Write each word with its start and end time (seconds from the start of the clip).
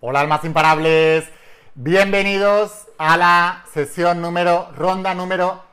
Hola 0.00 0.20
almas 0.20 0.44
imparables, 0.44 1.28
bienvenidos 1.74 2.86
a 2.98 3.16
la 3.16 3.64
sesión 3.72 4.22
número, 4.22 4.70
ronda 4.76 5.12
número 5.12 5.64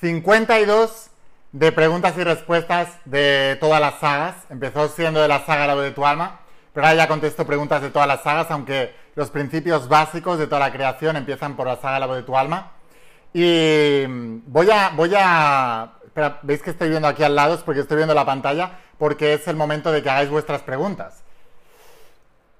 52 0.00 1.10
de 1.52 1.70
preguntas 1.70 2.16
y 2.16 2.24
respuestas 2.24 2.88
de 3.04 3.58
todas 3.60 3.82
las 3.82 4.00
sagas. 4.00 4.36
Empezó 4.48 4.88
siendo 4.88 5.20
de 5.20 5.28
la 5.28 5.44
saga 5.44 5.66
La 5.66 5.74
voz 5.74 5.82
de 5.82 5.90
tu 5.90 6.06
alma, 6.06 6.40
pero 6.72 6.86
ahora 6.86 6.96
ya 6.96 7.08
contesto 7.08 7.44
preguntas 7.44 7.82
de 7.82 7.90
todas 7.90 8.08
las 8.08 8.22
sagas, 8.22 8.50
aunque 8.50 8.94
los 9.16 9.28
principios 9.28 9.86
básicos 9.86 10.38
de 10.38 10.46
toda 10.46 10.60
la 10.60 10.72
creación 10.72 11.16
empiezan 11.16 11.54
por 11.54 11.66
la 11.66 11.76
saga 11.76 11.98
La 11.98 12.06
voz 12.06 12.16
de 12.16 12.22
tu 12.22 12.38
alma. 12.38 12.72
Y 13.34 14.06
voy 14.46 14.70
a, 14.70 14.92
voy 14.96 15.12
a, 15.14 15.92
espera, 16.06 16.38
veis 16.40 16.62
que 16.62 16.70
estoy 16.70 16.88
viendo 16.88 17.06
aquí 17.06 17.22
al 17.22 17.36
lado, 17.36 17.52
es 17.52 17.60
porque 17.60 17.82
estoy 17.82 17.98
viendo 17.98 18.14
la 18.14 18.24
pantalla, 18.24 18.78
porque 18.96 19.34
es 19.34 19.46
el 19.46 19.56
momento 19.56 19.92
de 19.92 20.02
que 20.02 20.08
hagáis 20.08 20.30
vuestras 20.30 20.62
preguntas. 20.62 21.23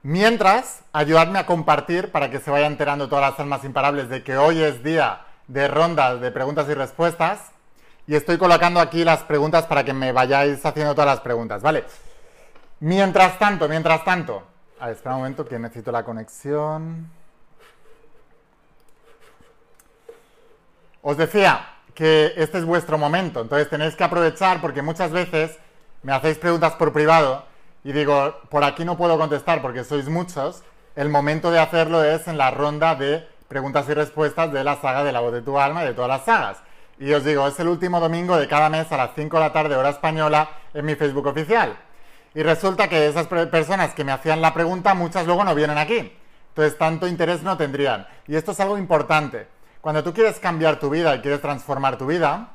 Mientras, 0.07 0.83
ayudadme 0.93 1.39
a 1.39 1.47
compartir 1.47 2.13
para 2.13 2.29
que 2.29 2.39
se 2.39 2.51
vayan 2.51 2.73
enterando 2.73 3.09
todas 3.09 3.31
las 3.31 3.41
almas 3.41 3.65
imparables 3.65 4.11
de 4.11 4.23
que 4.23 4.37
hoy 4.37 4.63
es 4.63 4.85
día 4.85 5.23
de 5.49 5.67
rondas 5.67 6.21
de 6.21 6.31
preguntas 6.31 6.69
y 6.69 6.75
respuestas. 6.75 7.53
Y 8.07 8.15
estoy 8.15 8.37
colocando 8.37 8.81
aquí 8.81 9.03
las 9.03 9.23
preguntas 9.23 9.65
para 9.65 9.83
que 9.83 9.95
me 9.95 10.13
vayáis 10.13 10.63
haciendo 10.67 10.95
todas 10.95 11.09
las 11.09 11.21
preguntas, 11.21 11.63
¿vale? 11.63 11.85
Mientras 12.81 13.39
tanto, 13.39 13.67
mientras 13.67 14.05
tanto. 14.05 14.43
A 14.79 14.89
ver, 14.89 14.97
espera 14.97 15.15
un 15.15 15.23
momento 15.23 15.47
que 15.47 15.59
necesito 15.59 15.91
la 15.91 16.05
conexión. 16.05 17.11
Os 21.01 21.17
decía 21.17 21.67
que 21.95 22.35
este 22.37 22.59
es 22.59 22.67
vuestro 22.67 22.99
momento, 22.99 23.41
entonces 23.41 23.71
tenéis 23.71 23.97
que 23.97 24.05
aprovechar 24.05 24.61
porque 24.61 24.83
muchas 24.83 25.13
veces 25.13 25.57
me 26.03 26.13
hacéis 26.13 26.37
preguntas 26.37 26.75
por 26.75 26.93
privado 26.93 27.54
y 27.85 27.93
digo, 27.93 28.41
por 28.49 28.65
aquí 28.65 28.85
no 28.85 28.97
puedo 28.97 29.19
contestar 29.19 29.61
porque 29.61 29.85
sois 29.85 30.09
muchos, 30.09 30.63
el 30.97 31.11
momento 31.11 31.51
de 31.51 31.59
hacerlo 31.59 32.03
es 32.03 32.27
en 32.27 32.39
la 32.39 32.51
ronda 32.51 32.95
de 32.95 33.29
preguntas 33.47 33.87
y 33.89 33.95
respuestas 33.95 34.51
de 34.53 34.65
la 34.65 34.81
saga 34.81 35.05
de 35.05 35.13
la 35.13 35.21
voz 35.21 35.33
de 35.33 35.43
tu 35.43 35.59
alma 35.59 35.85
de 35.85 35.93
todas 35.93 36.09
las 36.09 36.25
sagas. 36.25 36.59
Y 36.99 37.13
os 37.13 37.25
digo, 37.25 37.47
es 37.47 37.59
el 37.61 37.69
último 37.69 38.01
domingo 38.01 38.37
de 38.37 38.49
cada 38.49 38.71
mes 38.71 38.91
a 38.91 38.97
las 38.97 39.11
5 39.15 39.37
de 39.37 39.43
la 39.43 39.53
tarde 39.53 39.77
hora 39.77 39.91
española 39.91 40.49
en 40.73 40.87
mi 40.87 40.95
Facebook 40.95 41.27
oficial. 41.27 41.77
Y 42.35 42.43
resulta 42.43 42.89
que 42.89 43.07
esas 43.07 43.27
personas 43.27 43.95
que 43.95 44.05
me 44.05 44.13
hacían 44.13 44.41
la 44.41 44.55
pregunta, 44.55 44.95
muchas 44.95 45.27
luego 45.27 45.45
no 45.45 45.55
vienen 45.55 45.79
aquí. 45.79 46.13
Entonces, 46.49 46.79
tanto 46.79 47.07
interés 47.07 47.43
no 47.43 47.57
tendrían. 47.57 48.07
Y 48.27 48.37
esto 48.37 48.53
es 48.53 48.61
algo 48.61 48.79
importante. 48.79 49.47
Cuando 49.81 50.03
tú 50.03 50.15
quieres 50.15 50.39
cambiar 50.39 50.79
tu 50.79 50.89
vida 50.89 51.15
y 51.15 51.21
quieres 51.21 51.41
transformar 51.41 51.99
tu 51.99 52.07
vida, 52.07 52.51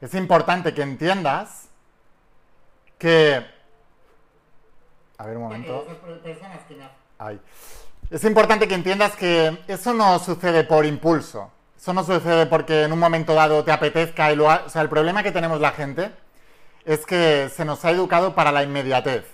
es 0.00 0.14
importante 0.14 0.74
que 0.74 0.82
entiendas 0.82 1.68
que 2.98 3.55
a 5.18 5.26
ver 5.26 5.36
un 5.36 5.44
momento. 5.44 5.86
Es 8.10 8.24
importante 8.24 8.68
que 8.68 8.74
entiendas 8.74 9.16
que 9.16 9.58
eso 9.66 9.92
no 9.92 10.18
sucede 10.18 10.64
por 10.64 10.84
impulso. 10.84 11.50
Eso 11.76 11.92
no 11.92 12.04
sucede 12.04 12.46
porque 12.46 12.84
en 12.84 12.92
un 12.92 12.98
momento 12.98 13.34
dado 13.34 13.64
te 13.64 13.72
apetezca 13.72 14.32
y 14.32 14.36
lo 14.36 14.46
O 14.46 14.68
sea, 14.68 14.82
el 14.82 14.88
problema 14.88 15.22
que 15.22 15.32
tenemos 15.32 15.60
la 15.60 15.72
gente 15.72 16.12
es 16.84 17.04
que 17.04 17.48
se 17.48 17.64
nos 17.64 17.84
ha 17.84 17.90
educado 17.90 18.34
para 18.34 18.52
la 18.52 18.62
inmediatez. 18.62 19.24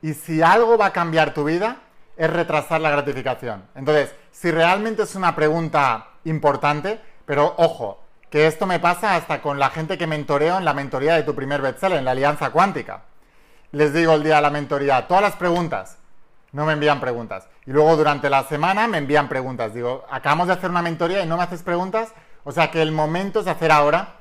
Y 0.00 0.14
si 0.14 0.42
algo 0.42 0.78
va 0.78 0.86
a 0.86 0.92
cambiar 0.92 1.34
tu 1.34 1.44
vida, 1.44 1.78
es 2.16 2.30
retrasar 2.30 2.80
la 2.80 2.90
gratificación. 2.90 3.64
Entonces, 3.74 4.14
si 4.30 4.50
realmente 4.50 5.02
es 5.02 5.14
una 5.14 5.34
pregunta 5.34 6.08
importante, 6.24 7.00
pero 7.26 7.54
ojo, 7.56 8.00
que 8.30 8.46
esto 8.46 8.66
me 8.66 8.78
pasa 8.78 9.16
hasta 9.16 9.40
con 9.40 9.58
la 9.58 9.70
gente 9.70 9.98
que 9.98 10.06
mentoreo 10.06 10.58
en 10.58 10.64
la 10.64 10.74
mentoría 10.74 11.14
de 11.14 11.22
tu 11.22 11.34
primer 11.34 11.62
bestseller, 11.62 11.98
en 11.98 12.04
la 12.04 12.12
Alianza 12.12 12.50
Cuántica 12.50 13.02
les 13.74 13.92
digo 13.92 14.14
el 14.14 14.22
día 14.22 14.36
de 14.36 14.42
la 14.42 14.50
mentoría, 14.50 15.06
todas 15.06 15.22
las 15.22 15.36
preguntas, 15.36 15.98
no 16.52 16.64
me 16.64 16.74
envían 16.74 17.00
preguntas. 17.00 17.48
Y 17.66 17.72
luego 17.72 17.96
durante 17.96 18.30
la 18.30 18.44
semana 18.44 18.86
me 18.86 18.98
envían 18.98 19.28
preguntas. 19.28 19.74
Digo, 19.74 20.04
acabamos 20.10 20.46
de 20.46 20.52
hacer 20.52 20.70
una 20.70 20.82
mentoría 20.82 21.22
y 21.22 21.26
no 21.26 21.36
me 21.36 21.42
haces 21.42 21.62
preguntas. 21.62 22.12
O 22.44 22.52
sea 22.52 22.70
que 22.70 22.80
el 22.80 22.92
momento 22.92 23.40
es 23.40 23.48
hacer 23.48 23.72
ahora. 23.72 24.14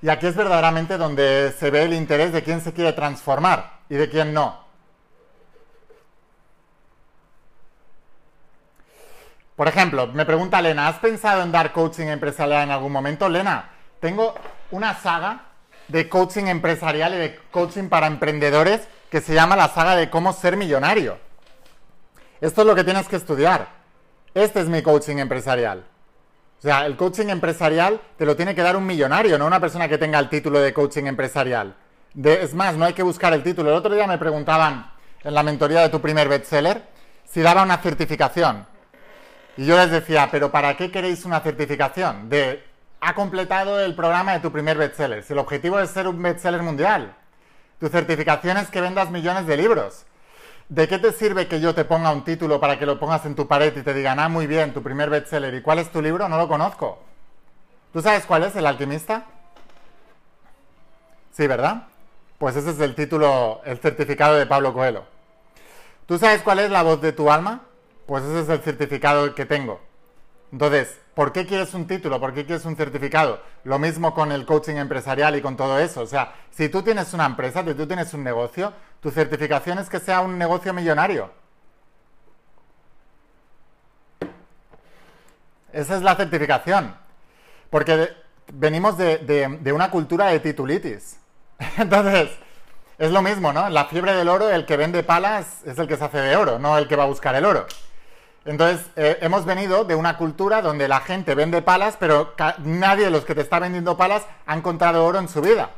Y 0.00 0.08
aquí 0.08 0.26
es 0.26 0.36
verdaderamente 0.36 0.96
donde 0.96 1.52
se 1.58 1.70
ve 1.70 1.82
el 1.82 1.92
interés 1.92 2.32
de 2.32 2.42
quién 2.42 2.60
se 2.60 2.72
quiere 2.72 2.92
transformar 2.92 3.80
y 3.88 3.96
de 3.96 4.08
quién 4.08 4.32
no. 4.32 4.64
Por 9.56 9.68
ejemplo, 9.68 10.06
me 10.08 10.26
pregunta 10.26 10.60
Lena, 10.60 10.88
¿has 10.88 10.98
pensado 10.98 11.42
en 11.42 11.50
dar 11.50 11.72
coaching 11.72 12.06
empresarial 12.06 12.64
en 12.64 12.70
algún 12.70 12.92
momento? 12.92 13.28
Lena, 13.28 13.70
tengo 14.00 14.34
una 14.70 14.94
saga 14.94 15.45
de 15.88 16.08
coaching 16.08 16.44
empresarial 16.44 17.14
y 17.14 17.18
de 17.18 17.40
coaching 17.50 17.88
para 17.88 18.06
emprendedores 18.06 18.88
que 19.10 19.20
se 19.20 19.34
llama 19.34 19.56
la 19.56 19.68
saga 19.68 19.96
de 19.96 20.10
cómo 20.10 20.32
ser 20.32 20.56
millonario. 20.56 21.18
Esto 22.40 22.62
es 22.62 22.66
lo 22.66 22.74
que 22.74 22.84
tienes 22.84 23.08
que 23.08 23.16
estudiar. 23.16 23.68
Este 24.34 24.60
es 24.60 24.68
mi 24.68 24.82
coaching 24.82 25.16
empresarial. 25.16 25.84
O 26.58 26.62
sea, 26.62 26.86
el 26.86 26.96
coaching 26.96 27.28
empresarial 27.28 28.00
te 28.16 28.26
lo 28.26 28.36
tiene 28.36 28.54
que 28.54 28.62
dar 28.62 28.76
un 28.76 28.86
millonario, 28.86 29.38
no 29.38 29.46
una 29.46 29.60
persona 29.60 29.88
que 29.88 29.98
tenga 29.98 30.18
el 30.18 30.28
título 30.28 30.58
de 30.58 30.72
coaching 30.72 31.04
empresarial. 31.04 31.74
es 32.22 32.54
más, 32.54 32.74
no 32.76 32.84
hay 32.84 32.92
que 32.92 33.02
buscar 33.02 33.32
el 33.32 33.42
título. 33.42 33.70
El 33.70 33.76
otro 33.76 33.94
día 33.94 34.06
me 34.06 34.18
preguntaban 34.18 34.90
en 35.22 35.34
la 35.34 35.42
mentoría 35.42 35.80
de 35.82 35.88
tu 35.88 36.00
primer 36.00 36.28
bestseller 36.28 36.82
si 37.24 37.40
daba 37.40 37.62
una 37.62 37.78
certificación. 37.78 38.66
Y 39.56 39.66
yo 39.66 39.76
les 39.76 39.90
decía, 39.90 40.28
pero 40.30 40.50
¿para 40.50 40.76
qué 40.76 40.90
queréis 40.90 41.24
una 41.24 41.40
certificación? 41.40 42.28
De 42.28 42.62
ha 43.06 43.14
completado 43.14 43.78
el 43.78 43.94
programa 43.94 44.32
de 44.32 44.40
tu 44.40 44.50
primer 44.50 44.76
bestseller. 44.76 45.22
Si 45.22 45.32
el 45.32 45.38
objetivo 45.38 45.78
es 45.78 45.90
ser 45.90 46.08
un 46.08 46.20
bestseller 46.20 46.60
mundial, 46.60 47.14
tu 47.78 47.86
certificación 47.86 48.56
es 48.56 48.68
que 48.68 48.80
vendas 48.80 49.12
millones 49.12 49.46
de 49.46 49.56
libros. 49.56 50.06
¿De 50.68 50.88
qué 50.88 50.98
te 50.98 51.12
sirve 51.12 51.46
que 51.46 51.60
yo 51.60 51.72
te 51.72 51.84
ponga 51.84 52.10
un 52.10 52.24
título 52.24 52.58
para 52.58 52.80
que 52.80 52.84
lo 52.84 52.98
pongas 52.98 53.24
en 53.24 53.36
tu 53.36 53.46
pared 53.46 53.76
y 53.76 53.82
te 53.82 53.94
digan, 53.94 54.18
ah, 54.18 54.28
muy 54.28 54.48
bien, 54.48 54.74
tu 54.74 54.82
primer 54.82 55.08
bestseller, 55.08 55.54
¿y 55.54 55.62
cuál 55.62 55.78
es 55.78 55.92
tu 55.92 56.02
libro? 56.02 56.28
No 56.28 56.36
lo 56.36 56.48
conozco. 56.48 56.98
¿Tú 57.92 58.02
sabes 58.02 58.26
cuál 58.26 58.42
es 58.42 58.56
el 58.56 58.66
alquimista? 58.66 59.26
Sí, 61.30 61.46
¿verdad? 61.46 61.84
Pues 62.38 62.56
ese 62.56 62.70
es 62.70 62.80
el 62.80 62.96
título, 62.96 63.60
el 63.64 63.78
certificado 63.78 64.34
de 64.34 64.46
Pablo 64.46 64.74
Coelho. 64.74 65.04
¿Tú 66.06 66.18
sabes 66.18 66.42
cuál 66.42 66.58
es 66.58 66.72
la 66.72 66.82
voz 66.82 67.00
de 67.00 67.12
tu 67.12 67.30
alma? 67.30 67.60
Pues 68.06 68.24
ese 68.24 68.40
es 68.40 68.48
el 68.48 68.62
certificado 68.62 69.32
que 69.32 69.46
tengo. 69.46 69.80
Entonces, 70.52 71.00
¿por 71.14 71.32
qué 71.32 71.46
quieres 71.46 71.74
un 71.74 71.86
título? 71.86 72.20
¿Por 72.20 72.32
qué 72.32 72.46
quieres 72.46 72.64
un 72.64 72.76
certificado? 72.76 73.40
Lo 73.64 73.78
mismo 73.78 74.14
con 74.14 74.32
el 74.32 74.46
coaching 74.46 74.76
empresarial 74.76 75.36
y 75.36 75.42
con 75.42 75.56
todo 75.56 75.78
eso. 75.78 76.02
O 76.02 76.06
sea, 76.06 76.34
si 76.50 76.68
tú 76.68 76.82
tienes 76.82 77.12
una 77.14 77.26
empresa, 77.26 77.64
si 77.64 77.74
tú 77.74 77.86
tienes 77.86 78.12
un 78.14 78.22
negocio, 78.22 78.72
tu 79.00 79.10
certificación 79.10 79.78
es 79.78 79.88
que 79.88 80.00
sea 80.00 80.20
un 80.20 80.38
negocio 80.38 80.72
millonario. 80.72 81.30
Esa 85.72 85.96
es 85.96 86.02
la 86.02 86.14
certificación. 86.16 86.96
Porque 87.70 88.08
venimos 88.52 88.96
de, 88.96 89.18
de 89.60 89.72
una 89.72 89.90
cultura 89.90 90.26
de 90.26 90.40
titulitis. 90.40 91.18
Entonces, 91.76 92.30
es 92.98 93.10
lo 93.10 93.20
mismo, 93.20 93.52
¿no? 93.52 93.68
La 93.68 93.84
fiebre 93.84 94.14
del 94.14 94.28
oro, 94.28 94.48
el 94.48 94.64
que 94.64 94.76
vende 94.76 95.02
palas 95.02 95.62
es 95.66 95.78
el 95.78 95.86
que 95.86 95.96
se 95.96 96.04
hace 96.04 96.18
de 96.18 96.36
oro, 96.36 96.58
no 96.58 96.78
el 96.78 96.88
que 96.88 96.96
va 96.96 97.02
a 97.02 97.06
buscar 97.06 97.34
el 97.34 97.44
oro. 97.44 97.66
Entonces, 98.46 98.86
eh, 98.94 99.18
hemos 99.22 99.44
venido 99.44 99.84
de 99.84 99.96
una 99.96 100.16
cultura 100.16 100.62
donde 100.62 100.86
la 100.86 101.00
gente 101.00 101.34
vende 101.34 101.62
palas, 101.62 101.96
pero 101.98 102.32
nadie 102.58 103.06
de 103.06 103.10
los 103.10 103.24
que 103.24 103.34
te 103.34 103.40
está 103.40 103.58
vendiendo 103.58 103.96
palas 103.96 104.24
ha 104.46 104.56
encontrado 104.56 105.04
oro 105.04 105.18
en 105.18 105.28
su 105.28 105.40
vida. 105.40 105.70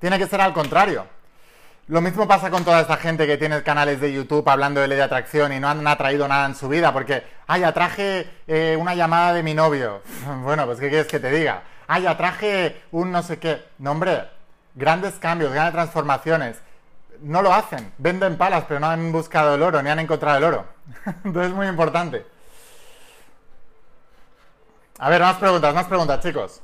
Tiene 0.00 0.18
que 0.18 0.26
ser 0.26 0.42
al 0.42 0.52
contrario. 0.52 1.06
Lo 1.88 2.02
mismo 2.02 2.28
pasa 2.28 2.50
con 2.50 2.62
toda 2.62 2.82
esta 2.82 2.98
gente 2.98 3.26
que 3.26 3.38
tiene 3.38 3.62
canales 3.62 4.00
de 4.00 4.12
YouTube 4.12 4.48
hablando 4.48 4.82
de 4.82 4.88
ley 4.88 4.98
de 4.98 5.02
atracción 5.02 5.52
y 5.52 5.58
no 5.58 5.68
han 5.68 5.84
atraído 5.86 6.28
nada 6.28 6.44
en 6.44 6.54
su 6.54 6.68
vida 6.68 6.92
porque, 6.92 7.24
ay, 7.46 7.64
atraje 7.64 8.30
eh, 8.46 8.76
una 8.78 8.94
llamada 8.94 9.32
de 9.32 9.42
mi 9.42 9.54
novio. 9.54 10.02
Bueno, 10.42 10.66
pues 10.66 10.78
¿qué 10.78 10.90
quieres 10.90 11.06
que 11.06 11.20
te 11.20 11.30
diga? 11.30 11.62
Ay, 11.88 12.06
atraje 12.06 12.82
un 12.92 13.10
no 13.10 13.22
sé 13.22 13.38
qué. 13.38 13.64
No, 13.78 13.92
hombre, 13.92 14.28
grandes 14.74 15.14
cambios, 15.14 15.52
grandes 15.52 15.72
transformaciones 15.72 16.58
no 17.22 17.42
lo 17.42 17.52
hacen. 17.52 17.92
Venden 17.98 18.36
palas, 18.36 18.64
pero 18.66 18.80
no 18.80 18.88
han 18.88 19.12
buscado 19.12 19.54
el 19.54 19.62
oro, 19.62 19.82
ni 19.82 19.90
han 19.90 19.98
encontrado 19.98 20.38
el 20.38 20.44
oro. 20.44 20.66
Entonces 21.24 21.50
es 21.50 21.56
muy 21.56 21.66
importante. 21.66 22.26
A 24.98 25.08
ver, 25.08 25.22
más 25.22 25.36
preguntas, 25.36 25.74
más 25.74 25.86
preguntas, 25.86 26.20
chicos. 26.20 26.60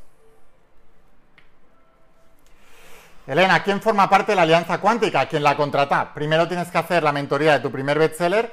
Elena, 3.27 3.63
¿quién 3.63 3.81
forma 3.81 4.09
parte 4.09 4.33
de 4.33 4.37
la 4.37 4.43
Alianza 4.43 4.79
Cuántica? 4.79 5.27
¿Quién 5.27 5.43
la 5.43 5.57
contrata? 5.57 6.15
Primero 6.15 6.47
tienes 6.47 6.69
que 6.69 6.79
hacer 6.79 7.03
la 7.03 7.13
mentoría 7.13 7.55
de 7.55 7.61
tu 7.61 7.73
primer 7.73 7.99
bestseller 7.99 8.53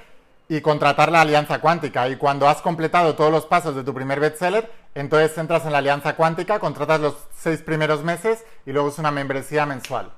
y 0.50 0.62
contratar 0.62 1.12
la 1.12 1.22
Alianza 1.22 1.60
Cuántica. 1.60 2.08
Y 2.08 2.16
cuando 2.16 2.48
has 2.48 2.62
completado 2.62 3.14
todos 3.14 3.32
los 3.32 3.46
pasos 3.46 3.76
de 3.76 3.84
tu 3.84 3.94
primer 3.94 4.20
bestseller, 4.20 4.72
entonces 4.96 5.38
entras 5.38 5.66
en 5.66 5.74
la 5.74 5.78
Alianza 5.78 6.16
Cuántica, 6.16 6.60
contratas 6.60 7.02
los 7.02 7.16
seis 7.36 7.62
primeros 7.62 8.04
meses 8.04 8.44
y 8.66 8.72
luego 8.72 8.90
es 8.90 8.98
una 8.98 9.12
membresía 9.12 9.66
mensual. 9.66 10.12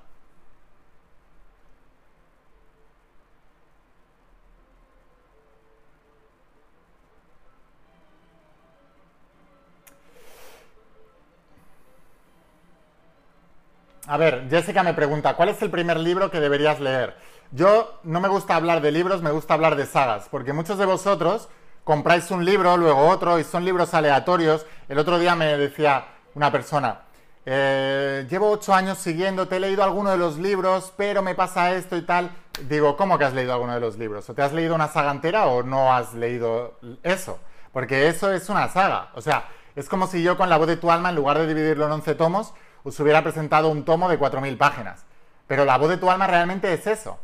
A 14.07 14.18
ver, 14.18 14.48
Jessica 14.50 14.84
me 14.84 14.94
pregunta, 14.94 15.36
¿cuál 15.36 15.50
es 15.50 15.62
el 15.62 15.72
primer 15.72 16.00
libro 16.00 16.30
que 16.30 16.40
deberías 16.40 16.80
leer? 16.80 17.16
Yo 17.52 18.00
no 18.04 18.19
me 18.19 18.28
gusta 18.28 18.56
hablar 18.56 18.81
de 18.81 18.92
libros, 18.92 19.22
me 19.22 19.31
gusta 19.31 19.54
hablar 19.54 19.75
de 19.75 19.86
sagas, 19.86 20.28
porque 20.30 20.54
muchos 20.54 20.78
de 20.78 20.86
vosotros 20.86 21.50
compráis 21.84 22.30
un 22.31 22.44
libro, 22.44 22.78
luego 22.78 23.07
otro, 23.07 23.40
y 23.40 23.44
son 23.44 23.66
libros 23.66 23.94
aleatorios. 23.94 24.66
El 24.90 25.00
otro 25.00 25.19
día 25.19 25.36
me 25.36 25.57
decía 25.57 26.06
una 26.34 26.52
persona, 26.52 27.02
eh, 27.46 28.25
llevo 28.30 28.50
ocho 28.50 28.74
años 28.74 28.98
siguiéndote, 28.98 29.57
he 29.57 29.60
leído 29.60 29.84
alguno 29.84 30.10
de 30.12 30.18
los 30.18 30.38
libros, 30.38 30.92
pero 30.98 31.22
me 31.22 31.36
pasa 31.36 31.75
esto 31.75 31.96
y 31.96 32.02
tal. 32.02 32.31
Digo, 32.68 32.98
¿cómo 32.98 33.18
que 33.18 33.25
has 33.25 33.34
leído 33.34 33.54
alguno 33.54 33.74
de 33.74 33.80
los 33.80 33.98
libros? 33.98 34.30
¿O 34.30 34.34
te 34.34 34.42
has 34.42 34.54
leído 34.54 34.74
una 34.74 34.88
saga 34.88 35.12
entera 35.12 35.46
o 35.46 35.62
no 35.62 35.94
has 35.94 36.13
leído 36.13 36.80
eso? 37.04 37.40
Porque 37.72 38.07
eso 38.07 38.31
es 38.31 38.50
una 38.50 38.68
saga. 38.69 39.12
O 39.13 39.22
sea, 39.22 39.48
es 39.75 39.90
como 39.90 40.07
si 40.07 40.24
yo 40.24 40.38
con 40.38 40.50
la 40.50 40.57
voz 40.57 40.68
de 40.68 40.78
tu 40.78 40.90
alma, 40.92 41.10
en 41.10 41.16
lugar 41.16 41.38
de 41.38 41.48
dividirlo 41.48 41.86
en 41.86 41.92
11 41.92 42.16
tomos, 42.16 42.54
os 42.85 42.99
hubiera 42.99 43.23
presentado 43.23 43.69
un 43.69 43.83
tomo 43.83 44.07
de 44.07 44.19
4.000 44.19 44.57
páginas. 44.57 45.03
Pero 45.47 45.65
la 45.65 45.77
voz 45.77 45.89
de 45.89 45.97
tu 45.97 46.09
alma 46.09 46.27
realmente 46.27 46.71
es 46.71 46.87
eso. 46.87 47.19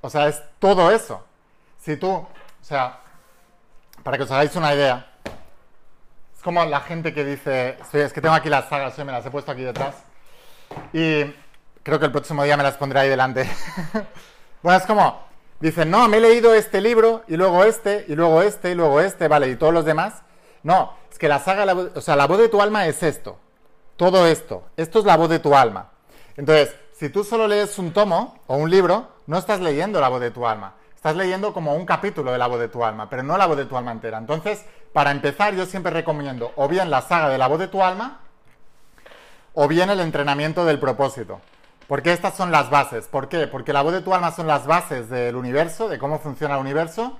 O 0.00 0.10
sea, 0.10 0.28
es 0.28 0.42
todo 0.58 0.90
eso. 0.90 1.24
Si 1.78 1.96
tú, 1.96 2.10
o 2.10 2.28
sea, 2.62 2.98
para 4.02 4.16
que 4.16 4.24
os 4.24 4.30
hagáis 4.30 4.56
una 4.56 4.74
idea, 4.74 5.06
es 6.34 6.42
como 6.42 6.64
la 6.64 6.80
gente 6.80 7.12
que 7.12 7.24
dice, 7.24 7.76
es 7.92 8.12
que 8.12 8.20
tengo 8.20 8.34
aquí 8.34 8.48
las 8.48 8.68
sagas, 8.68 8.96
me 8.98 9.12
las 9.12 9.24
he 9.26 9.30
puesto 9.30 9.52
aquí 9.52 9.62
detrás. 9.62 9.96
Y 10.92 11.24
creo 11.82 11.98
que 11.98 12.06
el 12.06 12.12
próximo 12.12 12.42
día 12.44 12.56
me 12.56 12.62
las 12.62 12.76
pondré 12.76 13.00
ahí 13.00 13.08
delante. 13.08 13.48
bueno, 14.62 14.78
es 14.78 14.86
como, 14.86 15.20
dicen, 15.60 15.90
no, 15.90 16.08
me 16.08 16.16
he 16.16 16.20
leído 16.20 16.54
este 16.54 16.80
libro, 16.80 17.24
y 17.28 17.36
luego 17.36 17.64
este, 17.64 18.06
y 18.08 18.14
luego 18.14 18.42
este, 18.42 18.70
y 18.70 18.74
luego 18.74 19.00
este, 19.00 19.28
vale, 19.28 19.48
y 19.48 19.56
todos 19.56 19.74
los 19.74 19.84
demás. 19.84 20.22
No, 20.62 20.94
es 21.10 21.18
que 21.18 21.28
la 21.28 21.40
saga, 21.40 21.70
o 21.72 22.00
sea, 22.00 22.16
la 22.16 22.26
voz 22.26 22.38
de 22.38 22.48
tu 22.48 22.62
alma 22.62 22.86
es 22.86 23.02
esto. 23.02 23.38
Todo 23.98 24.28
esto. 24.28 24.62
Esto 24.76 25.00
es 25.00 25.04
la 25.04 25.16
voz 25.16 25.28
de 25.28 25.40
tu 25.40 25.56
alma. 25.56 25.90
Entonces, 26.36 26.72
si 26.92 27.08
tú 27.08 27.24
solo 27.24 27.48
lees 27.48 27.80
un 27.80 27.92
tomo 27.92 28.38
o 28.46 28.56
un 28.56 28.70
libro, 28.70 29.08
no 29.26 29.36
estás 29.36 29.58
leyendo 29.58 30.00
la 30.00 30.08
voz 30.08 30.20
de 30.20 30.30
tu 30.30 30.46
alma. 30.46 30.74
Estás 30.94 31.16
leyendo 31.16 31.52
como 31.52 31.74
un 31.74 31.84
capítulo 31.84 32.30
de 32.30 32.38
la 32.38 32.46
voz 32.46 32.60
de 32.60 32.68
tu 32.68 32.84
alma, 32.84 33.10
pero 33.10 33.24
no 33.24 33.36
la 33.36 33.46
voz 33.46 33.56
de 33.56 33.64
tu 33.64 33.76
alma 33.76 33.90
entera. 33.90 34.16
Entonces, 34.18 34.64
para 34.92 35.10
empezar, 35.10 35.52
yo 35.56 35.66
siempre 35.66 35.90
recomiendo 35.90 36.52
o 36.54 36.68
bien 36.68 36.90
la 36.90 37.02
saga 37.02 37.28
de 37.28 37.38
la 37.38 37.48
voz 37.48 37.58
de 37.58 37.66
tu 37.66 37.82
alma 37.82 38.20
o 39.52 39.66
bien 39.66 39.90
el 39.90 39.98
entrenamiento 39.98 40.64
del 40.64 40.78
propósito. 40.78 41.40
Porque 41.88 42.12
estas 42.12 42.36
son 42.36 42.52
las 42.52 42.70
bases. 42.70 43.08
¿Por 43.08 43.28
qué? 43.28 43.48
Porque 43.48 43.72
la 43.72 43.82
voz 43.82 43.94
de 43.94 44.02
tu 44.02 44.14
alma 44.14 44.30
son 44.30 44.46
las 44.46 44.64
bases 44.64 45.10
del 45.10 45.34
universo, 45.34 45.88
de 45.88 45.98
cómo 45.98 46.20
funciona 46.20 46.54
el 46.54 46.60
universo. 46.60 47.18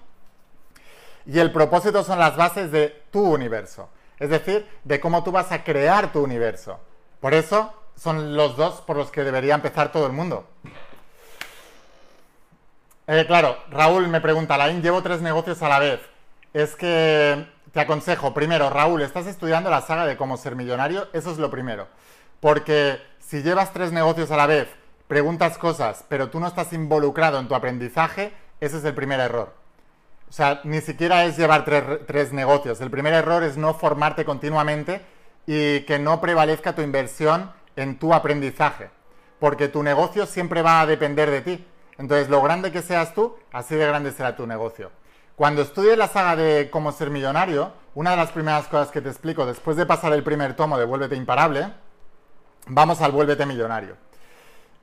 Y 1.26 1.40
el 1.40 1.50
propósito 1.50 2.04
son 2.04 2.20
las 2.20 2.36
bases 2.36 2.70
de 2.70 3.02
tu 3.10 3.34
universo. 3.34 3.88
Es 4.18 4.30
decir, 4.30 4.68
de 4.84 5.00
cómo 5.00 5.22
tú 5.22 5.32
vas 5.32 5.52
a 5.52 5.64
crear 5.64 6.12
tu 6.12 6.22
universo. 6.22 6.80
Por 7.20 7.34
eso 7.34 7.72
son 7.96 8.36
los 8.36 8.56
dos 8.56 8.80
por 8.82 8.96
los 8.96 9.10
que 9.10 9.24
debería 9.24 9.54
empezar 9.54 9.92
todo 9.92 10.06
el 10.06 10.12
mundo. 10.12 10.46
Eh, 13.06 13.24
claro, 13.26 13.56
Raúl 13.70 14.06
me 14.08 14.20
pregunta, 14.20 14.58
Laín, 14.58 14.82
llevo 14.82 15.02
tres 15.02 15.22
negocios 15.22 15.62
a 15.62 15.68
la 15.68 15.78
vez. 15.78 16.00
Es 16.52 16.76
que 16.76 17.46
te 17.72 17.80
aconsejo, 17.80 18.34
primero, 18.34 18.70
Raúl, 18.70 19.02
estás 19.02 19.26
estudiando 19.26 19.70
la 19.70 19.82
saga 19.82 20.06
de 20.06 20.16
cómo 20.16 20.36
ser 20.36 20.56
millonario, 20.56 21.08
eso 21.12 21.30
es 21.30 21.38
lo 21.38 21.50
primero. 21.50 21.88
Porque 22.40 23.00
si 23.18 23.42
llevas 23.42 23.72
tres 23.72 23.92
negocios 23.92 24.30
a 24.30 24.36
la 24.36 24.46
vez, 24.46 24.68
preguntas 25.06 25.58
cosas, 25.58 26.04
pero 26.08 26.28
tú 26.30 26.38
no 26.40 26.46
estás 26.46 26.72
involucrado 26.72 27.38
en 27.38 27.48
tu 27.48 27.54
aprendizaje, 27.54 28.32
ese 28.60 28.78
es 28.78 28.84
el 28.84 28.94
primer 28.94 29.20
error. 29.20 29.54
O 30.28 30.32
sea, 30.32 30.60
ni 30.64 30.80
siquiera 30.80 31.24
es 31.24 31.36
llevar 31.36 31.64
tres, 31.64 31.84
tres 32.06 32.32
negocios. 32.32 32.80
El 32.80 32.90
primer 32.90 33.14
error 33.14 33.42
es 33.42 33.56
no 33.56 33.74
formarte 33.74 34.24
continuamente 34.24 35.00
y 35.46 35.80
que 35.80 35.98
no 35.98 36.20
prevalezca 36.20 36.74
tu 36.74 36.82
inversión 36.82 37.50
en 37.76 37.98
tu 37.98 38.12
aprendizaje. 38.12 38.90
Porque 39.40 39.68
tu 39.68 39.82
negocio 39.82 40.26
siempre 40.26 40.62
va 40.62 40.80
a 40.80 40.86
depender 40.86 41.30
de 41.30 41.40
ti. 41.40 41.66
Entonces, 41.96 42.28
lo 42.28 42.42
grande 42.42 42.70
que 42.70 42.82
seas 42.82 43.14
tú, 43.14 43.36
así 43.52 43.74
de 43.74 43.86
grande 43.86 44.12
será 44.12 44.36
tu 44.36 44.46
negocio. 44.46 44.90
Cuando 45.34 45.62
estudies 45.62 45.96
la 45.96 46.08
saga 46.08 46.36
de 46.36 46.68
cómo 46.68 46.90
ser 46.92 47.10
millonario, 47.10 47.72
una 47.94 48.10
de 48.10 48.16
las 48.16 48.30
primeras 48.30 48.66
cosas 48.66 48.90
que 48.90 49.00
te 49.00 49.08
explico 49.08 49.46
después 49.46 49.76
de 49.76 49.86
pasar 49.86 50.12
el 50.12 50.24
primer 50.24 50.54
tomo 50.54 50.76
de 50.76 50.84
Vuélvete 50.84 51.14
Imparable, 51.16 51.72
vamos 52.66 53.00
al 53.00 53.12
Vuélvete 53.12 53.46
Millonario. 53.46 53.96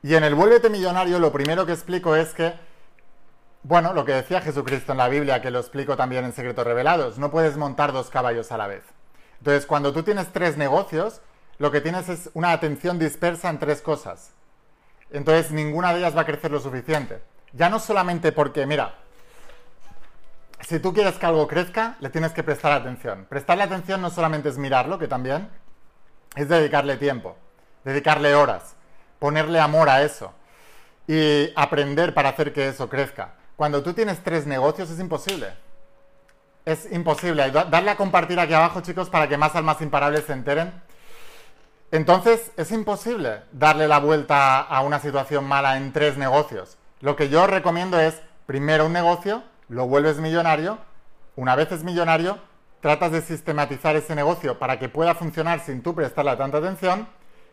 Y 0.02 0.14
en 0.14 0.24
el 0.24 0.34
Vuélvete 0.34 0.70
Millonario 0.70 1.18
lo 1.18 1.30
primero 1.30 1.66
que 1.66 1.72
explico 1.72 2.16
es 2.16 2.32
que, 2.32 2.54
bueno, 3.68 3.92
lo 3.92 4.04
que 4.04 4.12
decía 4.12 4.40
Jesucristo 4.40 4.92
en 4.92 4.98
la 4.98 5.08
Biblia, 5.08 5.42
que 5.42 5.50
lo 5.50 5.58
explico 5.58 5.96
también 5.96 6.24
en 6.24 6.32
Secretos 6.32 6.64
Revelados, 6.64 7.18
no 7.18 7.32
puedes 7.32 7.56
montar 7.56 7.92
dos 7.92 8.10
caballos 8.10 8.52
a 8.52 8.56
la 8.56 8.68
vez. 8.68 8.84
Entonces, 9.38 9.66
cuando 9.66 9.92
tú 9.92 10.04
tienes 10.04 10.32
tres 10.32 10.56
negocios, 10.56 11.20
lo 11.58 11.72
que 11.72 11.80
tienes 11.80 12.08
es 12.08 12.30
una 12.34 12.52
atención 12.52 13.00
dispersa 13.00 13.50
en 13.50 13.58
tres 13.58 13.82
cosas. 13.82 14.30
Entonces 15.10 15.50
ninguna 15.50 15.92
de 15.92 15.98
ellas 15.98 16.16
va 16.16 16.20
a 16.20 16.26
crecer 16.26 16.52
lo 16.52 16.60
suficiente. 16.60 17.20
Ya 17.52 17.68
no 17.68 17.80
solamente 17.80 18.30
porque, 18.30 18.66
mira, 18.66 18.94
si 20.60 20.78
tú 20.78 20.94
quieres 20.94 21.16
que 21.16 21.26
algo 21.26 21.48
crezca, 21.48 21.96
le 21.98 22.10
tienes 22.10 22.32
que 22.32 22.44
prestar 22.44 22.70
atención. 22.70 23.26
Prestarle 23.28 23.64
atención 23.64 24.00
no 24.00 24.10
solamente 24.10 24.48
es 24.48 24.58
mirarlo, 24.58 24.98
que 24.98 25.08
también, 25.08 25.48
es 26.36 26.48
dedicarle 26.48 26.98
tiempo, 26.98 27.36
dedicarle 27.84 28.34
horas, 28.36 28.76
ponerle 29.18 29.58
amor 29.58 29.88
a 29.88 30.02
eso 30.02 30.32
y 31.08 31.52
aprender 31.56 32.14
para 32.14 32.28
hacer 32.28 32.52
que 32.52 32.68
eso 32.68 32.88
crezca. 32.88 33.34
Cuando 33.56 33.82
tú 33.82 33.94
tienes 33.94 34.22
tres 34.22 34.46
negocios 34.46 34.90
es 34.90 35.00
imposible. 35.00 35.48
Es 36.66 36.90
imposible. 36.92 37.50
Darle 37.50 37.90
a 37.90 37.96
compartir 37.96 38.38
aquí 38.38 38.52
abajo, 38.52 38.82
chicos, 38.82 39.08
para 39.08 39.28
que 39.28 39.38
más 39.38 39.54
almas 39.56 39.80
imparables 39.80 40.24
se 40.24 40.34
enteren. 40.34 40.72
Entonces, 41.90 42.52
es 42.56 42.70
imposible 42.72 43.42
darle 43.52 43.88
la 43.88 43.98
vuelta 44.00 44.60
a 44.60 44.82
una 44.82 44.98
situación 44.98 45.44
mala 45.44 45.76
en 45.78 45.92
tres 45.92 46.18
negocios. 46.18 46.76
Lo 47.00 47.16
que 47.16 47.28
yo 47.28 47.46
recomiendo 47.46 47.98
es, 47.98 48.20
primero 48.44 48.86
un 48.86 48.92
negocio, 48.92 49.42
lo 49.68 49.86
vuelves 49.86 50.18
millonario, 50.18 50.78
una 51.36 51.54
vez 51.54 51.70
es 51.72 51.84
millonario, 51.84 52.38
tratas 52.80 53.12
de 53.12 53.22
sistematizar 53.22 53.96
ese 53.96 54.14
negocio 54.14 54.58
para 54.58 54.78
que 54.78 54.88
pueda 54.88 55.14
funcionar 55.14 55.60
sin 55.60 55.82
tú 55.82 55.94
prestarle 55.94 56.36
tanta 56.36 56.58
atención, 56.58 57.08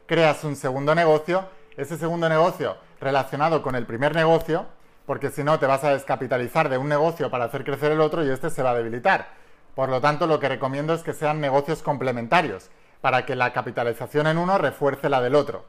creas 0.07 0.43
un 0.43 0.55
segundo 0.55 0.95
negocio, 0.95 1.47
ese 1.77 1.97
segundo 1.97 2.27
negocio 2.27 2.77
relacionado 2.99 3.61
con 3.61 3.75
el 3.75 3.85
primer 3.85 4.15
negocio, 4.15 4.65
porque 5.05 5.29
si 5.29 5.43
no 5.43 5.59
te 5.59 5.65
vas 5.65 5.83
a 5.83 5.91
descapitalizar 5.91 6.69
de 6.69 6.77
un 6.77 6.89
negocio 6.89 7.29
para 7.29 7.45
hacer 7.45 7.63
crecer 7.63 7.91
el 7.91 8.01
otro 8.01 8.23
y 8.23 8.29
este 8.29 8.49
se 8.49 8.63
va 8.63 8.71
a 8.71 8.75
debilitar. 8.75 9.27
Por 9.75 9.89
lo 9.89 9.99
tanto, 10.01 10.27
lo 10.27 10.39
que 10.39 10.49
recomiendo 10.49 10.93
es 10.93 11.03
que 11.03 11.13
sean 11.13 11.41
negocios 11.41 11.81
complementarios 11.81 12.69
para 13.01 13.25
que 13.25 13.35
la 13.35 13.51
capitalización 13.51 14.27
en 14.27 14.37
uno 14.37 14.57
refuerce 14.57 15.09
la 15.09 15.21
del 15.21 15.35
otro. 15.35 15.65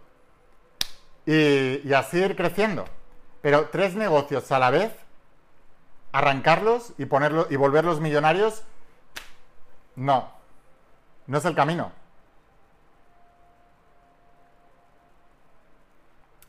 Y, 1.27 1.93
así 1.93 2.19
ir 2.19 2.37
creciendo. 2.37 2.85
Pero 3.41 3.69
tres 3.71 3.95
negocios 3.95 4.53
a 4.53 4.59
la 4.59 4.71
vez, 4.71 4.93
arrancarlos 6.13 6.93
y, 6.99 7.07
ponerlos, 7.07 7.51
y 7.51 7.57
volverlos 7.57 8.01
millonarios, 8.01 8.63
no. 9.97 10.31
No 11.27 11.39
es 11.39 11.45
el 11.45 11.55
camino. 11.55 11.93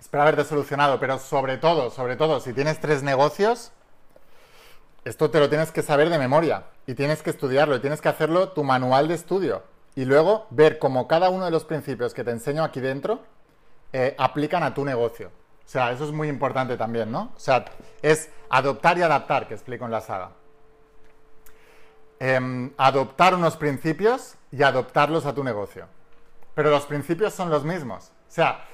Espero 0.05 0.21
haberte 0.21 0.43
solucionado, 0.43 0.99
pero 0.99 1.17
sobre 1.17 1.57
todo, 1.57 1.89
sobre 1.89 2.15
todo, 2.15 2.39
si 2.39 2.53
tienes 2.53 2.79
tres 2.79 3.01
negocios, 3.01 3.71
esto 5.03 5.31
te 5.31 5.39
lo 5.39 5.49
tienes 5.49 5.71
que 5.71 5.81
saber 5.81 6.09
de 6.09 6.19
memoria 6.19 6.65
y 6.85 6.93
tienes 6.93 7.23
que 7.23 7.31
estudiarlo 7.31 7.75
y 7.75 7.79
tienes 7.79 8.01
que 8.01 8.09
hacerlo 8.09 8.49
tu 8.49 8.63
manual 8.63 9.07
de 9.07 9.15
estudio 9.15 9.63
y 9.95 10.05
luego 10.05 10.45
ver 10.51 10.77
cómo 10.77 11.07
cada 11.07 11.31
uno 11.31 11.45
de 11.45 11.49
los 11.49 11.65
principios 11.65 12.13
que 12.13 12.23
te 12.23 12.29
enseño 12.29 12.63
aquí 12.63 12.81
dentro 12.81 13.23
eh, 13.93 14.15
aplican 14.19 14.61
a 14.61 14.75
tu 14.75 14.85
negocio. 14.85 15.29
O 15.65 15.67
sea, 15.67 15.91
eso 15.91 16.05
es 16.05 16.11
muy 16.11 16.29
importante 16.29 16.77
también, 16.77 17.11
¿no? 17.11 17.31
O 17.35 17.39
sea, 17.39 17.65
es 18.03 18.29
adoptar 18.51 18.99
y 18.99 19.01
adaptar, 19.01 19.47
que 19.47 19.55
explico 19.55 19.85
en 19.85 19.91
la 19.91 20.01
saga. 20.01 20.33
Em, 22.19 22.71
adoptar 22.77 23.33
unos 23.33 23.57
principios 23.57 24.35
y 24.51 24.61
adoptarlos 24.61 25.25
a 25.25 25.33
tu 25.33 25.43
negocio. 25.43 25.87
Pero 26.53 26.69
los 26.69 26.85
principios 26.85 27.33
son 27.33 27.49
los 27.49 27.63
mismos. 27.63 28.11
O 28.27 28.31
sea, 28.31 28.65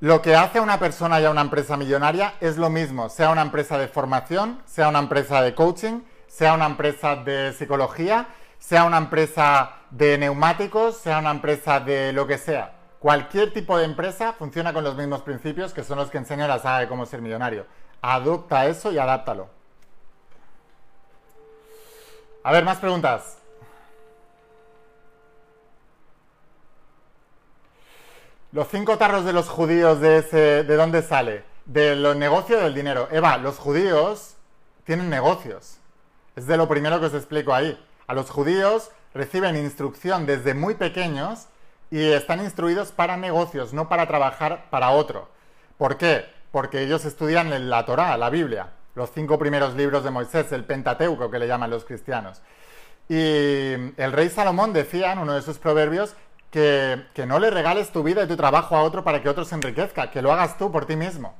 lo 0.00 0.22
que 0.22 0.36
hace 0.36 0.58
a 0.58 0.62
una 0.62 0.78
persona 0.78 1.20
y 1.20 1.24
a 1.24 1.30
una 1.30 1.40
empresa 1.40 1.76
millonaria 1.76 2.34
es 2.40 2.56
lo 2.56 2.70
mismo, 2.70 3.08
sea 3.08 3.30
una 3.30 3.42
empresa 3.42 3.78
de 3.78 3.88
formación, 3.88 4.62
sea 4.64 4.88
una 4.88 5.00
empresa 5.00 5.42
de 5.42 5.54
coaching, 5.54 6.02
sea 6.28 6.54
una 6.54 6.66
empresa 6.66 7.16
de 7.16 7.52
psicología, 7.52 8.28
sea 8.60 8.84
una 8.84 8.98
empresa 8.98 9.72
de 9.90 10.16
neumáticos, 10.18 10.98
sea 10.98 11.18
una 11.18 11.32
empresa 11.32 11.80
de 11.80 12.12
lo 12.12 12.28
que 12.28 12.38
sea. 12.38 12.74
Cualquier 13.00 13.52
tipo 13.52 13.76
de 13.76 13.84
empresa 13.84 14.34
funciona 14.34 14.72
con 14.72 14.84
los 14.84 14.94
mismos 14.94 15.22
principios 15.22 15.72
que 15.72 15.82
son 15.82 15.98
los 15.98 16.10
que 16.10 16.18
enseña 16.18 16.46
la 16.46 16.60
saga 16.60 16.80
de 16.80 16.88
cómo 16.88 17.04
ser 17.04 17.20
millonario. 17.20 17.66
Adopta 18.00 18.66
eso 18.66 18.92
y 18.92 18.98
adáptalo. 18.98 19.48
A 22.44 22.52
ver, 22.52 22.64
más 22.64 22.78
preguntas. 22.78 23.38
Los 28.50 28.68
cinco 28.68 28.96
tarros 28.96 29.26
de 29.26 29.34
los 29.34 29.46
judíos 29.46 30.00
de 30.00 30.16
ese, 30.16 30.64
¿de 30.64 30.76
dónde 30.76 31.02
sale? 31.02 31.44
De 31.66 31.94
los 31.94 32.16
negocios 32.16 32.62
del 32.62 32.74
dinero. 32.74 33.06
Eva, 33.12 33.36
los 33.36 33.58
judíos 33.58 34.36
tienen 34.84 35.10
negocios. 35.10 35.76
Es 36.34 36.46
de 36.46 36.56
lo 36.56 36.66
primero 36.66 36.98
que 36.98 37.06
os 37.06 37.14
explico 37.14 37.52
ahí. 37.52 37.78
A 38.06 38.14
los 38.14 38.30
judíos 38.30 38.90
reciben 39.12 39.54
instrucción 39.54 40.24
desde 40.24 40.54
muy 40.54 40.76
pequeños 40.76 41.48
y 41.90 42.00
están 42.12 42.40
instruidos 42.40 42.90
para 42.90 43.18
negocios, 43.18 43.74
no 43.74 43.90
para 43.90 44.08
trabajar 44.08 44.70
para 44.70 44.92
otro. 44.92 45.28
¿Por 45.76 45.98
qué? 45.98 46.24
Porque 46.50 46.80
ellos 46.80 47.04
estudian 47.04 47.68
la 47.68 47.84
Torá, 47.84 48.16
la 48.16 48.30
Biblia, 48.30 48.70
los 48.94 49.10
cinco 49.10 49.38
primeros 49.38 49.74
libros 49.74 50.04
de 50.04 50.10
Moisés, 50.10 50.52
el 50.52 50.64
Pentateuco 50.64 51.30
que 51.30 51.38
le 51.38 51.48
llaman 51.48 51.68
los 51.68 51.84
cristianos. 51.84 52.40
Y 53.10 53.72
el 53.96 54.12
rey 54.12 54.30
Salomón 54.30 54.72
decía 54.72 55.12
en 55.12 55.18
uno 55.18 55.34
de 55.34 55.42
sus 55.42 55.58
proverbios 55.58 56.16
que, 56.50 57.04
no 57.26 57.38
le 57.38 57.50
regales 57.50 57.90
tu 57.90 58.02
vida 58.02 58.22
y 58.22 58.26
tu 58.26 58.36
trabajo 58.36 58.76
a 58.76 58.82
otro 58.82 59.04
para 59.04 59.22
que 59.22 59.28
otro 59.28 59.44
se 59.44 59.54
enriquezca, 59.54 60.10
que 60.10 60.22
lo 60.22 60.32
hagas 60.32 60.58
tú 60.58 60.72
por 60.72 60.86
ti 60.86 60.96
mismo. 60.96 61.34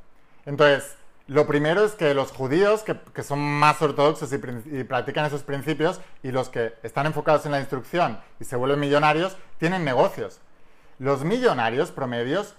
Entonces, 0.45 0.97
lo 1.27 1.47
primero 1.47 1.85
es 1.85 1.93
que 1.93 2.15
los 2.15 2.33
judíos, 2.33 2.83
que, 2.83 3.23
son 3.23 3.39
más 3.39 3.81
ortodoxos 3.83 4.33
y, 4.33 4.85
practican 4.85 5.25
esos 5.27 5.43
principios, 5.43 6.01
y 6.23 6.31
los 6.31 6.49
que 6.49 6.75
están 6.83 7.07
enfocados 7.07 7.47
en 7.47 7.53
la 7.53 7.61
instrucción 7.61 8.21
y 8.41 8.45
se 8.45 8.57
vuelven 8.57 8.81
millonarios, 8.81 9.37
tienen 9.59 9.85
negocios. 9.85 10.41
Los 10.99 11.25
millonarios 11.25 11.91
promedios 11.91 12.55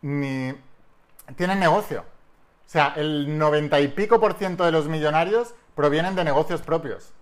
tienen 0.00 1.60
negocio. 1.60 2.00
O 2.00 2.70
sea, 2.70 2.92
el 2.96 3.38
90 3.38 3.80
y 3.80 3.88
pico 3.88 4.20
por 4.20 4.34
ciento 4.34 4.64
de 4.64 4.72
los 4.72 4.88
millonarios 4.88 5.54
provienen 5.74 6.14
de 6.14 6.24
negocios 6.24 6.60
propios. 6.60 7.12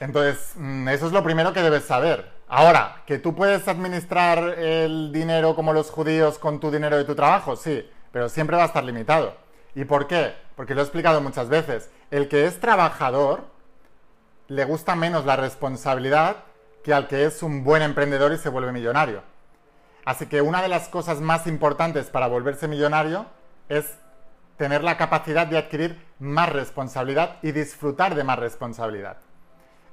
Entonces, 0.00 0.52
mm, 0.56 0.88
eso 0.88 1.06
es 1.06 1.12
lo 1.12 1.22
primero 1.22 1.52
que 1.52 1.62
debes 1.62 1.84
saber. 1.84 2.35
Ahora, 2.48 3.02
que 3.06 3.18
tú 3.18 3.34
puedes 3.34 3.66
administrar 3.66 4.58
el 4.58 5.12
dinero 5.12 5.54
como 5.54 5.72
los 5.72 5.90
judíos 5.90 6.38
con 6.38 6.60
tu 6.60 6.70
dinero 6.70 6.96
de 6.96 7.04
tu 7.04 7.14
trabajo, 7.14 7.56
sí 7.56 7.90
pero 8.16 8.30
siempre 8.30 8.56
va 8.56 8.62
a 8.62 8.66
estar 8.68 8.82
limitado. 8.82 9.36
¿Y 9.74 9.84
por 9.84 10.06
qué? 10.06 10.34
Porque 10.54 10.74
lo 10.74 10.80
he 10.80 10.84
explicado 10.84 11.20
muchas 11.20 11.50
veces. 11.50 11.90
El 12.10 12.28
que 12.28 12.46
es 12.46 12.60
trabajador 12.60 13.44
le 14.48 14.64
gusta 14.64 14.96
menos 14.96 15.26
la 15.26 15.36
responsabilidad 15.36 16.36
que 16.82 16.94
al 16.94 17.08
que 17.08 17.26
es 17.26 17.42
un 17.42 17.62
buen 17.62 17.82
emprendedor 17.82 18.32
y 18.32 18.38
se 18.38 18.48
vuelve 18.48 18.72
millonario. 18.72 19.22
Así 20.06 20.24
que 20.24 20.40
una 20.40 20.62
de 20.62 20.68
las 20.68 20.88
cosas 20.88 21.20
más 21.20 21.46
importantes 21.46 22.06
para 22.06 22.26
volverse 22.26 22.68
millonario 22.68 23.26
es 23.68 23.98
tener 24.56 24.82
la 24.82 24.96
capacidad 24.96 25.46
de 25.46 25.58
adquirir 25.58 26.02
más 26.18 26.48
responsabilidad 26.48 27.36
y 27.42 27.52
disfrutar 27.52 28.14
de 28.14 28.24
más 28.24 28.38
responsabilidad. 28.38 29.18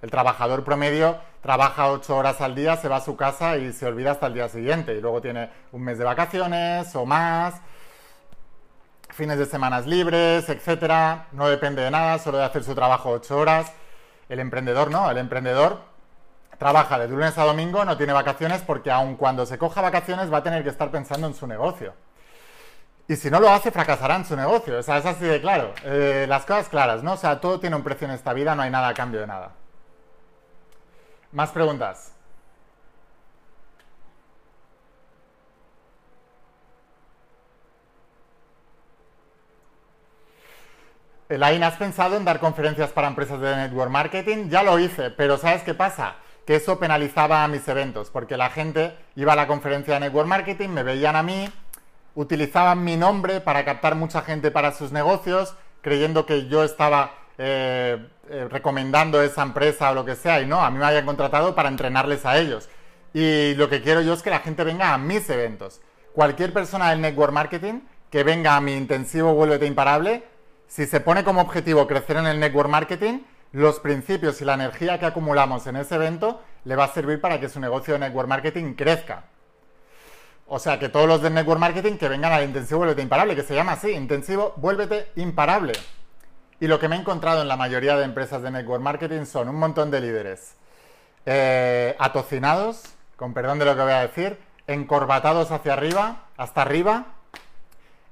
El 0.03 0.11
trabajador 0.11 0.65
promedio 0.65 1.17
trabaja 1.41 1.89
ocho 1.89 2.17
horas 2.17 2.41
al 2.41 2.55
día, 2.55 2.75
se 2.75 2.89
va 2.89 2.97
a 2.97 2.99
su 2.99 3.15
casa 3.15 3.55
y 3.55 3.71
se 3.71 3.85
olvida 3.85 4.11
hasta 4.11 4.27
el 4.27 4.33
día 4.33 4.49
siguiente 4.49 4.93
y 4.93 4.99
luego 4.99 5.21
tiene 5.21 5.49
un 5.71 5.81
mes 5.81 5.97
de 5.97 6.03
vacaciones 6.03 6.93
o 6.93 7.05
más 7.05 7.55
fines 9.11 9.37
de 9.39 9.45
semanas 9.45 9.87
libres, 9.87 10.49
etcétera. 10.49 11.27
No 11.31 11.47
depende 11.47 11.81
de 11.81 11.89
nada, 11.89 12.19
solo 12.19 12.39
de 12.39 12.43
hacer 12.43 12.65
su 12.65 12.75
trabajo 12.75 13.11
ocho 13.11 13.37
horas. 13.37 13.71
El 14.27 14.41
emprendedor 14.41 14.91
no, 14.91 15.09
el 15.09 15.17
emprendedor 15.17 15.79
trabaja 16.57 16.99
de 16.99 17.07
lunes 17.07 17.37
a 17.37 17.45
domingo, 17.45 17.85
no 17.85 17.95
tiene 17.95 18.11
vacaciones 18.11 18.61
porque 18.61 18.91
aun 18.91 19.15
cuando 19.15 19.45
se 19.45 19.57
coja 19.57 19.79
vacaciones 19.79 20.33
va 20.33 20.39
a 20.39 20.43
tener 20.43 20.63
que 20.63 20.69
estar 20.69 20.91
pensando 20.91 21.27
en 21.27 21.33
su 21.33 21.47
negocio. 21.47 21.93
Y 23.07 23.15
si 23.15 23.31
no 23.31 23.39
lo 23.39 23.49
hace, 23.49 23.71
fracasará 23.71 24.17
en 24.17 24.25
su 24.25 24.35
negocio. 24.35 24.79
O 24.79 24.83
sea, 24.83 24.97
es 24.97 25.05
así 25.05 25.23
de 25.23 25.39
claro. 25.39 25.73
Eh, 25.85 26.25
las 26.27 26.43
cosas 26.43 26.67
claras, 26.67 27.03
¿no? 27.03 27.13
O 27.13 27.17
sea, 27.17 27.39
todo 27.39 27.61
tiene 27.61 27.77
un 27.77 27.83
precio 27.83 28.05
en 28.05 28.13
esta 28.13 28.33
vida, 28.33 28.53
no 28.53 28.63
hay 28.63 28.69
nada 28.69 28.89
a 28.89 28.93
cambio 28.93 29.21
de 29.21 29.27
nada. 29.27 29.62
Más 31.33 31.49
preguntas. 31.49 32.13
Elaine, 41.27 41.63
¿has 41.63 41.75
pensado 41.77 42.15
en 42.17 42.25
dar 42.25 42.39
conferencias 42.39 42.91
para 42.91 43.07
empresas 43.07 43.41
de 43.41 43.55
network 43.55 43.89
marketing? 43.89 44.49
Ya 44.49 44.61
lo 44.61 44.77
hice, 44.77 45.09
pero 45.09 45.37
¿sabes 45.37 45.63
qué 45.63 45.73
pasa? 45.73 46.17
Que 46.45 46.55
eso 46.55 46.77
penalizaba 46.77 47.43
a 47.43 47.47
mis 47.47 47.67
eventos, 47.67 48.11
porque 48.11 48.37
la 48.37 48.51
gente 48.51 48.95
iba 49.15 49.33
a 49.33 49.35
la 49.35 49.47
conferencia 49.47 49.95
de 49.95 50.01
network 50.01 50.27
marketing, 50.27 50.69
me 50.69 50.83
veían 50.83 51.15
a 51.15 51.23
mí, 51.23 51.49
utilizaban 52.13 52.83
mi 52.83 52.95
nombre 52.95 53.41
para 53.41 53.65
captar 53.65 53.95
mucha 53.95 54.21
gente 54.21 54.51
para 54.51 54.71
sus 54.71 54.91
negocios, 54.91 55.55
creyendo 55.81 56.27
que 56.27 56.47
yo 56.47 56.63
estaba 56.63 57.15
eh, 57.39 58.07
eh, 58.29 58.47
recomendando 58.49 59.21
esa 59.21 59.43
empresa 59.43 59.91
o 59.91 59.95
lo 59.95 60.05
que 60.05 60.15
sea, 60.15 60.41
y 60.41 60.45
no, 60.45 60.63
a 60.63 60.71
mí 60.71 60.77
me 60.77 60.85
habían 60.85 61.05
contratado 61.05 61.55
para 61.55 61.69
entrenarles 61.69 62.25
a 62.25 62.37
ellos. 62.37 62.69
Y 63.13 63.53
lo 63.55 63.69
que 63.69 63.81
quiero 63.81 64.01
yo 64.01 64.13
es 64.13 64.23
que 64.23 64.29
la 64.29 64.39
gente 64.39 64.63
venga 64.63 64.93
a 64.93 64.97
mis 64.97 65.29
eventos. 65.29 65.81
Cualquier 66.13 66.53
persona 66.53 66.89
del 66.89 67.01
network 67.01 67.33
marketing 67.33 67.81
que 68.09 68.23
venga 68.23 68.55
a 68.55 68.61
mi 68.61 68.75
intensivo 68.75 69.33
Vuélvete 69.33 69.65
Imparable, 69.65 70.23
si 70.67 70.85
se 70.85 70.99
pone 70.99 71.23
como 71.23 71.41
objetivo 71.41 71.87
crecer 71.87 72.17
en 72.17 72.27
el 72.27 72.39
network 72.39 72.69
marketing, 72.69 73.19
los 73.51 73.79
principios 73.79 74.41
y 74.41 74.45
la 74.45 74.55
energía 74.55 74.99
que 74.99 75.05
acumulamos 75.05 75.67
en 75.67 75.75
ese 75.75 75.95
evento 75.95 76.41
le 76.65 76.75
va 76.75 76.85
a 76.85 76.93
servir 76.93 77.21
para 77.21 77.39
que 77.39 77.49
su 77.49 77.59
negocio 77.59 77.93
de 77.93 77.99
network 77.99 78.27
marketing 78.27 78.73
crezca. 78.73 79.25
O 80.47 80.59
sea, 80.59 80.79
que 80.79 80.89
todos 80.89 81.07
los 81.07 81.21
del 81.21 81.33
network 81.33 81.59
marketing 81.59 81.97
que 81.97 82.07
vengan 82.07 82.31
al 82.31 82.43
intensivo 82.43 82.79
Vuélvete 82.79 83.01
Imparable, 83.01 83.35
que 83.35 83.43
se 83.43 83.55
llama 83.55 83.73
así, 83.73 83.91
intensivo 83.91 84.53
Vuélvete 84.57 85.09
Imparable. 85.15 85.73
Y 86.63 86.67
lo 86.67 86.79
que 86.79 86.87
me 86.87 86.95
he 86.95 86.99
encontrado 86.99 87.41
en 87.41 87.49
la 87.49 87.57
mayoría 87.57 87.97
de 87.97 88.05
empresas 88.05 88.41
de 88.41 88.49
network 88.49 88.81
marketing 88.81 89.25
son 89.25 89.49
un 89.49 89.57
montón 89.57 89.91
de 89.91 89.99
líderes 89.99 90.55
eh, 91.25 91.93
atocinados, 91.99 92.85
con 93.17 93.33
perdón 93.33 93.59
de 93.59 93.65
lo 93.65 93.75
que 93.75 93.81
voy 93.81 93.91
a 93.91 94.07
decir, 94.07 94.39
encorbatados 94.65 95.51
hacia 95.51 95.73
arriba, 95.73 96.27
hasta 96.37 96.61
arriba, 96.61 97.15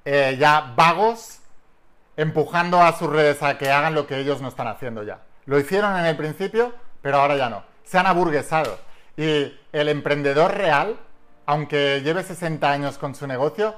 eh, 0.03 0.35
ya 0.37 0.73
vagos, 0.75 1.39
empujando 2.17 2.81
a 2.81 2.91
sus 2.91 3.09
redes 3.09 3.41
a 3.41 3.57
que 3.57 3.71
hagan 3.71 3.95
lo 3.95 4.05
que 4.05 4.17
ellos 4.17 4.41
no 4.41 4.49
están 4.49 4.67
haciendo 4.67 5.03
ya. 5.03 5.21
Lo 5.45 5.57
hicieron 5.57 5.97
en 5.97 6.07
el 6.07 6.17
principio, 6.17 6.73
pero 7.01 7.19
ahora 7.21 7.37
ya 7.37 7.49
no. 7.49 7.63
Se 7.85 7.99
han 7.99 8.05
aburguesado. 8.05 8.77
Y 9.15 9.57
el 9.71 9.87
emprendedor 9.87 10.57
real, 10.57 10.99
aunque 11.45 12.01
lleve 12.03 12.21
60 12.21 12.69
años 12.69 12.97
con 12.97 13.15
su 13.15 13.27
negocio, 13.27 13.75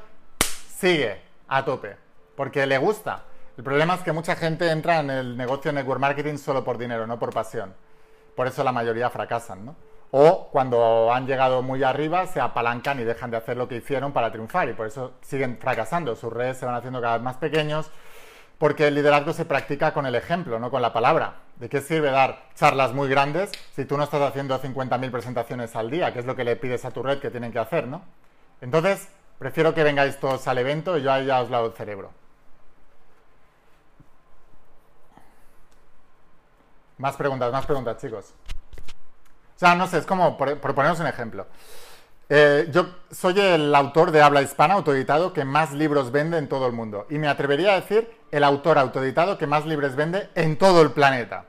sigue 0.79 1.21
a 1.47 1.63
tope, 1.63 1.95
porque 2.35 2.65
le 2.65 2.79
gusta. 2.79 3.25
El 3.55 3.63
problema 3.63 3.93
es 3.93 4.01
que 4.01 4.11
mucha 4.11 4.35
gente 4.35 4.69
entra 4.71 4.99
en 4.99 5.11
el 5.11 5.37
negocio 5.37 5.71
de 5.71 5.75
network 5.75 5.99
marketing 5.99 6.37
solo 6.37 6.63
por 6.63 6.79
dinero, 6.79 7.05
no 7.05 7.19
por 7.19 7.31
pasión. 7.31 7.75
Por 8.35 8.47
eso 8.47 8.63
la 8.63 8.71
mayoría 8.71 9.11
fracasan, 9.11 9.63
¿no? 9.63 9.75
O 10.09 10.49
cuando 10.51 11.13
han 11.13 11.27
llegado 11.27 11.61
muy 11.61 11.83
arriba 11.83 12.25
se 12.25 12.39
apalancan 12.39 12.99
y 12.99 13.03
dejan 13.03 13.29
de 13.29 13.37
hacer 13.37 13.57
lo 13.57 13.67
que 13.67 13.75
hicieron 13.77 14.11
para 14.11 14.31
triunfar 14.31 14.69
y 14.69 14.73
por 14.73 14.87
eso 14.87 15.13
siguen 15.21 15.57
fracasando. 15.59 16.15
Sus 16.15 16.33
redes 16.33 16.57
se 16.57 16.65
van 16.65 16.75
haciendo 16.75 16.99
cada 16.99 17.17
vez 17.17 17.23
más 17.23 17.37
pequeños, 17.37 17.91
porque 18.57 18.87
el 18.87 18.95
liderazgo 18.95 19.33
se 19.33 19.45
practica 19.45 19.93
con 19.93 20.07
el 20.07 20.15
ejemplo, 20.15 20.57
no 20.59 20.71
con 20.71 20.81
la 20.81 20.91
palabra. 20.91 21.35
¿De 21.57 21.69
qué 21.69 21.81
sirve 21.81 22.09
dar 22.09 22.49
charlas 22.55 22.93
muy 22.93 23.07
grandes 23.07 23.51
si 23.75 23.85
tú 23.85 23.97
no 23.97 24.03
estás 24.03 24.21
haciendo 24.21 24.59
50.000 24.59 25.11
presentaciones 25.11 25.75
al 25.75 25.91
día, 25.91 26.11
que 26.11 26.19
es 26.19 26.25
lo 26.25 26.35
que 26.35 26.43
le 26.43 26.55
pides 26.55 26.85
a 26.85 26.91
tu 26.91 27.03
red 27.03 27.19
que 27.19 27.29
tienen 27.29 27.51
que 27.51 27.59
hacer, 27.59 27.87
¿no? 27.87 28.01
Entonces, 28.61 29.09
prefiero 29.37 29.75
que 29.75 29.83
vengáis 29.83 30.19
todos 30.19 30.47
al 30.47 30.57
evento 30.57 30.97
y 30.97 31.03
yo 31.03 31.19
ya 31.21 31.41
os 31.41 31.51
lavo 31.51 31.67
el 31.67 31.73
cerebro. 31.73 32.22
Más 37.03 37.17
preguntas, 37.17 37.51
más 37.51 37.65
preguntas, 37.65 37.97
chicos. 37.97 38.33
O 39.57 39.59
sea, 39.59 39.75
no 39.75 39.87
sé, 39.87 39.97
es 39.97 40.05
como, 40.05 40.37
por, 40.37 40.57
por 40.57 40.73
un 40.73 41.05
ejemplo. 41.05 41.45
Eh, 42.29 42.69
yo 42.71 42.95
soy 43.11 43.37
el 43.41 43.75
autor 43.75 44.11
de 44.11 44.21
habla 44.21 44.41
hispana 44.41 44.75
autoeditado 44.75 45.33
que 45.33 45.43
más 45.43 45.73
libros 45.73 46.13
vende 46.13 46.37
en 46.37 46.47
todo 46.47 46.65
el 46.65 46.71
mundo. 46.71 47.05
Y 47.09 47.17
me 47.17 47.27
atrevería 47.27 47.73
a 47.73 47.81
decir 47.81 48.09
el 48.31 48.45
autor 48.45 48.77
autoeditado 48.77 49.37
que 49.37 49.47
más 49.47 49.65
libros 49.65 49.97
vende 49.97 50.29
en 50.35 50.57
todo 50.57 50.81
el 50.81 50.91
planeta. 50.91 51.43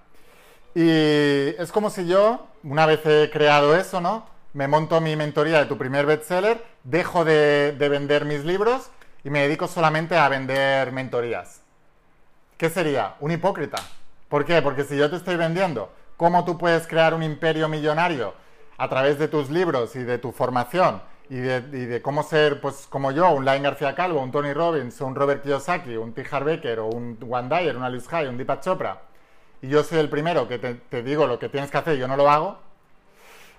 Y 0.75 1.55
es 1.57 1.71
como 1.71 1.89
si 1.89 2.09
yo, 2.09 2.49
una 2.65 2.85
vez 2.85 3.07
he 3.07 3.31
creado 3.31 3.77
eso, 3.77 4.01
¿no? 4.01 4.27
Me 4.55 4.67
monto 4.67 5.01
mi 5.01 5.15
mentoría 5.15 5.61
de 5.61 5.67
tu 5.67 5.79
primer 5.79 6.05
bestseller, 6.05 6.65
dejo 6.83 7.25
de, 7.25 7.77
de 7.79 7.89
vender 7.89 8.25
mis 8.25 8.45
libros 8.45 8.91
y 9.23 9.31
me 9.31 9.43
dedico 9.43 9.69
solamente 9.69 10.17
a 10.17 10.29
vender 10.29 10.91
mentorías. 10.91 11.61
¿Qué 12.59 12.69
sería? 12.71 13.15
Un 13.21 13.31
hipócrita. 13.31 13.81
¿Por 14.35 14.45
qué? 14.45 14.61
Porque 14.63 14.83
si 14.83 14.97
yo 14.97 15.09
te 15.09 15.15
estoy 15.15 15.37
vendiendo, 15.37 15.93
¿cómo 16.17 16.45
tú 16.45 16.59
puedes 16.59 16.89
crear 16.89 17.15
un 17.15 17.23
imperio 17.23 17.69
millonario 17.69 18.35
a 18.77 18.89
través 18.89 19.17
de 19.17 19.29
tus 19.29 19.49
libros 19.49 19.95
y 19.95 20.03
de 20.03 20.19
tu 20.19 20.33
formación 20.33 21.01
y 21.31 21.37
de, 21.37 22.03
cómo 22.03 22.25
ser, 22.25 22.61
pues 22.61 22.89
como 22.91 23.13
yo, 23.13 23.31
un 23.31 23.45
Line 23.45 23.61
García 23.61 23.95
Calvo, 23.95 24.21
un 24.21 24.33
Tony 24.33 24.53
Robbins, 24.53 25.01
un 25.03 25.15
Robert 25.15 25.45
Kiyosaki, 25.45 25.95
un 25.95 26.15
T. 26.15 26.25
Becker 26.25 26.81
o 26.81 26.87
un 26.87 27.17
Juan 27.21 27.49
Dyer, 27.49 27.77
un 27.77 27.85
Alice 27.85 28.09
High, 28.09 28.27
un 28.27 28.37
Deepak 28.37 28.61
Chopra, 28.61 29.03
y 29.63 29.69
yo 29.69 29.85
soy 29.85 30.01
el 30.01 30.09
primero 30.09 30.49
que 30.49 30.59
te, 30.59 30.75
te 30.75 31.05
digo 31.05 31.29
lo 31.29 31.39
que 31.39 31.49
tienes 31.49 31.71
que 31.71 31.79
hacer 31.79 31.95
y 31.95 32.01
yo 32.01 32.09
no 32.09 32.17
lo 32.17 32.29
hago, 32.29 32.59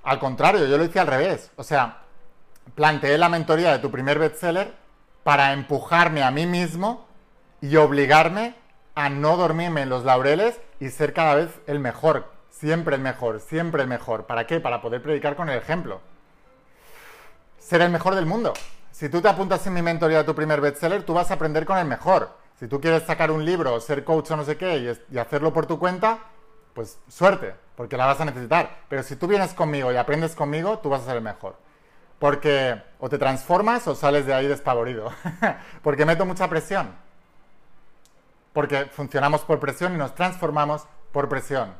al 0.03 0.19
contrario, 0.19 0.65
yo 0.65 0.77
lo 0.77 0.83
hice 0.83 0.99
al 0.99 1.07
revés. 1.07 1.53
O 1.55 1.63
sea, 1.63 1.99
planteé 2.75 3.17
la 3.17 3.29
mentoría 3.29 3.71
de 3.71 3.79
tu 3.79 3.91
primer 3.91 4.19
bestseller 4.19 4.73
para 5.23 5.53
empujarme 5.53 6.21
a 6.21 6.31
mí 6.31 6.45
mismo 6.45 7.07
y 7.61 7.77
obligarme 7.77 8.64
a 8.95 9.09
no 9.09 9.37
dormirme 9.37 9.81
en 9.81 9.89
los 9.89 10.05
laureles 10.05 10.59
y 10.79 10.89
ser 10.89 11.13
cada 11.13 11.35
vez 11.35 11.49
el 11.67 11.79
mejor, 11.79 12.25
Siempre 12.59 12.95
el 12.95 13.01
mejor, 13.01 13.41
siempre 13.41 13.81
el 13.81 13.89
mejor. 13.89 14.27
¿Para 14.27 14.47
qué? 14.47 14.61
Para 14.61 14.81
poder 14.81 15.01
predicar 15.01 15.35
con 15.35 15.49
el 15.49 15.57
ejemplo. 15.57 15.99
Ser 17.59 17.81
el 17.81 17.91
mejor 17.91 18.15
del 18.15 18.25
mundo. 18.25 18.53
Si 18.91 19.09
tú 19.09 19.21
te 19.21 19.27
apuntas 19.27 19.67
en 19.67 19.73
mi 19.73 19.81
mentoría 19.81 20.19
de 20.19 20.23
tu 20.23 20.33
primer 20.33 20.61
bestseller, 20.61 21.03
tú 21.03 21.13
vas 21.13 21.29
a 21.31 21.33
aprender 21.33 21.65
con 21.65 21.77
el 21.77 21.85
mejor. 21.85 22.29
Si 22.57 22.69
tú 22.69 22.79
quieres 22.79 23.03
sacar 23.03 23.29
un 23.29 23.43
libro, 23.43 23.81
ser 23.81 24.05
coach 24.05 24.31
o 24.31 24.37
no 24.37 24.45
sé 24.45 24.55
qué 24.55 24.97
y, 25.11 25.17
hacerlo 25.17 25.51
por 25.51 25.65
tu 25.65 25.77
cuenta, 25.77 26.19
pues 26.73 26.97
suerte, 27.09 27.55
porque 27.75 27.97
la 27.97 28.05
vas 28.05 28.21
a 28.21 28.25
necesitar. 28.25 28.77
Pero 28.87 29.03
si 29.03 29.17
tú 29.17 29.27
vienes 29.27 29.53
conmigo 29.53 29.91
y 29.91 29.97
aprendes 29.97 30.33
conmigo, 30.33 30.79
tú 30.79 30.87
vas 30.87 31.01
a 31.01 31.07
ser 31.07 31.17
el 31.17 31.23
mejor. 31.23 31.57
Porque 32.19 32.81
o 32.99 33.09
te 33.09 33.17
transformas 33.17 33.85
o 33.89 33.95
sales 33.95 34.25
de 34.25 34.33
ahí 34.33 34.47
despavorido. 34.47 35.11
porque 35.83 36.05
meto 36.05 36.25
mucha 36.25 36.47
presión. 36.49 36.95
Porque 38.55 38.85
funcionamos 38.85 39.41
por 39.41 39.59
presión 39.59 39.93
y 39.93 39.97
nos 39.97 40.15
transformamos 40.15 40.87
por 41.11 41.27
presión. 41.27 41.73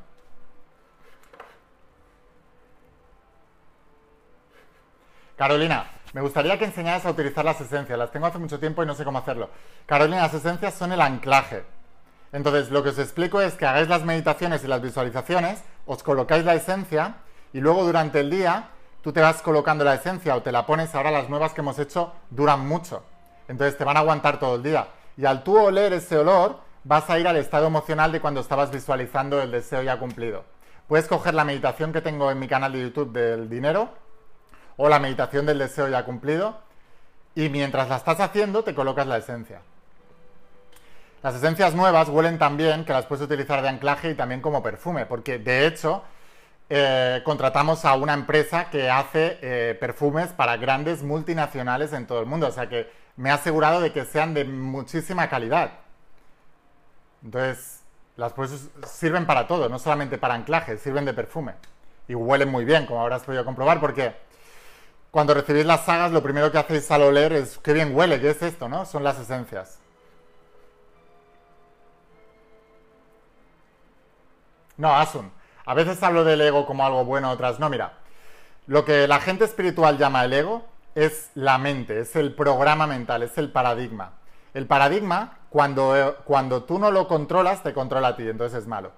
Carolina, 5.38 5.90
me 6.12 6.20
gustaría 6.20 6.60
que 6.60 6.66
enseñaras 6.66 7.06
a 7.06 7.12
utilizar 7.12 7.46
las 7.46 7.62
esencias. 7.62 7.98
Las 7.98 8.12
tengo 8.12 8.26
hace 8.26 8.40
mucho 8.40 8.60
tiempo 8.60 8.84
y 8.84 8.86
no 8.86 8.94
sé 8.94 9.06
cómo 9.06 9.20
hacerlo. 9.20 9.50
Carolina, 9.86 10.24
las 10.24 10.34
esencias 10.34 10.74
son 10.74 10.92
el 10.92 11.00
anclaje. 11.00 11.64
Entonces, 12.34 12.70
lo 12.70 12.84
que 12.84 12.90
os 12.90 13.00
explico 13.00 13.40
es 13.40 13.54
que 13.54 13.66
hagáis 13.66 13.88
las 13.88 14.04
meditaciones 14.04 14.62
y 14.66 14.68
las 14.68 14.82
visualizaciones, 14.82 15.64
os 15.86 16.04
colocáis 16.04 16.44
la 16.44 16.56
esencia 16.56 17.16
y 17.54 17.62
luego 17.62 17.86
durante 17.86 18.20
el 18.20 18.30
día 18.30 18.72
tú 19.02 19.14
te 19.14 19.22
vas 19.22 19.42
colocando 19.42 19.86
la 19.86 19.96
esencia 19.96 20.36
o 20.36 20.42
te 20.42 20.52
la 20.52 20.66
pones. 20.66 20.94
Ahora 20.94 21.12
las 21.12 21.30
nuevas 21.30 21.54
que 21.54 21.62
hemos 21.62 21.80
hecho 21.80 22.12
duran 22.30 22.68
mucho. 22.68 23.02
Entonces 23.48 23.78
te 23.78 23.86
van 23.86 23.96
a 23.96 24.02
aguantar 24.02 24.40
todo 24.40 24.56
el 24.56 24.64
día. 24.64 24.90
Y 25.16 25.26
al 25.26 25.42
tú 25.42 25.58
oler 25.58 25.94
ese 25.94 26.18
olor, 26.18 26.65
vas 26.86 27.10
a 27.10 27.20
ir 27.20 27.28
al 27.28 27.36
estado 27.36 27.68
emocional 27.68 28.12
de 28.12 28.22
cuando 28.22 28.40
estabas 28.40 28.72
visualizando 28.72 29.42
el 29.42 29.52
deseo 29.52 29.82
ya 29.82 29.98
cumplido. 30.00 30.46
Puedes 30.88 31.08
coger 31.08 31.34
la 31.34 31.44
meditación 31.44 31.92
que 31.92 32.00
tengo 32.00 32.32
en 32.32 32.40
mi 32.40 32.48
canal 32.48 32.72
de 32.72 32.82
YouTube 32.82 33.12
del 33.12 33.50
dinero 33.50 33.90
o 34.78 34.88
la 34.88 35.00
meditación 35.00 35.48
del 35.48 35.58
deseo 35.58 35.90
ya 35.90 36.06
cumplido 36.06 36.60
y 37.34 37.50
mientras 37.50 37.90
la 37.90 37.98
estás 37.98 38.20
haciendo 38.20 38.64
te 38.64 38.76
colocas 38.76 39.08
la 39.08 39.18
esencia. 39.18 39.62
Las 41.24 41.34
esencias 41.36 41.74
nuevas 41.74 42.08
huelen 42.08 42.38
tan 42.38 42.56
bien 42.56 42.86
que 42.86 42.94
las 42.94 43.08
puedes 43.08 43.26
utilizar 43.26 43.64
de 43.64 43.70
anclaje 43.70 44.12
y 44.12 44.14
también 44.14 44.42
como 44.42 44.62
perfume, 44.62 45.08
porque 45.08 45.40
de 45.40 45.66
hecho 45.66 46.04
eh, 46.70 47.22
contratamos 47.26 47.84
a 47.84 47.96
una 47.96 48.14
empresa 48.14 48.70
que 48.70 48.92
hace 48.92 49.40
eh, 49.42 49.76
perfumes 49.80 50.34
para 50.34 50.58
grandes 50.58 51.02
multinacionales 51.02 51.94
en 51.94 52.06
todo 52.06 52.20
el 52.20 52.28
mundo, 52.28 52.46
o 52.46 52.52
sea 52.52 52.70
que 52.70 52.92
me 53.16 53.32
ha 53.32 53.36
asegurado 53.36 53.82
de 53.82 53.92
que 53.92 54.06
sean 54.06 54.36
de 54.36 54.46
muchísima 54.46 55.28
calidad. 55.30 55.85
Entonces, 57.26 57.82
las 58.18 58.34
puedes, 58.34 58.70
sirven 58.88 59.26
para 59.26 59.48
todo, 59.48 59.68
no 59.68 59.80
solamente 59.80 60.20
para 60.20 60.36
anclaje, 60.36 60.78
sirven 60.78 61.06
de 61.06 61.14
perfume. 61.14 61.56
Y 62.08 62.14
huelen 62.14 62.50
muy 62.50 62.66
bien, 62.66 62.86
como 62.86 63.02
habrás 63.02 63.24
podido 63.24 63.44
comprobar, 63.44 63.80
porque 63.80 64.16
cuando 65.10 65.34
recibís 65.34 65.66
las 65.66 65.86
sagas, 65.86 66.12
lo 66.12 66.22
primero 66.22 66.52
que 66.52 66.60
hacéis 66.60 66.90
al 66.92 67.02
oler 67.02 67.34
es, 67.34 67.58
qué 67.58 67.74
bien 67.74 67.96
huele, 67.96 68.22
¿qué 68.22 68.30
es 68.30 68.42
esto? 68.44 68.70
¿no? 68.70 68.86
Son 68.86 69.04
las 69.04 69.20
esencias. 69.20 69.80
No, 74.78 74.96
Asun. 74.96 75.32
A 75.66 75.74
veces 75.74 76.02
hablo 76.04 76.24
del 76.24 76.42
ego 76.42 76.68
como 76.68 76.86
algo 76.86 77.06
bueno, 77.06 77.32
otras 77.32 77.60
no. 77.60 77.70
Mira, 77.70 77.94
lo 78.68 78.86
que 78.86 79.08
la 79.08 79.20
gente 79.20 79.46
espiritual 79.46 79.98
llama 79.98 80.24
el 80.26 80.34
ego 80.34 80.64
es 80.94 81.32
la 81.34 81.58
mente, 81.58 82.00
es 82.02 82.16
el 82.16 82.36
programa 82.36 82.86
mental, 82.86 83.24
es 83.24 83.36
el 83.40 83.52
paradigma. 83.52 84.14
El 84.54 84.68
paradigma, 84.68 85.35
cuando, 85.56 86.18
cuando 86.26 86.64
tú 86.64 86.80
no 86.80 86.92
lo 86.92 87.08
controlas, 87.08 87.64
te 87.64 87.74
controla 87.74 88.10
a 88.10 88.16
ti, 88.18 88.28
entonces 88.28 88.64
es 88.64 88.68
malo. 88.68 88.92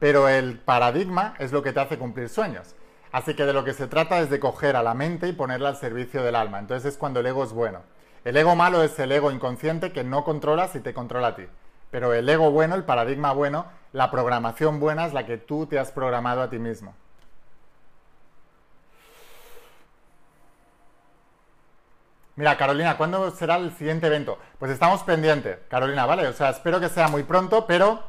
Pero 0.00 0.28
el 0.28 0.58
paradigma 0.58 1.36
es 1.38 1.52
lo 1.52 1.62
que 1.62 1.72
te 1.72 1.78
hace 1.78 1.98
cumplir 1.98 2.28
sueños. 2.28 2.74
Así 3.12 3.34
que 3.34 3.44
de 3.44 3.52
lo 3.52 3.62
que 3.62 3.74
se 3.74 3.86
trata 3.86 4.18
es 4.18 4.28
de 4.28 4.40
coger 4.40 4.74
a 4.74 4.82
la 4.82 4.92
mente 4.92 5.28
y 5.28 5.32
ponerla 5.32 5.68
al 5.68 5.76
servicio 5.76 6.24
del 6.24 6.34
alma. 6.34 6.58
Entonces 6.58 6.94
es 6.94 6.98
cuando 6.98 7.20
el 7.20 7.26
ego 7.28 7.44
es 7.44 7.52
bueno. 7.52 7.82
El 8.24 8.36
ego 8.36 8.56
malo 8.56 8.82
es 8.82 8.98
el 8.98 9.12
ego 9.12 9.30
inconsciente 9.30 9.92
que 9.92 10.02
no 10.02 10.24
controlas 10.24 10.74
y 10.74 10.80
te 10.80 10.94
controla 10.94 11.28
a 11.28 11.36
ti. 11.36 11.44
Pero 11.92 12.12
el 12.12 12.28
ego 12.28 12.50
bueno, 12.50 12.74
el 12.74 12.82
paradigma 12.82 13.32
bueno, 13.32 13.66
la 13.92 14.10
programación 14.10 14.80
buena 14.80 15.06
es 15.06 15.12
la 15.12 15.26
que 15.26 15.36
tú 15.36 15.66
te 15.66 15.78
has 15.78 15.92
programado 15.92 16.42
a 16.42 16.50
ti 16.50 16.58
mismo. 16.58 16.96
Mira, 22.40 22.56
Carolina, 22.56 22.96
¿cuándo 22.96 23.30
será 23.32 23.56
el 23.56 23.70
siguiente 23.76 24.06
evento? 24.06 24.38
Pues 24.58 24.72
estamos 24.72 25.02
pendientes, 25.02 25.58
Carolina, 25.68 26.06
¿vale? 26.06 26.26
O 26.26 26.32
sea, 26.32 26.48
espero 26.48 26.80
que 26.80 26.88
sea 26.88 27.06
muy 27.08 27.22
pronto, 27.22 27.66
pero 27.66 28.02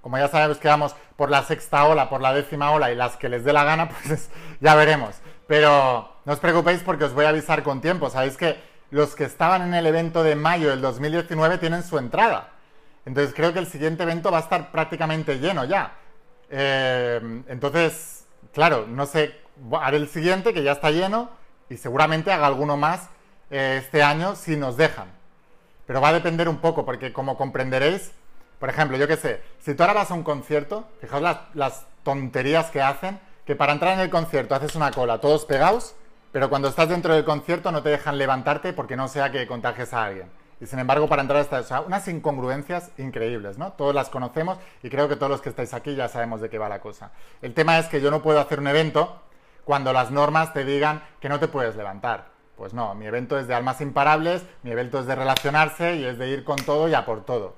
como 0.00 0.16
ya 0.16 0.28
sabemos 0.28 0.58
que 0.58 0.68
vamos 0.68 0.94
por 1.16 1.28
la 1.28 1.42
sexta 1.42 1.86
ola, 1.86 2.08
por 2.08 2.20
la 2.20 2.32
décima 2.32 2.70
ola 2.70 2.92
y 2.92 2.94
las 2.94 3.16
que 3.16 3.28
les 3.28 3.42
dé 3.42 3.52
la 3.52 3.64
gana, 3.64 3.88
pues 4.06 4.30
ya 4.60 4.76
veremos. 4.76 5.16
Pero 5.48 6.18
no 6.24 6.32
os 6.32 6.38
preocupéis 6.38 6.84
porque 6.84 7.02
os 7.02 7.14
voy 7.14 7.24
a 7.24 7.30
avisar 7.30 7.64
con 7.64 7.80
tiempo. 7.80 8.10
Sabéis 8.10 8.36
que 8.36 8.62
los 8.92 9.16
que 9.16 9.24
estaban 9.24 9.62
en 9.62 9.74
el 9.74 9.86
evento 9.86 10.22
de 10.22 10.36
mayo 10.36 10.70
del 10.70 10.80
2019 10.80 11.58
tienen 11.58 11.82
su 11.82 11.98
entrada. 11.98 12.50
Entonces 13.06 13.34
creo 13.34 13.52
que 13.52 13.58
el 13.58 13.66
siguiente 13.66 14.04
evento 14.04 14.30
va 14.30 14.38
a 14.38 14.42
estar 14.42 14.70
prácticamente 14.70 15.40
lleno 15.40 15.64
ya. 15.64 15.94
Eh, 16.48 17.42
entonces, 17.48 18.24
claro, 18.54 18.86
no 18.86 19.04
sé, 19.06 19.34
haré 19.80 19.96
el 19.96 20.08
siguiente 20.08 20.54
que 20.54 20.62
ya 20.62 20.70
está 20.70 20.92
lleno 20.92 21.28
y 21.68 21.76
seguramente 21.76 22.30
haga 22.30 22.46
alguno 22.46 22.76
más 22.76 23.08
este 23.52 24.02
año 24.02 24.34
si 24.34 24.56
nos 24.56 24.76
dejan. 24.76 25.08
Pero 25.86 26.00
va 26.00 26.08
a 26.08 26.12
depender 26.12 26.48
un 26.48 26.58
poco 26.58 26.84
porque 26.84 27.12
como 27.12 27.36
comprenderéis, 27.36 28.12
por 28.58 28.68
ejemplo, 28.68 28.96
yo 28.96 29.06
qué 29.06 29.16
sé, 29.16 29.42
si 29.60 29.74
tú 29.74 29.82
ahora 29.82 29.94
vas 29.94 30.10
a 30.10 30.14
un 30.14 30.22
concierto, 30.22 30.86
fijaos 31.00 31.22
las, 31.22 31.38
las 31.54 31.86
tonterías 32.02 32.70
que 32.70 32.80
hacen, 32.80 33.20
que 33.44 33.56
para 33.56 33.72
entrar 33.72 33.94
en 33.94 34.00
el 34.00 34.10
concierto 34.10 34.54
haces 34.54 34.74
una 34.74 34.90
cola 34.90 35.20
todos 35.20 35.44
pegados, 35.44 35.94
pero 36.30 36.48
cuando 36.48 36.68
estás 36.68 36.88
dentro 36.88 37.14
del 37.14 37.24
concierto 37.24 37.70
no 37.72 37.82
te 37.82 37.90
dejan 37.90 38.16
levantarte 38.16 38.72
porque 38.72 38.96
no 38.96 39.08
sea 39.08 39.30
que 39.30 39.46
contagies 39.46 39.92
a 39.92 40.04
alguien. 40.04 40.30
Y 40.60 40.66
sin 40.66 40.78
embargo, 40.78 41.08
para 41.08 41.22
entrar 41.22 41.40
a 41.40 41.42
esta, 41.42 41.58
o 41.58 41.64
sea, 41.64 41.80
unas 41.80 42.06
incongruencias 42.06 42.92
increíbles, 42.96 43.58
¿no? 43.58 43.72
Todos 43.72 43.94
las 43.94 44.08
conocemos 44.08 44.58
y 44.82 44.88
creo 44.90 45.08
que 45.08 45.16
todos 45.16 45.28
los 45.28 45.42
que 45.42 45.48
estáis 45.48 45.74
aquí 45.74 45.96
ya 45.96 46.08
sabemos 46.08 46.40
de 46.40 46.48
qué 46.48 46.56
va 46.56 46.68
la 46.68 46.80
cosa. 46.80 47.10
El 47.42 47.52
tema 47.52 47.78
es 47.78 47.86
que 47.88 48.00
yo 48.00 48.10
no 48.10 48.22
puedo 48.22 48.40
hacer 48.40 48.60
un 48.60 48.68
evento 48.68 49.20
cuando 49.64 49.92
las 49.92 50.10
normas 50.10 50.54
te 50.54 50.64
digan 50.64 51.02
que 51.20 51.28
no 51.28 51.40
te 51.40 51.48
puedes 51.48 51.76
levantar. 51.76 52.31
Pues 52.62 52.74
no, 52.74 52.94
mi 52.94 53.06
evento 53.06 53.40
es 53.40 53.48
de 53.48 53.54
almas 53.54 53.80
imparables, 53.80 54.44
mi 54.62 54.70
evento 54.70 55.00
es 55.00 55.06
de 55.06 55.16
relacionarse 55.16 55.96
y 55.96 56.04
es 56.04 56.16
de 56.16 56.28
ir 56.28 56.44
con 56.44 56.54
todo 56.54 56.88
y 56.88 56.94
a 56.94 57.04
por 57.04 57.24
todo. 57.24 57.56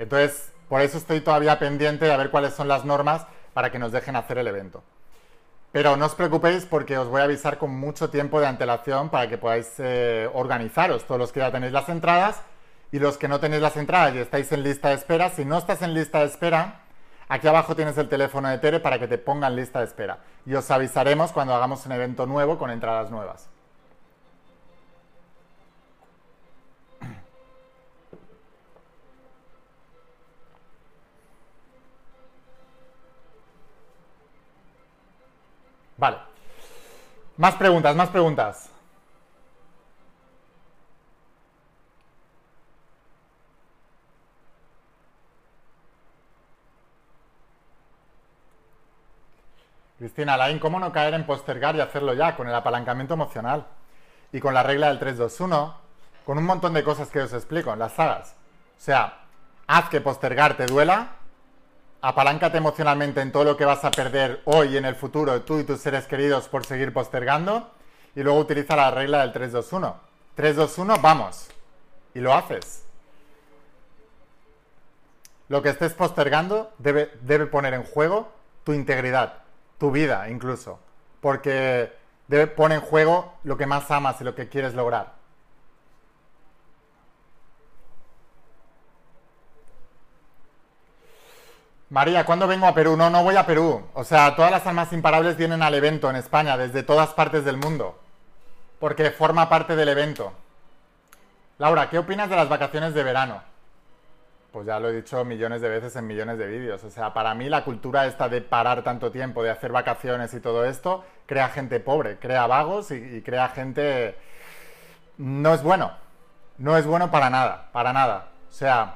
Entonces, 0.00 0.50
por 0.68 0.80
eso 0.80 0.98
estoy 0.98 1.20
todavía 1.20 1.60
pendiente 1.60 2.06
de 2.06 2.16
ver 2.16 2.32
cuáles 2.32 2.54
son 2.54 2.66
las 2.66 2.84
normas 2.84 3.28
para 3.54 3.70
que 3.70 3.78
nos 3.78 3.92
dejen 3.92 4.16
hacer 4.16 4.38
el 4.38 4.48
evento. 4.48 4.82
Pero 5.70 5.96
no 5.96 6.06
os 6.06 6.16
preocupéis 6.16 6.66
porque 6.66 6.98
os 6.98 7.06
voy 7.06 7.20
a 7.20 7.24
avisar 7.26 7.58
con 7.58 7.70
mucho 7.70 8.10
tiempo 8.10 8.40
de 8.40 8.48
antelación 8.48 9.08
para 9.08 9.28
que 9.28 9.38
podáis 9.38 9.72
eh, 9.78 10.28
organizaros, 10.34 11.04
todos 11.04 11.20
los 11.20 11.30
que 11.30 11.38
ya 11.38 11.52
tenéis 11.52 11.72
las 11.72 11.88
entradas 11.88 12.42
y 12.90 12.98
los 12.98 13.18
que 13.18 13.28
no 13.28 13.38
tenéis 13.38 13.62
las 13.62 13.76
entradas 13.76 14.16
y 14.16 14.18
estáis 14.18 14.50
en 14.50 14.64
lista 14.64 14.88
de 14.88 14.96
espera. 14.96 15.30
Si 15.30 15.44
no 15.44 15.58
estás 15.58 15.80
en 15.82 15.94
lista 15.94 16.18
de 16.18 16.24
espera, 16.24 16.80
aquí 17.28 17.46
abajo 17.46 17.76
tienes 17.76 17.96
el 17.98 18.08
teléfono 18.08 18.48
de 18.48 18.58
Tere 18.58 18.80
para 18.80 18.98
que 18.98 19.06
te 19.06 19.16
ponga 19.16 19.46
en 19.46 19.54
lista 19.54 19.78
de 19.78 19.84
espera. 19.84 20.18
Y 20.44 20.54
os 20.54 20.68
avisaremos 20.72 21.30
cuando 21.30 21.54
hagamos 21.54 21.86
un 21.86 21.92
evento 21.92 22.26
nuevo 22.26 22.58
con 22.58 22.72
entradas 22.72 23.12
nuevas. 23.12 23.48
Vale. 36.00 36.16
Más 37.36 37.56
preguntas, 37.56 37.94
más 37.94 38.08
preguntas. 38.08 38.70
Cristina 49.98 50.38
Lain, 50.38 50.58
¿cómo 50.58 50.80
no 50.80 50.90
caer 50.90 51.12
en 51.12 51.26
postergar 51.26 51.76
y 51.76 51.82
hacerlo 51.82 52.14
ya 52.14 52.34
con 52.34 52.48
el 52.48 52.54
apalancamiento 52.54 53.12
emocional? 53.12 53.66
Y 54.32 54.40
con 54.40 54.54
la 54.54 54.62
regla 54.62 54.88
del 54.88 54.98
3-2-1, 54.98 55.74
con 56.24 56.38
un 56.38 56.44
montón 56.44 56.72
de 56.72 56.82
cosas 56.82 57.10
que 57.10 57.20
os 57.20 57.34
explico 57.34 57.74
en 57.74 57.78
las 57.78 57.92
sagas. 57.92 58.36
O 58.78 58.80
sea, 58.80 59.18
haz 59.66 59.90
que 59.90 60.00
postergar 60.00 60.56
te 60.56 60.64
duela 60.64 61.19
apaláncate 62.02 62.58
emocionalmente 62.58 63.20
en 63.20 63.32
todo 63.32 63.44
lo 63.44 63.56
que 63.56 63.64
vas 63.64 63.84
a 63.84 63.90
perder 63.90 64.40
hoy 64.44 64.74
y 64.74 64.76
en 64.76 64.84
el 64.84 64.94
futuro, 64.94 65.42
tú 65.42 65.58
y 65.58 65.64
tus 65.64 65.80
seres 65.80 66.06
queridos, 66.06 66.48
por 66.48 66.64
seguir 66.64 66.92
postergando. 66.92 67.70
Y 68.14 68.22
luego 68.22 68.40
utiliza 68.40 68.76
la 68.76 68.90
regla 68.90 69.26
del 69.26 69.32
3-2-1. 69.32 69.94
3-2-1, 70.36 71.00
vamos. 71.00 71.48
Y 72.14 72.20
lo 72.20 72.34
haces. 72.34 72.84
Lo 75.48 75.62
que 75.62 75.68
estés 75.68 75.94
postergando 75.94 76.72
debe, 76.78 77.12
debe 77.22 77.46
poner 77.46 77.74
en 77.74 77.84
juego 77.84 78.32
tu 78.64 78.72
integridad, 78.72 79.38
tu 79.78 79.90
vida 79.90 80.28
incluso. 80.28 80.78
Porque 81.20 81.92
debe 82.28 82.46
poner 82.46 82.78
en 82.78 82.84
juego 82.84 83.34
lo 83.44 83.56
que 83.56 83.66
más 83.66 83.90
amas 83.90 84.20
y 84.20 84.24
lo 84.24 84.34
que 84.34 84.48
quieres 84.48 84.74
lograr. 84.74 85.19
María, 91.90 92.24
¿cuándo 92.24 92.46
vengo 92.46 92.66
a 92.66 92.74
Perú? 92.74 92.96
No, 92.96 93.10
no 93.10 93.24
voy 93.24 93.34
a 93.34 93.44
Perú. 93.44 93.84
O 93.94 94.04
sea, 94.04 94.36
todas 94.36 94.52
las 94.52 94.64
almas 94.64 94.92
imparables 94.92 95.36
vienen 95.36 95.60
al 95.60 95.74
evento 95.74 96.08
en 96.08 96.14
España, 96.14 96.56
desde 96.56 96.84
todas 96.84 97.10
partes 97.14 97.44
del 97.44 97.56
mundo. 97.56 97.98
Porque 98.78 99.10
forma 99.10 99.48
parte 99.48 99.74
del 99.74 99.88
evento. 99.88 100.32
Laura, 101.58 101.90
¿qué 101.90 101.98
opinas 101.98 102.30
de 102.30 102.36
las 102.36 102.48
vacaciones 102.48 102.94
de 102.94 103.02
verano? 103.02 103.42
Pues 104.52 104.66
ya 104.66 104.78
lo 104.78 104.88
he 104.88 104.92
dicho 104.92 105.24
millones 105.24 105.62
de 105.62 105.68
veces 105.68 105.96
en 105.96 106.06
millones 106.06 106.38
de 106.38 106.46
vídeos. 106.46 106.84
O 106.84 106.90
sea, 106.90 107.12
para 107.12 107.34
mí 107.34 107.48
la 107.48 107.64
cultura 107.64 108.06
esta 108.06 108.28
de 108.28 108.40
parar 108.40 108.84
tanto 108.84 109.10
tiempo, 109.10 109.42
de 109.42 109.50
hacer 109.50 109.72
vacaciones 109.72 110.32
y 110.32 110.38
todo 110.38 110.64
esto, 110.64 111.04
crea 111.26 111.48
gente 111.48 111.80
pobre, 111.80 112.18
crea 112.20 112.46
vagos 112.46 112.92
y, 112.92 113.16
y 113.16 113.22
crea 113.22 113.48
gente... 113.48 114.16
No 115.18 115.54
es 115.54 115.62
bueno. 115.64 115.90
No 116.56 116.76
es 116.76 116.86
bueno 116.86 117.10
para 117.10 117.30
nada, 117.30 117.68
para 117.72 117.92
nada. 117.92 118.28
O 118.48 118.52
sea, 118.52 118.94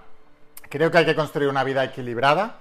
creo 0.68 0.92
que 0.92 0.98
hay 0.98 1.04
que 1.04 1.16
construir 1.16 1.48
una 1.48 1.64
vida 1.64 1.83
equilibrada, 1.83 2.61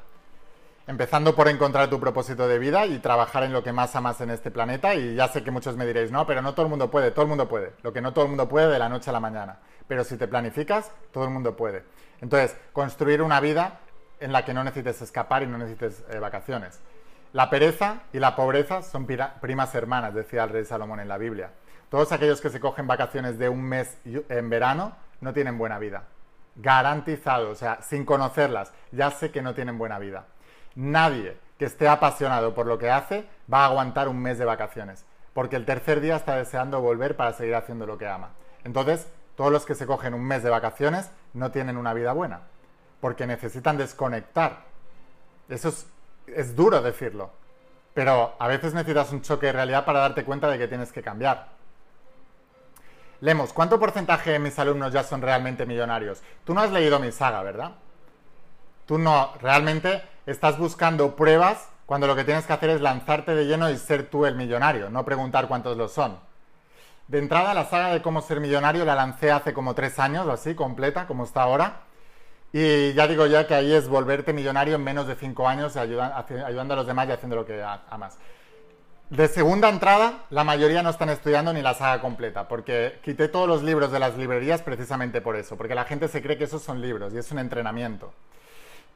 empezando 0.87 1.35
por 1.35 1.47
encontrar 1.47 1.89
tu 1.89 1.99
propósito 1.99 2.47
de 2.47 2.59
vida 2.59 2.85
y 2.85 2.99
trabajar 2.99 3.43
en 3.43 3.53
lo 3.53 3.63
que 3.63 3.71
más 3.71 3.95
amas 3.95 4.19
en 4.21 4.29
este 4.29 4.51
planeta. 4.51 4.95
Y 4.95 5.15
ya 5.15 5.27
sé 5.27 5.43
que 5.43 5.51
muchos 5.51 5.77
me 5.77 5.85
diréis, 5.85 6.11
no, 6.11 6.25
pero 6.25 6.41
no 6.41 6.53
todo 6.53 6.65
el 6.65 6.69
mundo 6.69 6.91
puede, 6.91 7.11
todo 7.11 7.23
el 7.23 7.29
mundo 7.29 7.47
puede. 7.47 7.73
Lo 7.83 7.93
que 7.93 8.01
no 8.01 8.13
todo 8.13 8.25
el 8.25 8.29
mundo 8.29 8.49
puede 8.49 8.67
de 8.71 8.79
la 8.79 8.89
noche 8.89 9.09
a 9.09 9.13
la 9.13 9.19
mañana. 9.19 9.59
Pero 9.87 10.03
si 10.03 10.17
te 10.17 10.27
planificas, 10.27 10.91
todo 11.11 11.25
el 11.25 11.29
mundo 11.29 11.55
puede. 11.55 11.83
Entonces, 12.21 12.55
construir 12.71 13.21
una 13.21 13.39
vida 13.39 13.79
en 14.19 14.31
la 14.31 14.45
que 14.45 14.53
no 14.53 14.63
necesites 14.63 15.01
escapar 15.01 15.43
y 15.43 15.47
no 15.47 15.57
necesites 15.57 16.03
eh, 16.09 16.19
vacaciones. 16.19 16.79
La 17.33 17.49
pereza 17.49 18.03
y 18.13 18.19
la 18.19 18.35
pobreza 18.35 18.83
son 18.83 19.07
primas 19.07 19.75
hermanas, 19.75 20.13
decía 20.13 20.43
el 20.43 20.49
rey 20.51 20.65
Salomón 20.65 20.99
en 20.99 21.07
la 21.07 21.17
Biblia. 21.17 21.49
Todos 21.89 22.11
aquellos 22.11 22.39
que 22.39 22.49
se 22.49 22.59
cogen 22.59 22.87
vacaciones 22.87 23.37
de 23.37 23.49
un 23.49 23.61
mes 23.63 23.97
en 24.05 24.49
verano 24.49 24.95
no 25.19 25.33
tienen 25.33 25.57
buena 25.57 25.79
vida. 25.79 26.03
Garantizado, 26.55 27.49
o 27.49 27.55
sea, 27.55 27.81
sin 27.81 28.05
conocerlas, 28.05 28.71
ya 28.91 29.09
sé 29.09 29.31
que 29.31 29.41
no 29.41 29.53
tienen 29.55 29.77
buena 29.77 29.97
vida. 29.97 30.25
Nadie 30.75 31.37
que 31.57 31.65
esté 31.65 31.87
apasionado 31.87 32.53
por 32.53 32.65
lo 32.65 32.77
que 32.77 32.89
hace 32.89 33.27
va 33.51 33.63
a 33.63 33.67
aguantar 33.67 34.07
un 34.07 34.21
mes 34.21 34.37
de 34.37 34.45
vacaciones, 34.45 35.05
porque 35.33 35.55
el 35.55 35.65
tercer 35.65 36.01
día 36.01 36.15
está 36.15 36.35
deseando 36.35 36.81
volver 36.81 37.15
para 37.15 37.33
seguir 37.33 37.55
haciendo 37.55 37.85
lo 37.85 37.97
que 37.97 38.07
ama. 38.07 38.29
Entonces, 38.63 39.07
todos 39.35 39.51
los 39.51 39.65
que 39.65 39.75
se 39.75 39.85
cogen 39.85 40.13
un 40.13 40.23
mes 40.23 40.43
de 40.43 40.49
vacaciones 40.49 41.09
no 41.33 41.51
tienen 41.51 41.77
una 41.77 41.93
vida 41.93 42.13
buena, 42.13 42.41
porque 43.01 43.27
necesitan 43.27 43.77
desconectar. 43.77 44.61
Eso 45.49 45.73
es, 46.27 46.55
duro 46.55 46.81
decirlo, 46.81 47.31
pero 47.93 48.35
a 48.39 48.47
veces 48.47 48.73
necesitas 48.73 49.11
un 49.11 49.21
choque 49.21 49.47
de 49.47 49.53
realidad 49.53 49.85
para 49.85 49.99
darte 49.99 50.23
cuenta 50.23 50.49
de 50.49 50.57
que 50.57 50.67
tienes 50.67 50.91
que 50.91 51.01
cambiar. 51.01 51.47
Lemos, 53.21 53.53
¿cuánto 53.53 53.79
porcentaje 53.79 54.31
de 54.31 54.39
mis 54.39 54.57
alumnos 54.59 54.91
ya 54.91 55.03
son 55.03 55.21
realmente 55.21 55.65
millonarios? 55.65 56.21
Tú 56.43 56.53
no 56.53 56.61
has 56.61 56.71
leído 56.71 56.99
mi 56.99 57.11
saga, 57.11 57.41
¿verdad? 57.41 57.71
Tú 58.85 58.97
no, 58.97 59.33
realmente 59.39 60.03
estás 60.25 60.57
buscando 60.57 61.15
pruebas 61.15 61.69
cuando 61.85 62.07
lo 62.07 62.15
que 62.15 62.23
tienes 62.23 62.45
que 62.45 62.53
hacer 62.53 62.69
es 62.69 62.81
lanzarte 62.81 63.35
de 63.35 63.45
lleno 63.45 63.69
y 63.69 63.77
ser 63.77 64.09
tú 64.09 64.25
el 64.25 64.35
millonario, 64.35 64.89
no 64.89 65.03
preguntar 65.05 65.47
cuántos 65.47 65.77
lo 65.77 65.87
son. 65.87 66.17
De 67.07 67.19
entrada, 67.19 67.53
la 67.53 67.65
saga 67.65 67.93
de 67.93 68.01
cómo 68.01 68.21
ser 68.21 68.39
millonario 68.39 68.85
la 68.85 68.95
lancé 68.95 69.31
hace 69.31 69.53
como 69.53 69.75
tres 69.75 69.99
años 69.99 70.25
o 70.25 70.31
así, 70.31 70.55
completa, 70.55 71.05
como 71.05 71.25
está 71.25 71.43
ahora. 71.43 71.81
Y 72.53 72.93
ya 72.93 73.07
digo 73.07 73.25
ya 73.25 73.45
que 73.45 73.55
ahí 73.55 73.73
es 73.73 73.89
volverte 73.89 74.31
millonario 74.31 74.75
en 74.75 74.83
menos 74.83 75.07
de 75.07 75.15
cinco 75.15 75.47
años, 75.47 75.75
ayudando 75.75 76.73
a 76.73 76.77
los 76.77 76.87
demás 76.87 77.07
y 77.09 77.11
haciendo 77.11 77.35
lo 77.35 77.45
que 77.45 77.63
amas. 77.89 78.17
De 79.09 79.27
segunda 79.27 79.69
entrada, 79.69 80.23
la 80.29 80.43
mayoría 80.43 80.81
no 80.81 80.89
están 80.89 81.09
estudiando 81.09 81.51
ni 81.51 81.61
la 81.61 81.73
saga 81.73 82.01
completa, 82.01 82.47
porque 82.47 82.99
quité 83.03 83.27
todos 83.27 83.47
los 83.47 83.61
libros 83.61 83.91
de 83.91 83.99
las 83.99 84.17
librerías 84.17 84.61
precisamente 84.61 85.19
por 85.19 85.35
eso, 85.35 85.57
porque 85.57 85.75
la 85.75 85.83
gente 85.83 86.07
se 86.07 86.21
cree 86.21 86.37
que 86.37 86.45
esos 86.45 86.63
son 86.63 86.81
libros 86.81 87.13
y 87.13 87.17
es 87.17 87.31
un 87.31 87.39
entrenamiento. 87.39 88.13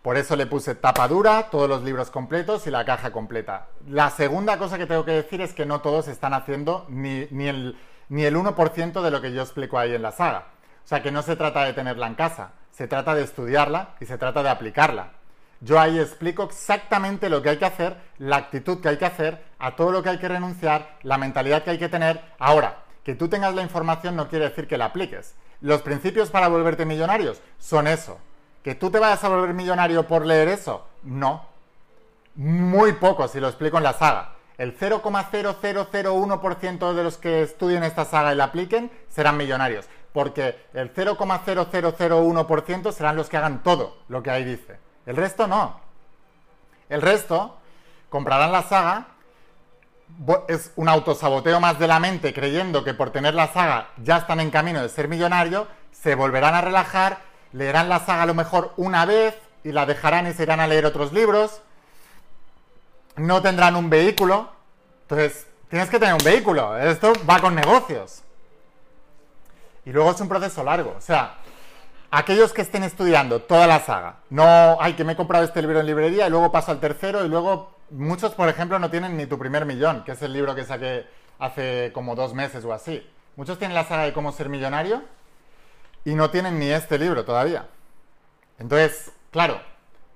Por 0.01 0.17
eso 0.17 0.35
le 0.35 0.45
puse 0.45 0.75
tapa 0.75 1.07
dura, 1.07 1.49
todos 1.49 1.67
los 1.67 1.83
libros 1.83 2.11
completos 2.11 2.65
y 2.67 2.71
la 2.71 2.85
caja 2.85 3.11
completa. 3.11 3.67
La 3.87 4.09
segunda 4.09 4.57
cosa 4.57 4.77
que 4.77 4.85
tengo 4.85 5.05
que 5.05 5.11
decir 5.11 5.41
es 5.41 5.53
que 5.53 5.65
no 5.65 5.81
todos 5.81 6.07
están 6.07 6.33
haciendo 6.33 6.85
ni, 6.89 7.27
ni 7.31 7.47
el 7.47 7.77
ni 8.09 8.23
el 8.23 8.35
1% 8.35 9.01
de 9.01 9.11
lo 9.11 9.21
que 9.21 9.33
yo 9.33 9.41
explico 9.41 9.77
ahí 9.77 9.93
en 9.93 10.01
la 10.01 10.11
saga. 10.11 10.47
O 10.83 10.87
sea 10.87 11.01
que 11.01 11.11
no 11.11 11.21
se 11.21 11.35
trata 11.35 11.65
de 11.65 11.73
tenerla 11.73 12.07
en 12.07 12.15
casa, 12.15 12.51
se 12.71 12.87
trata 12.87 13.13
de 13.13 13.23
estudiarla 13.23 13.95
y 13.99 14.05
se 14.05 14.17
trata 14.17 14.43
de 14.43 14.49
aplicarla. 14.49 15.11
Yo 15.59 15.79
ahí 15.79 15.99
explico 15.99 16.43
exactamente 16.43 17.29
lo 17.29 17.41
que 17.41 17.49
hay 17.49 17.57
que 17.57 17.65
hacer, 17.65 17.97
la 18.19 18.37
actitud 18.37 18.79
que 18.79 18.89
hay 18.89 18.97
que 18.97 19.05
hacer, 19.05 19.43
a 19.59 19.75
todo 19.75 19.91
lo 19.91 20.03
que 20.03 20.09
hay 20.09 20.19
que 20.19 20.27
renunciar, 20.27 20.97
la 21.01 21.17
mentalidad 21.17 21.63
que 21.63 21.71
hay 21.71 21.79
que 21.79 21.89
tener. 21.89 22.21
Ahora, 22.37 22.83
que 23.03 23.15
tú 23.15 23.27
tengas 23.27 23.55
la 23.55 23.63
información 23.63 24.15
no 24.15 24.29
quiere 24.29 24.49
decir 24.49 24.67
que 24.67 24.77
la 24.77 24.85
apliques. 24.85 25.35
Los 25.59 25.81
principios 25.81 26.29
para 26.29 26.47
volverte 26.47 26.85
millonarios 26.85 27.41
son 27.57 27.87
eso. 27.87 28.19
¿Que 28.67 28.75
tú 28.75 28.91
te 28.91 28.99
vayas 28.99 29.23
a 29.23 29.29
volver 29.29 29.53
millonario 29.53 30.05
por 30.05 30.25
leer 30.25 30.49
eso? 30.49 30.85
No. 31.03 31.45
Muy 32.35 32.91
poco 32.91 33.29
si 33.29 33.39
lo 33.39 33.47
explico 33.47 33.77
en 33.77 33.83
la 33.83 33.93
saga 33.93 34.33
el 34.57 34.77
0,0001% 34.77 36.93
de 36.93 37.01
los 37.01 37.17
que 37.17 37.43
estudien 37.43 37.85
esta 37.85 38.03
saga 38.03 38.33
y 38.33 38.35
la 38.35 38.43
apliquen 38.43 38.91
serán 39.07 39.37
millonarios, 39.37 39.85
porque 40.11 40.65
el 40.73 40.93
0,0001% 40.93 42.91
serán 42.91 43.15
los 43.15 43.29
que 43.29 43.37
hagan 43.37 43.63
todo 43.63 43.99
lo 44.09 44.21
que 44.21 44.31
ahí 44.31 44.43
dice. 44.43 44.77
El 45.05 45.15
resto 45.15 45.47
no. 45.47 45.79
El 46.89 47.01
resto 47.01 47.55
comprarán 48.09 48.51
la 48.51 48.63
saga, 48.63 49.07
es 50.49 50.73
un 50.75 50.89
autosaboteo 50.89 51.61
más 51.61 51.79
de 51.79 51.87
la 51.87 52.01
mente 52.01 52.33
creyendo 52.33 52.83
que 52.83 52.93
por 52.93 53.11
tener 53.11 53.33
la 53.33 53.47
saga 53.47 53.91
ya 54.03 54.17
están 54.17 54.41
en 54.41 54.51
camino 54.51 54.81
de 54.81 54.89
ser 54.89 55.07
millonario, 55.07 55.69
se 55.93 56.15
volverán 56.15 56.53
a 56.53 56.59
relajar, 56.59 57.26
leerán 57.57 57.89
la 57.89 57.99
saga 57.99 58.23
a 58.23 58.25
lo 58.27 58.33
mejor 58.33 58.73
una 58.77 59.05
vez 59.05 59.35
y 59.63 59.71
la 59.71 59.85
dejarán 59.85 60.27
y 60.27 60.33
se 60.33 60.43
irán 60.43 60.59
a 60.59 60.67
leer 60.67 60.85
otros 60.85 61.11
libros 61.11 61.61
no 63.17 63.41
tendrán 63.41 63.75
un 63.75 63.89
vehículo. 63.89 64.49
Entonces, 65.03 65.47
tienes 65.69 65.89
que 65.89 65.99
tener 65.99 66.13
un 66.13 66.23
vehículo. 66.23 66.77
Esto 66.77 67.13
va 67.29 67.39
con 67.39 67.55
negocios. 67.55 68.23
Y 69.85 69.91
luego 69.91 70.11
es 70.11 70.21
un 70.21 70.29
proceso 70.29 70.63
largo. 70.63 70.95
O 70.97 71.01
sea, 71.01 71.37
aquellos 72.11 72.53
que 72.53 72.61
estén 72.61 72.83
estudiando 72.83 73.41
toda 73.41 73.67
la 73.67 73.79
saga, 73.79 74.17
no, 74.29 74.77
hay 74.79 74.93
que 74.93 75.03
me 75.03 75.13
he 75.13 75.15
comprado 75.15 75.43
este 75.43 75.61
libro 75.61 75.79
en 75.79 75.85
librería 75.85 76.27
y 76.27 76.29
luego 76.29 76.51
paso 76.51 76.71
al 76.71 76.79
tercero 76.79 77.25
y 77.25 77.29
luego 77.29 77.75
muchos, 77.89 78.33
por 78.33 78.49
ejemplo, 78.49 78.79
no 78.79 78.89
tienen 78.89 79.17
ni 79.17 79.25
tu 79.25 79.37
primer 79.37 79.65
millón, 79.65 80.03
que 80.03 80.11
es 80.11 80.21
el 80.21 80.33
libro 80.33 80.55
que 80.55 80.63
saqué 80.63 81.07
hace 81.39 81.91
como 81.93 82.15
dos 82.15 82.33
meses 82.33 82.63
o 82.65 82.73
así. 82.73 83.07
Muchos 83.35 83.57
tienen 83.59 83.75
la 83.75 83.85
saga 83.85 84.03
de 84.03 84.13
cómo 84.13 84.31
ser 84.31 84.49
millonario 84.49 85.03
y 86.07 86.15
no 86.15 86.29
tienen 86.29 86.57
ni 86.57 86.71
este 86.71 86.97
libro 86.97 87.25
todavía. 87.25 87.65
Entonces, 88.59 89.11
claro, 89.29 89.59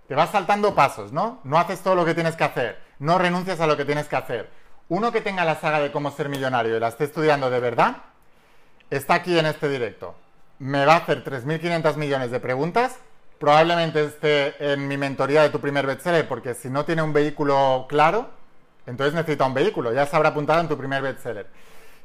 te 0.08 0.16
vas 0.16 0.32
saltando 0.32 0.74
pasos, 0.74 1.12
¿no? 1.12 1.42
No 1.44 1.60
haces 1.60 1.82
todo 1.82 1.96
lo 1.96 2.06
que 2.06 2.14
tienes 2.14 2.38
que 2.38 2.46
hacer, 2.46 2.80
no 3.00 3.18
renuncias 3.18 3.60
a 3.60 3.68
lo 3.68 3.76
que 3.76 3.84
tienes 3.84 4.08
que 4.08 4.16
hacer. 4.16 4.50
Uno 4.88 5.12
que 5.12 5.20
tenga 5.20 5.44
la 5.44 5.60
saga 5.60 5.82
de 5.82 5.92
cómo 5.92 6.10
ser 6.12 6.30
millonario 6.30 6.78
y 6.78 6.80
la 6.80 6.88
esté 6.88 7.04
estudiando 7.04 7.50
de 7.50 7.60
verdad, 7.60 7.98
está 8.90 9.16
aquí 9.16 9.38
en 9.38 9.46
este 9.46 9.68
directo. 9.68 10.16
Me 10.60 10.86
va 10.86 10.94
a 10.94 10.98
hacer 11.00 11.26
3.500 11.26 11.98
millones 11.98 12.32
de 12.32 12.40
preguntas. 12.40 12.96
Probablemente 13.38 14.06
esté 14.06 14.72
en 14.72 14.88
mi 14.88 14.96
mentoría 14.96 15.42
de 15.42 15.50
tu 15.50 15.60
primer 15.60 15.86
bestseller, 15.86 16.26
porque 16.26 16.54
si 16.54 16.70
no 16.70 16.86
tiene 16.86 17.02
un 17.02 17.12
vehículo 17.12 17.86
claro, 17.90 18.30
entonces 18.86 19.14
necesita 19.14 19.46
un 19.46 19.54
vehículo. 19.54 19.92
Ya 19.92 20.06
se 20.06 20.16
habrá 20.16 20.30
apuntado 20.30 20.62
en 20.62 20.70
tu 20.70 20.78
primer 20.78 21.02
bestseller. 21.02 21.48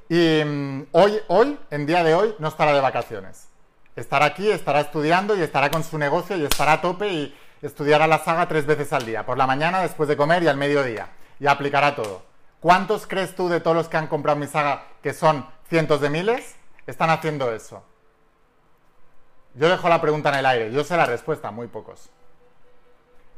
Y 0.08 0.42
mm, 0.44 0.86
hoy, 0.90 1.20
hoy, 1.28 1.56
en 1.70 1.86
día 1.86 2.02
de 2.02 2.16
hoy, 2.16 2.34
no 2.40 2.48
estará 2.48 2.72
de 2.72 2.80
vacaciones. 2.80 3.46
Estará 3.96 4.26
aquí, 4.26 4.50
estará 4.50 4.80
estudiando 4.80 5.34
y 5.34 5.42
estará 5.42 5.70
con 5.70 5.82
su 5.82 5.96
negocio 5.96 6.36
y 6.36 6.44
estará 6.44 6.74
a 6.74 6.80
tope 6.82 7.08
y 7.08 7.36
estudiará 7.62 8.06
la 8.06 8.18
saga 8.18 8.46
tres 8.46 8.66
veces 8.66 8.92
al 8.92 9.06
día, 9.06 9.24
por 9.24 9.38
la 9.38 9.46
mañana, 9.46 9.80
después 9.80 10.08
de 10.08 10.16
comer 10.16 10.42
y 10.42 10.48
al 10.48 10.58
mediodía, 10.58 11.08
y 11.40 11.46
aplicará 11.46 11.96
todo. 11.96 12.22
¿Cuántos 12.60 13.06
crees 13.06 13.34
tú 13.34 13.48
de 13.48 13.60
todos 13.60 13.76
los 13.76 13.88
que 13.88 13.96
han 13.96 14.06
comprado 14.06 14.38
mi 14.38 14.46
saga, 14.46 14.84
que 15.02 15.14
son 15.14 15.46
cientos 15.68 16.02
de 16.02 16.10
miles, 16.10 16.56
están 16.86 17.08
haciendo 17.08 17.52
eso? 17.52 17.82
Yo 19.54 19.70
dejo 19.70 19.88
la 19.88 20.02
pregunta 20.02 20.28
en 20.28 20.36
el 20.36 20.46
aire, 20.46 20.72
yo 20.72 20.84
sé 20.84 20.96
la 20.96 21.06
respuesta, 21.06 21.50
muy 21.50 21.66
pocos. 21.66 22.10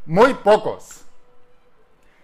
Muy 0.07 0.35
pocos. 0.35 1.03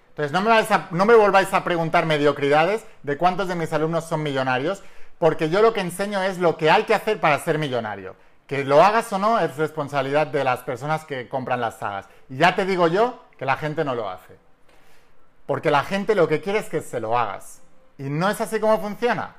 Entonces, 0.08 0.32
no 0.32 0.40
me, 0.40 0.66
no 0.90 1.06
me 1.06 1.14
volváis 1.14 1.52
a 1.52 1.62
preguntar 1.62 2.06
mediocridades 2.06 2.84
de 3.04 3.16
cuántos 3.16 3.46
de 3.46 3.54
mis 3.54 3.72
alumnos 3.72 4.04
son 4.04 4.22
millonarios, 4.22 4.82
porque 5.24 5.48
yo 5.48 5.62
lo 5.62 5.72
que 5.72 5.80
enseño 5.80 6.22
es 6.22 6.36
lo 6.36 6.58
que 6.58 6.70
hay 6.70 6.82
que 6.82 6.92
hacer 6.92 7.18
para 7.18 7.38
ser 7.38 7.58
millonario. 7.58 8.14
Que 8.46 8.62
lo 8.62 8.84
hagas 8.84 9.10
o 9.10 9.18
no 9.18 9.38
es 9.38 9.56
responsabilidad 9.56 10.26
de 10.26 10.44
las 10.44 10.60
personas 10.60 11.06
que 11.06 11.30
compran 11.30 11.62
las 11.62 11.78
sagas. 11.78 12.10
Y 12.28 12.36
ya 12.36 12.54
te 12.54 12.66
digo 12.66 12.88
yo 12.88 13.24
que 13.38 13.46
la 13.46 13.56
gente 13.56 13.86
no 13.86 13.94
lo 13.94 14.10
hace. 14.10 14.36
Porque 15.46 15.70
la 15.70 15.82
gente 15.82 16.14
lo 16.14 16.28
que 16.28 16.42
quiere 16.42 16.58
es 16.58 16.68
que 16.68 16.82
se 16.82 17.00
lo 17.00 17.18
hagas. 17.18 17.62
Y 17.96 18.02
no 18.02 18.28
es 18.28 18.38
así 18.42 18.60
como 18.60 18.78
funciona. 18.82 19.34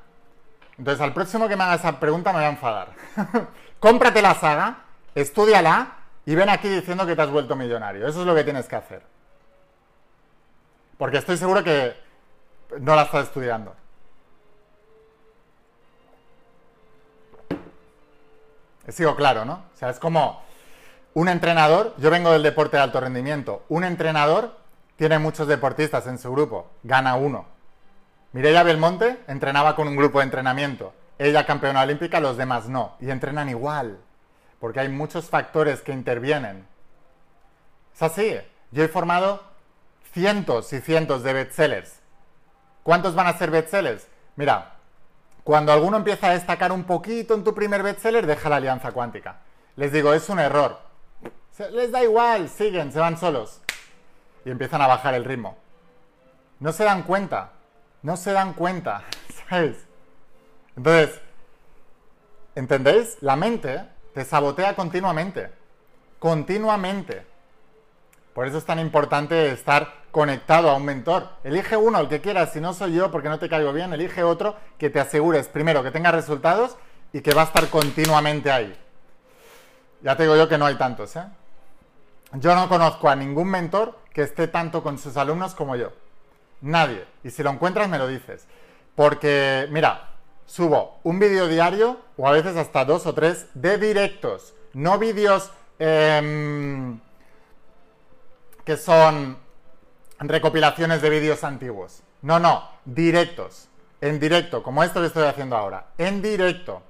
Entonces 0.79 0.99
al 1.01 1.13
próximo 1.13 1.47
que 1.47 1.55
me 1.55 1.65
haga 1.65 1.75
esa 1.75 1.99
pregunta 1.99 2.31
me 2.31 2.39
voy 2.39 2.45
a 2.45 2.49
enfadar. 2.49 2.87
Cómprate 3.79 4.23
la 4.23 4.33
saga, 4.33 4.85
estudiala 5.13 5.97
y 6.25 6.33
ven 6.33 6.49
aquí 6.49 6.67
diciendo 6.67 7.05
que 7.05 7.15
te 7.15 7.21
has 7.21 7.29
vuelto 7.29 7.55
millonario. 7.55 8.07
Eso 8.07 8.21
es 8.21 8.25
lo 8.25 8.33
que 8.33 8.43
tienes 8.43 8.67
que 8.67 8.75
hacer. 8.75 9.03
Porque 10.97 11.19
estoy 11.19 11.37
seguro 11.37 11.63
que 11.63 11.95
no 12.79 12.95
la 12.95 13.03
estás 13.03 13.27
estudiando. 13.27 13.75
Sigo 18.89 19.15
claro, 19.15 19.45
¿no? 19.45 19.63
O 19.73 19.77
sea, 19.77 19.89
es 19.89 19.99
como 19.99 20.43
un 21.13 21.29
entrenador, 21.29 21.93
yo 21.97 22.11
vengo 22.11 22.31
del 22.31 22.43
deporte 22.43 22.77
de 22.77 22.83
alto 22.83 22.99
rendimiento, 22.99 23.63
un 23.69 23.83
entrenador 23.83 24.57
tiene 24.95 25.19
muchos 25.19 25.47
deportistas 25.47 26.07
en 26.07 26.17
su 26.17 26.31
grupo, 26.31 26.71
gana 26.83 27.15
uno. 27.15 27.45
Mireia 28.31 28.63
Belmonte 28.63 29.19
entrenaba 29.27 29.75
con 29.75 29.87
un 29.87 29.95
grupo 29.95 30.19
de 30.19 30.25
entrenamiento. 30.25 30.93
Ella 31.17 31.45
campeona 31.45 31.83
olímpica, 31.83 32.19
los 32.19 32.35
demás 32.35 32.67
no. 32.67 32.95
Y 32.99 33.09
entrenan 33.09 33.47
igual. 33.49 33.97
porque 34.59 34.79
hay 34.79 34.89
muchos 34.89 35.29
factores 35.29 35.81
que 35.81 35.91
intervienen. 35.91 36.65
Es 37.93 38.01
así. 38.01 38.37
Yo 38.71 38.83
he 38.83 38.87
formado 38.87 39.43
cientos 40.11 40.73
y 40.73 40.81
cientos 40.81 41.23
de 41.23 41.33
bestsellers. 41.33 41.99
¿Cuántos 42.83 43.15
van 43.15 43.27
a 43.27 43.37
ser 43.37 43.51
bestsellers? 43.51 44.07
Mira, 44.35 44.74
cuando 45.45 45.71
alguno 45.71 45.97
empieza 45.97 46.27
a 46.27 46.33
destacar 46.33 46.71
un 46.71 46.85
poquito 46.85 47.35
en 47.35 47.43
tu 47.43 47.53
primer 47.53 47.83
bestseller, 47.83 48.25
deja 48.25 48.49
la 48.49 48.55
alianza 48.55 48.91
cuántica. 48.91 49.41
Les 49.75 49.91
digo, 49.91 50.11
es 50.11 50.27
un 50.29 50.39
error. 50.39 50.79
Les 51.71 51.91
da 51.91 52.03
igual, 52.03 52.49
siguen, 52.49 52.91
se 52.91 52.97
van 52.97 53.15
solos. 53.15 53.61
Y 54.43 54.49
empiezan 54.49 54.81
a 54.81 54.87
bajar 54.87 55.13
el 55.13 55.23
ritmo. 55.23 55.55
No 56.59 56.71
se 56.71 56.83
dan 56.83 57.03
cuenta. 57.03 57.51
No 58.01 58.17
se 58.17 58.31
dan 58.31 58.53
cuenta. 58.53 59.03
¿Sabes? 59.47 59.85
Entonces, 60.75 61.21
¿entendéis? 62.55 63.17
La 63.21 63.35
mente 63.35 63.87
te 64.15 64.25
sabotea 64.25 64.75
continuamente. 64.75 65.51
Continuamente. 66.17 67.23
Por 68.33 68.47
eso 68.47 68.57
es 68.57 68.65
tan 68.65 68.79
importante 68.79 69.51
estar 69.51 70.04
conectado 70.15 70.69
a 70.69 70.75
un 70.77 70.85
mentor. 70.85 71.27
Elige 71.43 71.75
uno, 71.75 71.99
el 71.99 72.07
que 72.07 72.21
quieras, 72.21 72.53
si 72.53 72.61
no 72.61 72.73
soy 72.73 72.93
yo 72.93 73.11
porque 73.11 73.27
no 73.27 73.37
te 73.37 73.49
caigo 73.49 73.73
bien, 73.73 73.91
elige 73.91 74.23
otro 74.23 74.55
que 74.77 74.89
te 74.89 75.01
asegures, 75.01 75.49
primero, 75.49 75.83
que 75.83 75.91
tenga 75.91 76.09
resultados 76.09 76.77
y 77.11 77.19
que 77.19 77.33
va 77.33 77.41
a 77.41 77.45
estar 77.45 77.67
continuamente 77.67 78.49
ahí. 78.49 78.73
Ya 80.01 80.15
te 80.15 80.23
digo 80.23 80.37
yo 80.37 80.47
que 80.47 80.57
no 80.57 80.67
hay 80.67 80.75
tantos, 80.75 81.17
¿eh? 81.17 81.25
Yo 82.31 82.55
no 82.55 82.69
conozco 82.69 83.09
a 83.09 83.15
ningún 83.17 83.49
mentor 83.49 83.99
que 84.13 84.21
esté 84.21 84.47
tanto 84.47 84.81
con 84.81 84.97
sus 84.97 85.17
alumnos 85.17 85.53
como 85.53 85.75
yo. 85.75 85.91
Nadie. 86.61 87.03
Y 87.25 87.29
si 87.29 87.43
lo 87.43 87.49
encuentras, 87.49 87.89
me 87.89 87.97
lo 87.97 88.07
dices. 88.07 88.47
Porque, 88.95 89.67
mira, 89.69 90.11
subo 90.45 90.97
un 91.03 91.19
vídeo 91.19 91.49
diario 91.49 91.99
o 92.15 92.25
a 92.25 92.31
veces 92.31 92.55
hasta 92.55 92.85
dos 92.85 93.05
o 93.05 93.13
tres 93.13 93.47
de 93.53 93.77
directos, 93.77 94.53
no 94.71 94.97
vídeos 94.97 95.51
em, 95.77 97.01
que 98.63 98.77
son 98.77 99.43
recopilaciones 100.19 101.01
de 101.01 101.09
vídeos 101.09 101.43
antiguos. 101.43 102.01
No, 102.21 102.39
no, 102.39 102.67
directos. 102.85 103.69
En 104.01 104.19
directo, 104.19 104.61
como 104.63 104.83
esto 104.83 105.01
que 105.01 105.07
estoy 105.07 105.23
haciendo 105.23 105.55
ahora. 105.55 105.87
En 105.97 106.21
directo. 106.21 106.81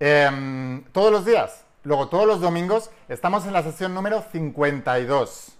Em, 0.00 0.84
todos 0.92 1.10
los 1.10 1.24
días. 1.24 1.64
Luego, 1.84 2.08
todos 2.08 2.26
los 2.26 2.40
domingos, 2.40 2.90
estamos 3.08 3.46
en 3.46 3.52
la 3.52 3.62
sesión 3.62 3.94
número 3.94 4.22
52 4.32 5.52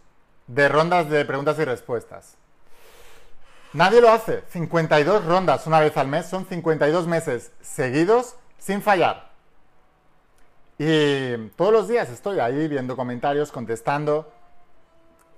de 0.46 0.68
rondas 0.68 1.08
de 1.08 1.24
preguntas 1.24 1.58
y 1.58 1.64
respuestas. 1.64 2.36
Nadie 3.72 4.00
lo 4.00 4.10
hace. 4.10 4.42
52 4.48 5.24
rondas 5.24 5.66
una 5.66 5.80
vez 5.80 5.96
al 5.96 6.08
mes. 6.08 6.26
Son 6.26 6.46
52 6.46 7.06
meses 7.06 7.52
seguidos 7.60 8.36
sin 8.58 8.82
fallar. 8.82 9.28
Y 10.78 11.36
todos 11.56 11.72
los 11.72 11.88
días 11.88 12.08
estoy 12.08 12.40
ahí 12.40 12.68
viendo 12.68 12.96
comentarios, 12.96 13.52
contestando. 13.52 14.32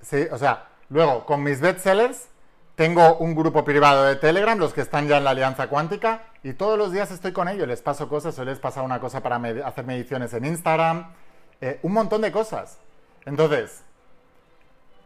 Sí, 0.02 0.26
o 0.30 0.38
sea, 0.38 0.68
luego 0.88 1.26
con 1.26 1.42
mis 1.42 1.60
bestsellers 1.60 2.28
tengo 2.74 3.18
un 3.18 3.34
grupo 3.34 3.62
privado 3.64 4.04
de 4.04 4.16
Telegram, 4.16 4.58
los 4.58 4.72
que 4.72 4.80
están 4.80 5.06
ya 5.06 5.18
en 5.18 5.24
la 5.24 5.30
Alianza 5.30 5.68
Cuántica, 5.68 6.22
y 6.42 6.54
todos 6.54 6.78
los 6.78 6.92
días 6.92 7.10
estoy 7.10 7.32
con 7.32 7.46
ellos, 7.48 7.68
les 7.68 7.82
paso 7.82 8.08
cosas, 8.08 8.38
o 8.38 8.44
les 8.44 8.58
pasa 8.58 8.80
una 8.80 9.00
cosa 9.00 9.22
para 9.22 9.36
hacer 9.66 9.84
mediciones 9.84 10.32
en 10.32 10.46
Instagram, 10.46 11.12
eh, 11.60 11.78
un 11.82 11.92
montón 11.92 12.22
de 12.22 12.32
cosas. 12.32 12.78
Entonces, 13.26 13.82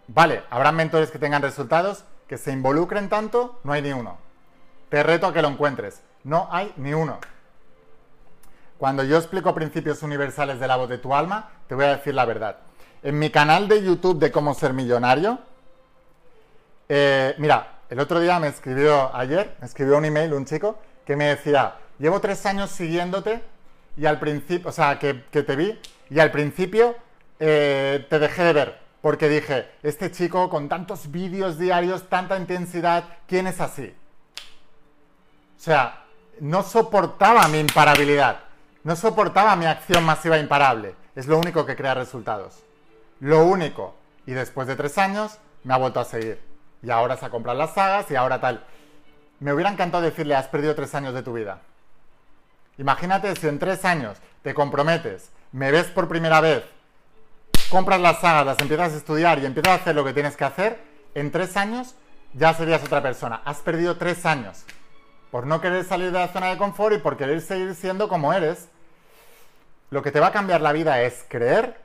vale, 0.06 0.44
habrán 0.50 0.76
mentores 0.76 1.10
que 1.10 1.18
tengan 1.18 1.42
resultados, 1.42 2.04
que 2.28 2.38
se 2.38 2.52
involucren 2.52 3.08
tanto, 3.08 3.58
no 3.64 3.72
hay 3.72 3.82
ni 3.82 3.92
uno. 3.92 4.18
Te 4.88 5.02
reto 5.02 5.26
a 5.26 5.32
que 5.32 5.42
lo 5.42 5.48
encuentres, 5.48 6.00
no 6.22 6.48
hay 6.52 6.72
ni 6.76 6.94
uno. 6.94 7.18
Cuando 8.78 9.02
yo 9.02 9.16
explico 9.16 9.54
principios 9.54 10.02
universales 10.04 10.60
de 10.60 10.68
la 10.68 10.76
voz 10.76 10.88
de 10.88 10.98
tu 10.98 11.14
alma, 11.14 11.50
te 11.66 11.74
voy 11.74 11.86
a 11.86 11.96
decir 11.96 12.14
la 12.14 12.24
verdad. 12.24 12.58
En 13.04 13.18
mi 13.18 13.28
canal 13.28 13.68
de 13.68 13.82
YouTube 13.82 14.18
de 14.18 14.32
cómo 14.32 14.54
ser 14.54 14.72
millonario, 14.72 15.38
eh, 16.88 17.34
mira, 17.36 17.80
el 17.90 18.00
otro 18.00 18.18
día 18.18 18.40
me 18.40 18.48
escribió, 18.48 19.14
ayer, 19.14 19.56
me 19.60 19.66
escribió 19.66 19.98
un 19.98 20.06
email 20.06 20.32
un 20.32 20.46
chico 20.46 20.78
que 21.04 21.14
me 21.14 21.26
decía, 21.26 21.74
llevo 21.98 22.22
tres 22.22 22.46
años 22.46 22.70
siguiéndote 22.70 23.42
y 23.98 24.06
al 24.06 24.18
principio, 24.18 24.70
o 24.70 24.72
sea, 24.72 24.98
que, 24.98 25.12
te 25.12 25.54
vi 25.54 25.78
y 26.08 26.18
al 26.18 26.30
principio 26.30 26.96
eh, 27.40 28.06
te 28.08 28.18
dejé 28.18 28.42
de 28.42 28.52
ver 28.54 28.78
porque 29.02 29.28
dije, 29.28 29.68
este 29.82 30.10
chico 30.10 30.48
con 30.48 30.70
tantos 30.70 31.10
vídeos 31.10 31.58
diarios, 31.58 32.08
tanta 32.08 32.38
intensidad, 32.38 33.04
¿quién 33.28 33.46
es 33.46 33.60
así? 33.60 33.94
O 35.58 35.60
sea, 35.60 36.04
no 36.40 36.62
soportaba 36.62 37.46
mi 37.48 37.58
imparabilidad, 37.58 38.40
no 38.82 38.96
soportaba 38.96 39.56
mi 39.56 39.66
acción 39.66 40.04
masiva 40.04 40.38
imparable. 40.38 40.94
Es 41.14 41.26
lo 41.26 41.38
único 41.38 41.66
que 41.66 41.76
crea 41.76 41.92
resultados. 41.92 42.64
Lo 43.20 43.44
único. 43.44 43.94
Y 44.26 44.32
después 44.32 44.66
de 44.66 44.76
tres 44.76 44.98
años 44.98 45.38
me 45.64 45.74
ha 45.74 45.78
vuelto 45.78 46.00
a 46.00 46.04
seguir. 46.04 46.40
Y 46.82 46.90
ahora 46.90 47.16
se 47.16 47.26
ha 47.26 47.30
comprado 47.30 47.58
las 47.58 47.74
sagas 47.74 48.10
y 48.10 48.16
ahora 48.16 48.40
tal. 48.40 48.64
Me 49.40 49.52
hubiera 49.52 49.70
encantado 49.70 50.02
decirle, 50.02 50.34
has 50.34 50.48
perdido 50.48 50.74
tres 50.74 50.94
años 50.94 51.14
de 51.14 51.22
tu 51.22 51.32
vida. 51.32 51.60
Imagínate 52.78 53.34
si 53.36 53.46
en 53.46 53.58
tres 53.58 53.84
años 53.84 54.18
te 54.42 54.52
comprometes, 54.52 55.30
me 55.52 55.70
ves 55.70 55.86
por 55.86 56.08
primera 56.08 56.40
vez, 56.40 56.64
compras 57.70 58.00
las 58.00 58.20
sagas, 58.20 58.44
las 58.44 58.58
empiezas 58.58 58.92
a 58.92 58.96
estudiar 58.96 59.38
y 59.38 59.46
empiezas 59.46 59.72
a 59.72 59.82
hacer 59.82 59.94
lo 59.94 60.04
que 60.04 60.12
tienes 60.12 60.36
que 60.36 60.44
hacer, 60.44 60.80
en 61.14 61.30
tres 61.30 61.56
años 61.56 61.94
ya 62.32 62.52
serías 62.52 62.82
otra 62.82 63.00
persona. 63.00 63.42
Has 63.44 63.58
perdido 63.58 63.96
tres 63.96 64.26
años 64.26 64.64
por 65.30 65.46
no 65.46 65.60
querer 65.60 65.84
salir 65.84 66.10
de 66.10 66.18
la 66.18 66.28
zona 66.28 66.48
de 66.48 66.58
confort 66.58 66.96
y 66.96 66.98
por 66.98 67.16
querer 67.16 67.40
seguir 67.40 67.74
siendo 67.74 68.08
como 68.08 68.32
eres. 68.32 68.68
Lo 69.90 70.02
que 70.02 70.10
te 70.10 70.18
va 70.18 70.28
a 70.28 70.32
cambiar 70.32 70.60
la 70.60 70.72
vida 70.72 71.00
es 71.02 71.24
creer 71.28 71.80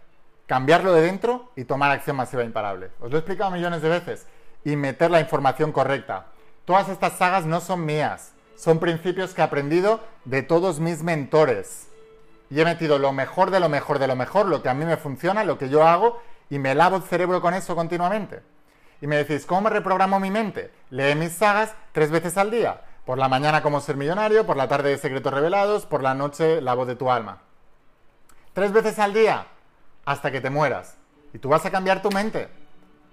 cambiarlo 0.49 0.93
de 0.93 1.03
dentro 1.03 1.51
y 1.55 1.65
tomar 1.65 1.91
acción 1.91 2.15
masiva 2.15 2.43
imparable. 2.43 2.89
Os 2.99 3.11
lo 3.11 3.17
he 3.17 3.19
explicado 3.19 3.51
millones 3.51 3.83
de 3.83 3.89
veces. 3.89 4.25
Y 4.65 4.75
meter 4.75 5.11
la 5.11 5.21
información 5.21 5.71
correcta. 5.71 6.25
Todas 6.65 6.89
estas 6.89 7.13
sagas 7.13 7.45
no 7.45 7.61
son 7.61 7.85
mías, 7.85 8.33
son 8.55 8.79
principios 8.79 9.33
que 9.33 9.41
he 9.41 9.43
aprendido 9.43 10.01
de 10.25 10.41
todos 10.41 10.79
mis 10.79 11.03
mentores. 11.03 11.87
Y 12.49 12.59
he 12.59 12.65
metido 12.65 12.97
lo 12.97 13.13
mejor 13.13 13.51
de 13.51 13.59
lo 13.59 13.69
mejor 13.69 13.99
de 13.99 14.07
lo 14.07 14.15
mejor, 14.15 14.47
lo 14.47 14.63
que 14.63 14.69
a 14.69 14.73
mí 14.73 14.85
me 14.85 14.97
funciona, 14.97 15.43
lo 15.43 15.59
que 15.59 15.69
yo 15.69 15.87
hago, 15.87 16.19
y 16.49 16.57
me 16.57 16.73
lavo 16.73 16.97
el 16.97 17.03
cerebro 17.03 17.41
con 17.41 17.53
eso 17.53 17.75
continuamente. 17.75 18.41
Y 19.01 19.07
me 19.07 19.17
decís, 19.17 19.45
¿cómo 19.45 19.61
me 19.61 19.69
reprogramo 19.69 20.19
mi 20.19 20.31
mente? 20.31 20.71
Lee 20.89 21.13
mis 21.13 21.33
sagas 21.33 21.75
tres 21.91 22.09
veces 22.09 22.37
al 22.37 22.49
día. 22.49 22.81
Por 23.05 23.19
la 23.19 23.29
mañana 23.29 23.61
cómo 23.61 23.81
ser 23.81 23.97
millonario, 23.97 24.47
por 24.47 24.57
la 24.57 24.67
tarde 24.67 24.97
secretos 24.97 25.31
revelados, 25.31 25.85
por 25.85 26.01
la 26.01 26.15
noche 26.15 26.59
la 26.59 26.73
voz 26.73 26.87
de 26.87 26.95
tu 26.95 27.11
alma. 27.11 27.43
Tres 28.53 28.71
veces 28.71 28.97
al 28.97 29.13
día 29.13 29.45
hasta 30.09 30.31
que 30.31 30.41
te 30.41 30.49
mueras. 30.49 30.95
Y 31.33 31.37
tú 31.37 31.49
vas 31.49 31.63
a 31.67 31.69
cambiar 31.69 32.01
tu 32.01 32.09
mente. 32.09 32.49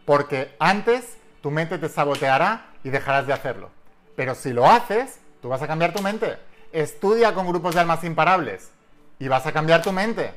Porque 0.06 0.56
antes 0.58 1.18
tu 1.42 1.50
mente 1.50 1.76
te 1.76 1.90
saboteará 1.90 2.68
y 2.82 2.88
dejarás 2.88 3.26
de 3.26 3.34
hacerlo. 3.34 3.68
Pero 4.16 4.34
si 4.34 4.54
lo 4.54 4.66
haces, 4.66 5.20
tú 5.42 5.50
vas 5.50 5.60
a 5.60 5.66
cambiar 5.66 5.92
tu 5.92 6.02
mente. 6.02 6.38
Estudia 6.72 7.34
con 7.34 7.46
grupos 7.46 7.74
de 7.74 7.82
almas 7.82 8.02
imparables 8.02 8.70
y 9.18 9.28
vas 9.28 9.44
a 9.46 9.52
cambiar 9.52 9.82
tu 9.82 9.92
mente. 9.92 10.32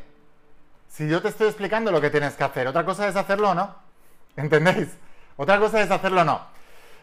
Si 0.89 1.07
yo 1.07 1.21
te 1.21 1.29
estoy 1.29 1.47
explicando 1.47 1.91
lo 1.91 2.01
que 2.01 2.09
tienes 2.09 2.35
que 2.35 2.43
hacer, 2.43 2.67
otra 2.67 2.83
cosa 2.83 3.07
es 3.07 3.15
hacerlo 3.15 3.51
o 3.51 3.55
no. 3.55 3.73
¿Entendéis? 4.35 4.89
Otra 5.37 5.59
cosa 5.59 5.81
es 5.81 5.89
hacerlo 5.89 6.21
o 6.21 6.25
no. 6.25 6.41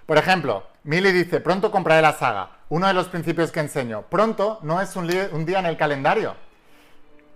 Por 0.05 0.19
ejemplo, 0.19 0.65
Milly 0.85 1.13
dice, 1.13 1.41
pronto 1.41 1.71
compraré 1.71 2.03
la 2.03 2.13
saga. 2.13 2.51
Uno 2.69 2.89
de 2.89 2.93
los 2.93 3.09
principios 3.09 3.53
que 3.53 3.61
enseño, 3.61 4.03
pronto 4.03 4.59
no 4.61 4.83
es 4.83 4.95
un, 4.97 5.11
un 5.33 5.47
día 5.47 5.61
en 5.61 5.67
el 5.67 5.79
calendario. 5.79 6.37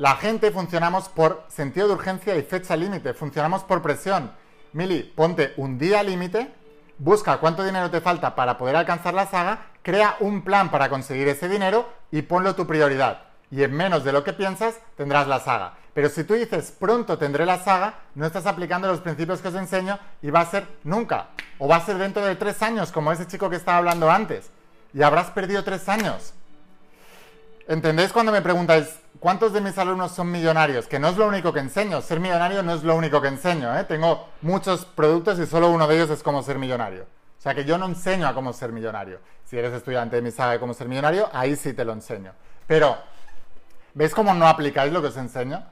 La 0.01 0.17
gente 0.17 0.51
funcionamos 0.51 1.11
por 1.11 1.45
sentido 1.49 1.87
de 1.87 1.93
urgencia 1.93 2.35
y 2.35 2.43
fecha 2.43 2.75
límite, 2.75 3.13
funcionamos 3.13 3.65
por 3.65 3.83
presión. 3.83 4.33
Mili, 4.73 5.03
ponte 5.03 5.53
un 5.59 5.79
día 5.79 6.03
límite, 6.03 6.51
busca 6.97 7.37
cuánto 7.37 7.63
dinero 7.63 7.91
te 7.91 8.01
falta 8.01 8.35
para 8.35 8.57
poder 8.57 8.77
alcanzar 8.77 9.13
la 9.13 9.27
saga, 9.27 9.67
crea 9.83 10.17
un 10.21 10.41
plan 10.41 10.71
para 10.71 10.89
conseguir 10.89 11.29
ese 11.29 11.51
dinero 11.51 11.87
y 12.11 12.23
ponlo 12.23 12.55
tu 12.55 12.67
prioridad. 12.67 13.25
Y 13.51 13.63
en 13.63 13.75
menos 13.75 14.03
de 14.03 14.13
lo 14.13 14.25
que 14.25 14.33
piensas 14.33 14.79
tendrás 14.97 15.29
la 15.29 15.39
saga. 15.39 15.75
Pero 15.93 16.09
si 16.09 16.25
tú 16.25 16.33
dices 16.33 16.73
pronto 16.73 17.19
tendré 17.19 17.45
la 17.45 17.59
saga, 17.59 17.97
no 18.15 18.25
estás 18.25 18.47
aplicando 18.47 18.89
los 18.89 19.01
principios 19.01 19.43
que 19.43 19.49
os 19.49 19.55
enseño 19.55 19.99
y 20.23 20.31
va 20.31 20.41
a 20.41 20.51
ser 20.51 20.67
nunca. 20.83 21.27
O 21.59 21.69
va 21.69 21.77
a 21.77 21.85
ser 21.85 21.99
dentro 21.99 22.25
de 22.25 22.37
tres 22.37 22.63
años, 22.63 22.91
como 22.91 23.13
ese 23.13 23.27
chico 23.27 23.51
que 23.51 23.57
estaba 23.57 23.77
hablando 23.77 24.11
antes. 24.11 24.49
Y 24.95 25.03
habrás 25.03 25.31
perdido 25.31 25.63
tres 25.63 25.91
años. 25.91 26.33
¿Entendéis 27.69 28.15
cuando 28.15 28.33
me 28.33 28.41
preguntáis 28.41 28.99
cuántos 29.21 29.53
de 29.53 29.61
mis 29.61 29.79
alumnos 29.79 30.11
son 30.13 30.33
millonarios? 30.33 30.89
Que 30.89 30.99
no 30.99 31.09
es 31.09 31.17
lo 31.17 31.29
único 31.29 31.53
que 31.53 31.61
enseño. 31.61 32.01
Ser 32.01 32.19
millonario 32.19 32.63
no 32.63 32.75
es 32.75 32.83
lo 32.83 32.97
único 32.97 33.21
que 33.21 33.29
enseño. 33.29 33.79
¿eh? 33.79 33.85
Tengo 33.85 34.27
muchos 34.43 34.85
productos 34.85 35.39
y 35.39 35.47
solo 35.47 35.71
uno 35.71 35.87
de 35.87 35.95
ellos 35.95 36.11
es 36.11 36.23
cómo 36.23 36.43
ser 36.43 36.59
millonario. 36.59 37.05
O 37.39 37.43
sea 37.43 37.55
que 37.55 37.65
yo 37.65 37.79
no 37.79 37.87
enseño 37.87 38.27
a 38.27 38.35
cómo 38.35 38.53
ser 38.53 38.73
millonario. 38.73 39.21
Si 39.45 39.57
eres 39.57 39.73
estudiante 39.73 40.17
de 40.17 40.23
mi 40.23 40.31
saga 40.31 40.53
de 40.53 40.61
cómo 40.61 40.75
ser 40.75 40.89
millonario, 40.89 41.29
ahí 41.33 41.55
sí 41.57 41.73
te 41.73 41.85
lo 41.85 41.93
enseño. 41.93 42.33
Pero, 42.67 42.97
¿veis 43.95 44.15
cómo 44.15 44.35
no 44.35 44.47
aplicáis 44.47 44.93
lo 44.93 45.01
que 45.01 45.09
os 45.09 45.17
enseño? 45.17 45.65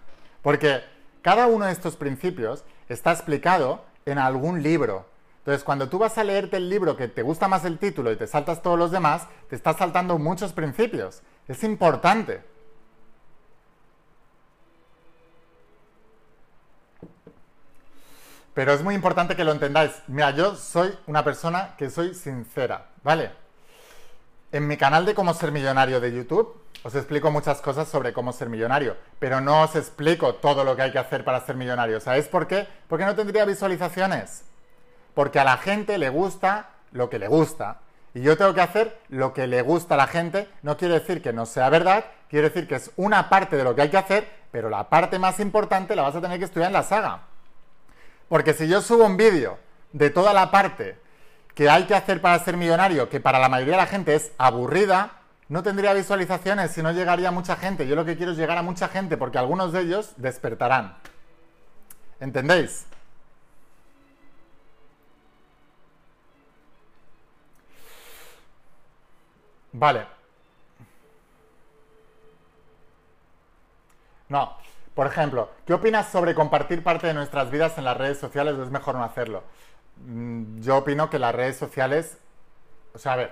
Porque 0.43 0.83
cada 1.23 1.47
uno 1.47 1.67
de 1.67 1.73
estos 1.73 1.97
principios 1.97 2.65
está 2.89 3.13
explicado 3.13 3.85
en 4.07 4.19
algún 4.19 4.63
libro. 4.63 5.07
Entonces, 5.41 5.65
cuando 5.65 5.89
tú 5.89 5.99
vas 5.99 6.17
a 6.19 6.25
leerte 6.25 6.57
el 6.57 6.69
libro 6.69 6.97
que 6.97 7.09
te 7.09 7.23
gusta 7.23 7.49
más 7.49 7.65
el 7.65 7.79
título 7.79 8.13
y 8.13 8.17
te 8.17 8.27
saltas 8.27 8.63
todos 8.63 8.79
los 8.79 8.91
demás, 8.91 9.27
te 9.49 9.57
estás 9.57 9.77
saltando 9.77 10.19
muchos 10.19 10.53
principios. 10.53 11.23
Es 11.47 11.65
importante. 11.65 12.43
Pero 18.59 18.73
es 18.73 18.83
muy 18.83 18.97
importante 18.97 19.37
que 19.37 19.45
lo 19.45 19.53
entendáis. 19.53 19.93
Mira, 20.09 20.33
yo 20.33 20.57
soy 20.57 20.93
una 21.07 21.23
persona 21.23 21.77
que 21.79 21.91
soy 21.91 22.13
sincera, 22.13 22.87
¿vale? 23.05 23.31
En 24.51 24.67
mi 24.67 24.77
canal 24.77 25.07
de 25.07 25.15
cómo 25.15 25.33
ser 25.33 25.53
millonario 25.53 26.01
de 26.01 26.11
YouTube 26.11 26.61
os 26.83 26.93
explico 26.97 27.31
muchas 27.31 27.61
cosas 27.61 27.87
sobre 27.87 28.13
cómo 28.13 28.33
ser 28.33 28.49
millonario, 28.49 28.97
pero 29.21 29.41
no 29.41 29.63
os 29.63 29.77
explico 29.77 30.35
todo 30.35 30.65
lo 30.65 30.75
que 30.75 30.83
hay 30.83 30.91
que 30.91 30.99
hacer 30.99 31.23
para 31.23 31.47
ser 31.47 31.55
millonario. 31.55 32.01
¿Sabéis 32.01 32.27
por 32.27 32.49
qué? 32.49 32.67
Porque 32.89 33.05
no 33.05 33.15
tendría 33.15 33.45
visualizaciones. 33.45 34.43
Porque 35.15 35.39
a 35.39 35.45
la 35.45 35.59
gente 35.59 35.97
le 35.97 36.09
gusta 36.09 36.71
lo 36.91 37.09
que 37.09 37.21
le 37.21 37.29
gusta. 37.29 37.79
Y 38.13 38.23
yo 38.23 38.37
tengo 38.37 38.55
que 38.55 38.63
hacer 38.63 38.99
lo 39.09 39.35
que 39.35 39.47
le 39.47 39.63
gusta 39.63 39.95
a 39.95 39.99
la 39.99 40.09
gente. 40.09 40.49
No 40.63 40.77
quiere 40.77 40.95
decir 40.95 41.23
que 41.23 41.33
no 41.33 41.47
sea 41.47 41.71
verdad, 41.71 42.07
quiere 42.29 42.49
decir 42.49 42.67
que 42.67 42.75
es 42.75 42.91
una 42.97 43.29
parte 43.29 43.57
de 43.57 43.63
lo 43.63 43.77
que 43.77 43.83
hay 43.83 43.91
que 43.91 43.99
hacer, 43.99 44.29
pero 44.51 44.69
la 44.69 44.89
parte 44.89 45.21
más 45.21 45.39
importante 45.39 45.95
la 45.95 46.03
vas 46.03 46.17
a 46.17 46.21
tener 46.21 46.41
que 46.41 46.47
estudiar 46.47 46.71
en 46.71 46.73
la 46.73 46.83
saga. 46.83 47.21
Porque 48.29 48.55
si 48.55 48.69
yo 48.69 48.83
subo 48.83 49.07
un 49.07 49.17
vídeo 49.17 49.59
de 49.93 50.11
toda 50.11 50.33
la 50.33 50.51
parte 50.51 50.99
que 51.55 51.69
hay 51.69 51.85
que 51.85 51.95
hacer 51.95 52.21
para 52.21 52.39
ser 52.39 52.57
millonario, 52.57 53.09
que 53.09 53.21
para 53.21 53.39
la 53.39 53.49
mayoría 53.49 53.75
de 53.75 53.83
la 53.83 53.87
gente 53.87 54.15
es 54.15 54.33
aburrida, 54.39 55.13
no 55.49 55.63
tendría 55.63 55.95
visualizaciones 55.95 56.77
y 56.77 56.83
no 56.83 56.93
llegaría 56.93 57.31
mucha 57.31 57.57
gente. 57.57 57.87
Yo 57.89 57.97
lo 57.97 58.05
que 58.05 58.17
quiero 58.17 58.33
es 58.33 58.39
llegar 58.39 58.59
a 58.59 58.63
mucha 58.63 58.89
gente 58.89 59.17
porque 59.17 59.39
algunos 59.39 59.73
de 59.73 59.81
ellos 59.81 60.13
despertarán. 60.17 60.97
¿Entendéis? 62.21 62.87
Vale. 69.73 70.07
No. 74.29 74.68
Por 74.99 75.07
ejemplo, 75.07 75.49
¿qué 75.65 75.75
opinas 75.75 76.09
sobre 76.09 76.35
compartir 76.35 76.83
parte 76.83 77.07
de 77.07 77.15
nuestras 77.15 77.53
vidas 77.53 77.79
en 77.79 77.85
las 77.85 77.97
redes 77.97 78.19
sociales 78.19 78.57
o 78.57 78.65
es 78.65 78.71
mejor 78.71 78.97
no 78.97 79.05
hacerlo? 79.05 79.45
Mm, 80.05 80.59
yo 80.59 80.79
opino 80.79 81.09
que 81.09 81.21
las 81.21 81.33
redes 81.33 81.57
sociales, 81.57 82.19
o 82.93 82.99
sea, 82.99 83.13
a 83.13 83.17
ver, 83.17 83.31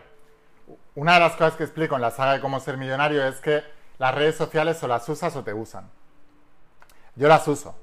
una 0.95 1.15
de 1.15 1.19
las 1.19 1.33
cosas 1.33 1.57
que 1.57 1.65
explico 1.65 1.97
en 1.97 2.03
la 2.03 2.13
saga 2.13 2.35
de 2.35 2.41
cómo 2.41 2.61
ser 2.61 2.77
millonario 2.77 3.27
es 3.27 3.41
que 3.41 3.65
las 3.99 4.15
redes 4.15 4.37
sociales 4.37 4.81
o 4.85 4.87
las 4.87 5.09
usas 5.09 5.35
o 5.35 5.43
te 5.43 5.55
usan. 5.55 5.91
Yo 7.17 7.27
las 7.27 7.49
uso. 7.49 7.75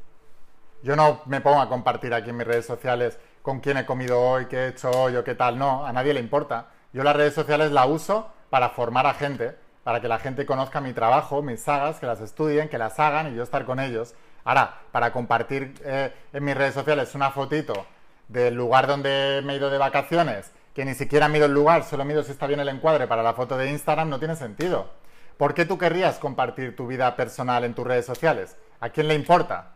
Yo 0.81 0.95
no 0.95 1.21
me 1.25 1.41
pongo 1.41 1.59
a 1.59 1.67
compartir 1.67 2.13
aquí 2.13 2.29
en 2.29 2.37
mis 2.37 2.47
redes 2.47 2.65
sociales 2.65 3.19
con 3.41 3.59
quién 3.59 3.75
he 3.75 3.85
comido 3.85 4.21
hoy, 4.21 4.45
qué 4.45 4.59
he 4.59 4.67
hecho 4.69 4.91
hoy 4.91 5.17
o 5.17 5.25
qué 5.25 5.35
tal. 5.35 5.59
No, 5.59 5.85
a 5.85 5.91
nadie 5.91 6.13
le 6.13 6.21
importa. 6.21 6.67
Yo 6.93 7.03
las 7.03 7.17
redes 7.17 7.33
sociales 7.33 7.73
las 7.73 7.87
uso 7.87 8.31
para 8.49 8.69
formar 8.69 9.07
a 9.07 9.13
gente, 9.13 9.57
para 9.83 10.01
que 10.01 10.07
la 10.07 10.19
gente 10.19 10.45
conozca 10.45 10.81
mi 10.81 10.93
trabajo, 10.93 11.41
mis 11.41 11.61
sagas, 11.61 11.99
que 11.99 12.05
las 12.05 12.21
estudien, 12.21 12.69
que 12.69 12.77
las 12.77 12.99
hagan 12.99 13.31
y 13.31 13.35
yo 13.35 13.43
estar 13.43 13.65
con 13.65 13.79
ellos. 13.79 14.15
Ahora, 14.43 14.81
para 14.91 15.11
compartir 15.11 15.75
eh, 15.83 16.13
en 16.31 16.43
mis 16.43 16.55
redes 16.55 16.73
sociales 16.73 17.15
una 17.15 17.31
fotito 17.31 17.85
del 18.27 18.55
lugar 18.55 18.87
donde 18.87 19.41
me 19.43 19.53
he 19.53 19.57
ido 19.57 19.69
de 19.69 19.77
vacaciones 19.77 20.51
que 20.73 20.85
ni 20.85 20.95
siquiera 20.95 21.29
mido 21.29 21.45
el 21.45 21.53
lugar, 21.53 21.83
solo 21.83 22.03
mido 22.03 22.23
si 22.23 22.31
está 22.31 22.47
bien 22.47 22.59
el 22.59 22.69
encuadre 22.69 23.07
para 23.07 23.23
la 23.23 23.33
foto 23.33 23.57
de 23.57 23.69
Instagram, 23.69 24.09
no 24.09 24.19
tiene 24.19 24.35
sentido. 24.35 24.89
¿Por 25.37 25.53
qué 25.53 25.65
tú 25.65 25.77
querrías 25.77 26.17
compartir 26.17 26.75
tu 26.75 26.87
vida 26.87 27.15
personal 27.15 27.63
en 27.63 27.73
tus 27.73 27.85
redes 27.85 28.05
sociales? 28.05 28.55
¿A 28.79 28.89
quién 28.89 29.07
le 29.07 29.13
importa? 29.13 29.73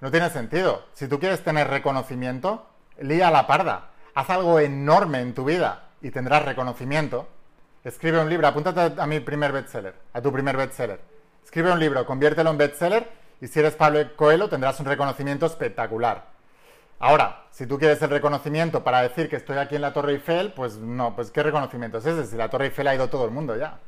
No 0.00 0.10
tiene 0.10 0.30
sentido. 0.30 0.84
Si 0.94 1.06
tú 1.06 1.20
quieres 1.20 1.44
tener 1.44 1.68
reconocimiento, 1.68 2.66
lía 2.98 3.30
la 3.30 3.46
parda. 3.46 3.90
Haz 4.14 4.30
algo 4.30 4.58
enorme 4.58 5.20
en 5.20 5.34
tu 5.34 5.44
vida 5.44 5.90
y 6.00 6.10
tendrás 6.10 6.44
reconocimiento. 6.44 7.28
Escribe 7.82 8.20
un 8.20 8.28
libro, 8.28 8.46
apúntate 8.46 9.00
a 9.00 9.06
mi 9.06 9.20
primer 9.20 9.52
bestseller, 9.52 9.94
a 10.12 10.20
tu 10.20 10.30
primer 10.30 10.54
bestseller. 10.54 11.00
Escribe 11.42 11.72
un 11.72 11.80
libro, 11.80 12.04
conviértelo 12.04 12.50
en 12.50 12.58
bestseller 12.58 13.08
y 13.40 13.46
si 13.46 13.58
eres 13.58 13.74
Pablo 13.74 14.00
Coelho 14.16 14.50
tendrás 14.50 14.78
un 14.80 14.86
reconocimiento 14.86 15.46
espectacular. 15.46 16.26
Ahora, 16.98 17.44
si 17.50 17.66
tú 17.66 17.78
quieres 17.78 18.02
el 18.02 18.10
reconocimiento 18.10 18.84
para 18.84 19.00
decir 19.00 19.30
que 19.30 19.36
estoy 19.36 19.56
aquí 19.56 19.76
en 19.76 19.80
la 19.80 19.94
Torre 19.94 20.12
Eiffel, 20.12 20.52
pues 20.52 20.76
no, 20.76 21.16
pues 21.16 21.30
¿qué 21.30 21.42
reconocimiento 21.42 21.96
es 21.96 22.04
ese? 22.04 22.26
Si 22.26 22.36
la 22.36 22.50
Torre 22.50 22.66
Eiffel 22.66 22.86
ha 22.86 22.94
ido 22.94 23.08
todo 23.08 23.24
el 23.24 23.30
mundo 23.30 23.56
ya. 23.56 23.78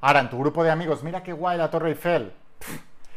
Ahora, 0.00 0.20
en 0.20 0.30
tu 0.30 0.38
grupo 0.38 0.62
de 0.62 0.70
amigos, 0.70 1.02
mira 1.02 1.24
qué 1.24 1.32
guay 1.32 1.58
la 1.58 1.68
Torre 1.68 1.88
Eiffel. 1.88 2.32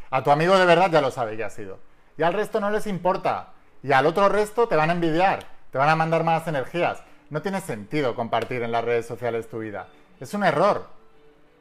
a 0.10 0.24
tu 0.24 0.32
amigo 0.32 0.58
de 0.58 0.66
verdad 0.66 0.90
ya 0.90 1.02
lo 1.02 1.12
sabe 1.12 1.38
que 1.38 1.44
ha 1.44 1.52
sido. 1.52 1.78
Y 2.18 2.24
al 2.24 2.34
resto 2.34 2.60
no 2.60 2.72
les 2.72 2.88
importa. 2.88 3.50
Y 3.84 3.92
al 3.92 4.08
otro 4.08 4.28
resto 4.28 4.68
te 4.68 4.76
van 4.76 4.90
a 4.90 4.94
envidiar, 4.94 5.46
te 5.72 5.78
van 5.78 5.90
a 5.90 5.96
mandar 5.96 6.24
más 6.24 6.48
energías. 6.48 7.04
No 7.30 7.44
tiene 7.44 7.62
sentido 7.62 8.16
compartir 8.16 8.64
en 8.64 8.72
las 8.72 8.84
redes 8.84 9.06
sociales 9.06 9.48
tu 9.48 9.60
vida. 9.60 9.88
Es 10.20 10.34
un 10.34 10.44
error. 10.44 10.88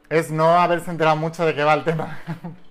Es 0.09 0.31
no 0.31 0.59
haberse 0.59 0.91
enterado 0.91 1.15
mucho 1.15 1.45
de 1.45 1.55
qué 1.55 1.63
va 1.63 1.73
el 1.75 1.83
tema. 1.83 2.19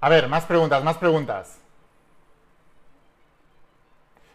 A 0.00 0.08
ver, 0.08 0.28
más 0.28 0.44
preguntas, 0.44 0.82
más 0.82 0.98
preguntas. 0.98 1.58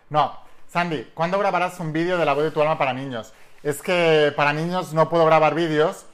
No, 0.10 0.39
Sandy, 0.69 1.12
¿cuándo 1.13 1.38
grabarás 1.38 1.80
un 1.82 1.91
vídeo 1.91 2.17
de 2.17 2.26
la 2.26 2.34
voz 2.34 2.45
de 2.45 2.52
tu 2.52 2.62
alma 2.62 2.78
para 2.78 2.93
niños? 2.93 3.34
Es 3.63 3.82
que 3.82 4.34
para 4.36 4.54
niños 4.54 4.93
no 4.93 5.10
puedo 5.10 5.26
grabar 5.26 5.54
vídeos 5.56 6.06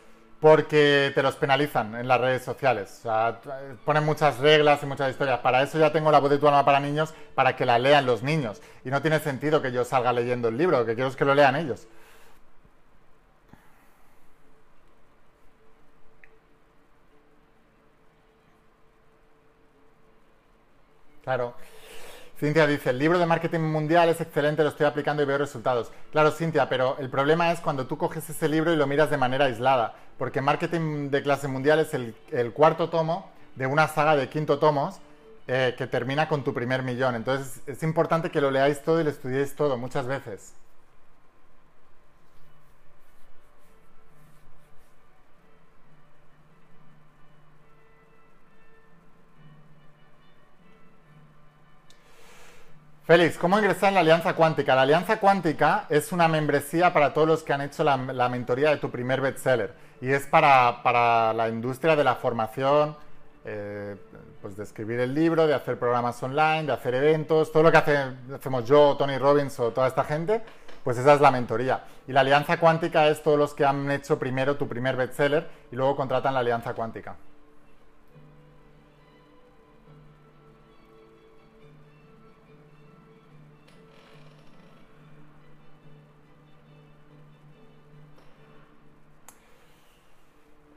porque 0.43 1.13
te 1.15 1.23
los 1.23 1.37
penalizan 1.37 1.95
en 1.95 2.05
las 2.05 2.19
redes 2.19 2.43
sociales. 2.43 2.99
O 2.99 3.03
sea, 3.03 3.39
ponen 3.85 4.03
muchas 4.03 4.39
reglas 4.39 4.83
y 4.83 4.85
muchas 4.85 5.09
historias. 5.11 5.39
Para 5.39 5.63
eso 5.63 5.79
ya 5.79 5.93
tengo 5.93 6.11
la 6.11 6.19
voz 6.19 6.31
de 6.31 6.37
tu 6.37 6.45
alma 6.49 6.65
para 6.65 6.81
niños, 6.81 7.13
para 7.33 7.55
que 7.55 7.65
la 7.65 7.79
lean 7.79 8.05
los 8.05 8.23
niños. 8.23 8.61
Y 8.83 8.89
no 8.89 9.01
tiene 9.01 9.19
sentido 9.19 9.61
que 9.61 9.71
yo 9.71 9.85
salga 9.85 10.11
leyendo 10.11 10.49
el 10.49 10.57
libro, 10.57 10.79
lo 10.79 10.85
que 10.85 10.95
quiero 10.95 11.09
es 11.09 11.15
que 11.15 11.23
lo 11.23 11.33
lean 11.33 11.55
ellos. 11.55 11.87
Claro. 21.23 21.53
Cintia 22.43 22.67
dice, 22.67 22.89
el 22.89 22.99
libro 22.99 23.17
de 23.19 23.25
marketing 23.25 23.61
mundial 23.61 24.09
es 24.09 24.19
excelente, 24.19 24.63
lo 24.63 24.69
estoy 24.69 24.85
aplicando 24.85 25.23
y 25.23 25.25
veo 25.25 25.37
resultados. 25.37 25.93
Claro, 26.11 26.31
Cintia, 26.31 26.67
pero 26.67 26.97
el 26.99 27.09
problema 27.09 27.53
es 27.53 27.61
cuando 27.61 27.87
tú 27.87 27.97
coges 27.97 28.29
ese 28.29 28.49
libro 28.49 28.73
y 28.73 28.75
lo 28.75 28.85
miras 28.85 29.09
de 29.09 29.15
manera 29.15 29.45
aislada, 29.45 29.93
porque 30.23 30.39
marketing 30.39 31.09
de 31.11 31.21
clase 31.21 31.49
mundial 31.49 31.79
es 31.79 31.93
el, 31.93 32.53
cuarto 32.53 32.89
tomo 32.89 33.29
de 33.57 33.67
una 33.67 33.89
saga 33.89 34.15
de 34.15 34.29
quinto 34.29 34.57
tomos 34.57 35.01
eh, 35.47 35.75
que 35.77 35.85
termina 35.85 36.29
con 36.29 36.45
tu 36.45 36.53
primer 36.53 36.81
millón. 36.81 37.15
Entonces 37.15 37.59
es 37.67 37.83
importante 37.83 38.29
que 38.29 38.39
lo 38.39 38.49
leáis 38.49 38.81
todo 38.83 39.01
y 39.01 39.03
lo 39.03 39.09
estudiéis 39.09 39.53
todo 39.53 39.77
muchas 39.77 40.07
veces. 40.07 40.53
Félix, 53.05 53.37
¿cómo 53.37 53.59
ingresar 53.59 53.89
en 53.89 53.95
la 53.95 53.99
Alianza 53.99 54.33
Cuántica? 54.33 54.75
La 54.75 54.83
Alianza 54.83 55.19
Cuántica 55.19 55.87
es 55.89 56.13
una 56.13 56.29
membresía 56.29 56.93
para 56.93 57.13
todos 57.13 57.27
los 57.27 57.43
que 57.43 57.51
han 57.51 57.59
hecho 57.59 57.83
la, 57.83 57.97
mentoría 58.29 58.69
de 58.69 58.77
tu 58.77 58.89
primer 58.89 59.19
bestseller 59.19 59.73
y 59.99 60.09
es 60.09 60.25
para, 60.25 61.33
la 61.33 61.49
industria 61.49 61.97
de 61.97 62.03
la 62.05 62.15
formación, 62.15 62.95
eh, 63.43 63.97
pues 64.41 64.55
de 64.55 64.63
escribir 64.63 65.01
el 65.01 65.13
libro, 65.13 65.45
de 65.47 65.53
hacer 65.53 65.77
programas 65.77 66.23
online, 66.23 66.63
de 66.63 66.71
hacer 66.71 66.95
eventos, 66.95 67.51
todo 67.51 67.63
lo 67.63 67.73
que 67.73 67.77
hacemos 67.77 68.63
yo, 68.63 68.95
Tony 68.95 69.17
Robbins 69.17 69.59
o 69.59 69.71
toda 69.71 69.87
esta 69.87 70.05
gente, 70.05 70.41
pues 70.85 70.97
esa 70.97 71.15
es 71.15 71.19
la 71.19 71.29
mentoría. 71.29 71.83
Y 72.07 72.13
la 72.13 72.21
Alianza 72.21 72.57
Cuántica 72.57 73.09
es 73.09 73.21
todos 73.21 73.37
los 73.37 73.53
que 73.53 73.65
han 73.65 73.91
hecho 73.91 74.17
primero 74.17 74.55
tu 74.55 74.69
primer 74.69 74.95
bestseller 74.95 75.45
y 75.73 75.75
luego 75.75 75.97
contratan 75.97 76.33
la 76.33 76.39
Alianza 76.39 76.73
Cuántica. 76.73 77.17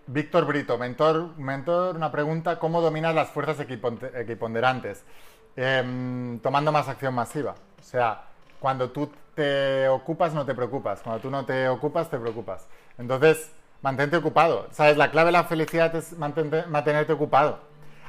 Víctor 0.08 0.44
Brito, 0.44 0.78
mentor, 0.78 1.36
mentor, 1.36 1.96
una 1.96 2.12
pregunta, 2.12 2.60
¿cómo 2.60 2.80
dominas 2.80 3.12
las 3.12 3.30
fuerzas 3.30 3.58
equiponderantes? 3.58 5.04
Em, 5.56 6.38
tomando 6.40 6.70
más 6.70 6.88
acción 6.88 7.12
masiva. 7.12 7.56
O 7.80 7.82
sea, 7.82 8.22
cuando 8.60 8.90
tú 8.90 9.10
te 9.34 9.88
ocupas 9.88 10.32
no 10.32 10.46
te 10.46 10.54
preocupas, 10.54 11.00
cuando 11.02 11.20
tú 11.20 11.30
no 11.30 11.44
te 11.44 11.68
ocupas 11.68 12.08
te 12.08 12.18
preocupas. 12.18 12.68
Entonces, 12.98 13.50
mantente 13.82 14.16
ocupado. 14.16 14.68
¿Sabes? 14.70 14.96
La 14.96 15.10
clave 15.10 15.26
de 15.26 15.32
la 15.32 15.44
felicidad 15.44 15.94
es 15.96 16.16
mantenerte 16.16 17.12
ocupado. 17.12 17.58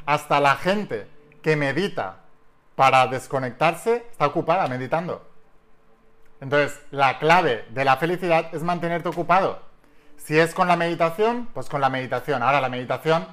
Hasta 0.05 0.39
la 0.39 0.55
gente 0.55 1.07
que 1.41 1.55
medita 1.55 2.17
para 2.76 3.07
desconectarse 3.07 4.05
está 4.11 4.28
ocupada 4.28 4.67
meditando. 4.67 5.28
Entonces, 6.41 6.80
la 6.91 7.17
clave 7.17 7.65
de 7.72 7.86
la 7.86 7.97
felicidad 7.97 8.53
es 8.53 8.61
mantenerte 8.61 9.09
ocupado. 9.09 9.66
Si 10.28 10.38
es 10.38 10.53
con 10.53 10.67
la 10.67 10.75
meditación, 10.75 11.47
pues 11.53 11.69
con 11.69 11.80
la 11.80 11.89
meditación. 11.89 12.43
Ahora 12.43 12.59
la 12.59 12.67
meditación 12.67 13.25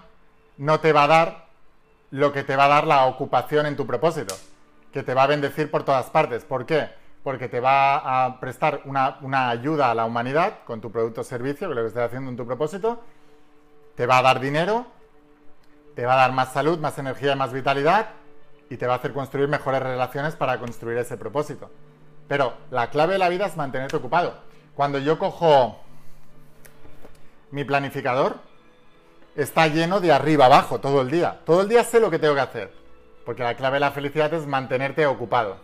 no 0.59 0.79
te 0.79 0.93
va 0.93 1.03
a 1.03 1.09
dar 1.09 1.47
lo 2.13 2.33
que 2.33 2.45
te 2.45 2.55
va 2.55 2.67
a 2.67 2.69
dar 2.69 2.87
la 2.87 3.07
ocupación 3.07 3.67
en 3.67 3.75
tu 3.75 3.85
propósito, 3.85 4.37
que 4.93 5.03
te 5.03 5.13
va 5.13 5.25
a 5.25 5.27
bendecir 5.27 5.73
por 5.73 5.83
todas 5.83 6.09
partes. 6.11 6.45
¿Por 6.45 6.67
qué? 6.67 6.91
Porque 7.25 7.49
te 7.49 7.59
va 7.59 7.97
a 8.27 8.39
prestar 8.39 8.83
una, 8.85 9.51
ayuda 9.51 9.91
a 9.91 9.95
la 9.97 10.05
humanidad 10.05 10.61
con 10.65 10.81
tu 10.81 10.93
producto 10.93 11.23
o 11.23 11.25
servicio, 11.25 11.69
que 11.69 11.75
lo 11.75 11.81
que 11.81 11.89
estás 11.89 12.07
haciendo 12.07 12.31
en 12.31 12.37
tu 12.37 12.47
propósito, 12.47 13.03
te 13.97 14.07
va 14.07 14.19
a 14.19 14.23
dar 14.23 14.39
dinero 14.39 14.87
te 15.97 16.07
va 16.07 16.15
a 16.15 16.17
dar 16.17 16.33
más 16.33 16.53
salud, 16.53 16.79
más 16.79 16.97
energía 16.99 17.33
y 17.33 17.37
más 17.37 17.53
vitalidad 17.53 18.11
y 18.71 18.77
te 18.77 18.87
va 18.87 18.95
a 18.95 18.97
hacer 18.99 19.13
construir 19.13 19.49
mejores 19.49 19.83
relaciones 19.83 20.37
para 20.37 20.61
construir 20.61 20.99
ese 20.99 21.17
propósito. 21.17 21.71
Pero 22.29 22.55
la 22.71 22.91
clave 22.91 23.15
de 23.15 23.19
la 23.19 23.29
vida 23.29 23.47
es 23.47 23.57
mantenerte 23.57 23.97
ocupado. 23.97 24.35
Cuando 24.75 24.99
yo 24.99 25.19
cojo 25.19 25.84
mi 27.55 27.65
planificador, 27.65 28.39
está 29.37 29.69
lleno 29.69 30.01
de 30.01 30.11
arriba 30.11 30.47
abajo 30.47 30.81
todo 30.81 31.03
el 31.03 31.11
día. 31.11 31.41
Todo 31.47 31.63
el 31.63 31.69
día 31.69 31.85
sé 31.85 32.01
lo 32.01 32.11
que 32.11 32.19
tengo 32.19 32.35
que 32.35 32.41
hacer. 32.41 32.73
Porque 33.25 33.45
la 33.45 33.55
clave 33.55 33.77
de 33.77 33.81
la 33.81 33.93
felicidad 33.93 34.35
es 34.35 34.45
mantenerte 34.45 35.07
ocupado. 35.07 35.57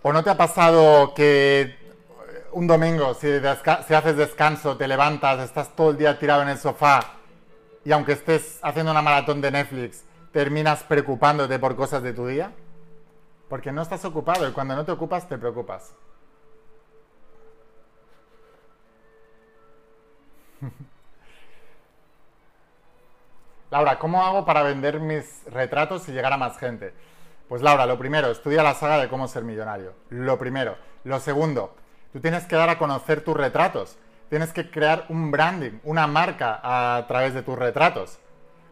¿O 0.00 0.10
no 0.10 0.24
te 0.24 0.30
ha 0.30 0.36
pasado 0.36 1.12
que 1.12 1.76
un 2.52 2.66
domingo, 2.66 3.12
si, 3.12 3.28
haces 3.28 4.16
descanso, 4.16 4.78
te 4.78 4.88
levantas, 4.88 5.40
estás 5.40 5.76
todo 5.76 5.90
el 5.90 5.98
día 5.98 6.18
tirado 6.18 6.40
en 6.40 6.48
el 6.48 6.58
sofá 6.58 7.00
y 7.84 7.92
aunque 7.92 8.12
estés 8.12 8.58
haciendo 8.62 8.92
una 8.92 9.02
maratón 9.02 9.42
de 9.42 9.50
Netflix, 9.50 10.04
terminas 10.32 10.84
preocupándote 10.84 11.58
por 11.58 11.76
cosas 11.76 12.02
de 12.02 12.14
tu 12.14 12.26
día? 12.26 12.52
Porque 13.50 13.72
no 13.72 13.82
estás 13.82 14.06
ocupado 14.06 14.48
y 14.48 14.52
cuando 14.52 14.74
no 14.74 14.86
te 14.86 14.92
ocupas 14.92 15.28
te 15.28 15.36
preocupas. 15.36 15.92
Laura, 23.70 23.98
¿cómo 23.98 24.24
hago 24.24 24.46
para 24.46 24.62
vender 24.62 25.00
mis 25.00 25.42
retratos 25.50 26.08
y 26.08 26.12
llegar 26.12 26.32
a 26.32 26.38
más 26.38 26.58
gente? 26.58 26.94
Pues 27.48 27.62
Laura, 27.62 27.86
lo 27.86 27.98
primero, 27.98 28.30
estudia 28.30 28.62
la 28.62 28.74
saga 28.74 28.98
de 28.98 29.08
cómo 29.08 29.28
ser 29.28 29.44
millonario. 29.44 29.94
Lo 30.10 30.38
primero. 30.38 30.76
Lo 31.04 31.20
segundo, 31.20 31.74
tú 32.12 32.20
tienes 32.20 32.44
que 32.46 32.56
dar 32.56 32.68
a 32.68 32.78
conocer 32.78 33.22
tus 33.22 33.36
retratos. 33.36 33.96
Tienes 34.28 34.52
que 34.52 34.70
crear 34.70 35.06
un 35.08 35.30
branding, 35.30 35.78
una 35.84 36.06
marca 36.06 36.60
a 36.62 37.06
través 37.06 37.32
de 37.32 37.42
tus 37.42 37.58
retratos. 37.58 38.18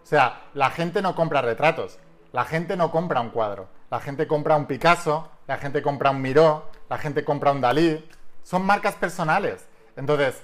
O 0.03 0.07
sea, 0.07 0.43
la 0.55 0.70
gente 0.70 1.01
no 1.01 1.14
compra 1.14 1.41
retratos, 1.41 1.99
la 2.32 2.45
gente 2.45 2.76
no 2.76 2.91
compra 2.91 3.20
un 3.20 3.30
cuadro, 3.30 3.68
la 3.91 4.01
gente 4.01 4.26
compra 4.26 4.57
un 4.57 4.66
Picasso, 4.66 5.30
la 5.47 5.57
gente 5.57 5.80
compra 5.80 6.11
un 6.11 6.20
Miró, 6.20 6.70
la 6.91 6.99
gente 6.99 7.24
compra 7.24 7.53
un 7.53 7.62
Dalí. 7.62 8.07
Son 8.43 8.64
marcas 8.64 8.97
personales. 8.97 9.66
Entonces, 9.97 10.43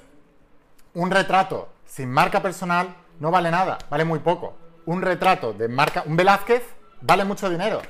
un 0.94 1.10
retrato 1.10 1.68
sin 1.86 2.10
marca 2.10 2.42
personal 2.42 2.94
no 3.20 3.30
vale 3.30 3.50
nada, 3.50 3.78
vale 3.88 4.04
muy 4.04 4.18
poco. 4.18 4.56
Un 4.84 5.00
retrato 5.00 5.52
de 5.52 5.68
marca, 5.68 6.02
un 6.06 6.16
Velázquez, 6.16 6.62
vale 7.00 7.24
mucho 7.24 7.48
dinero. 7.48 7.80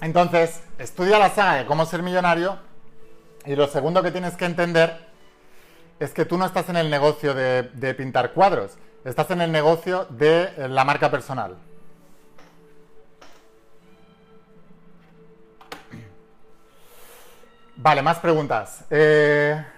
Entonces, 0.00 0.62
estudia 0.78 1.18
la 1.18 1.30
saga 1.30 1.54
de 1.54 1.66
cómo 1.66 1.86
ser 1.86 2.02
millonario 2.02 2.58
y 3.44 3.56
lo 3.56 3.66
segundo 3.66 4.02
que 4.02 4.10
tienes 4.10 4.36
que 4.36 4.44
entender 4.44 5.08
es 5.98 6.12
que 6.12 6.24
tú 6.24 6.36
no 6.38 6.44
estás 6.44 6.68
en 6.68 6.76
el 6.76 6.90
negocio 6.90 7.34
de, 7.34 7.94
pintar 7.96 8.32
cuadros, 8.32 8.76
estás 9.04 9.30
en 9.30 9.40
el 9.40 9.50
negocio 9.50 10.06
de 10.10 10.68
la 10.68 10.84
marca 10.84 11.10
personal. 11.10 11.56
Vale, 17.76 18.02
más 18.02 18.18
preguntas. 18.20 18.84
Eh... 18.90 19.73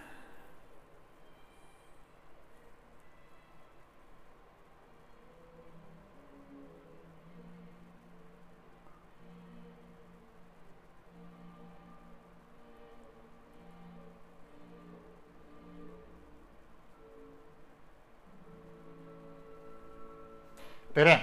Tere, 20.96 21.20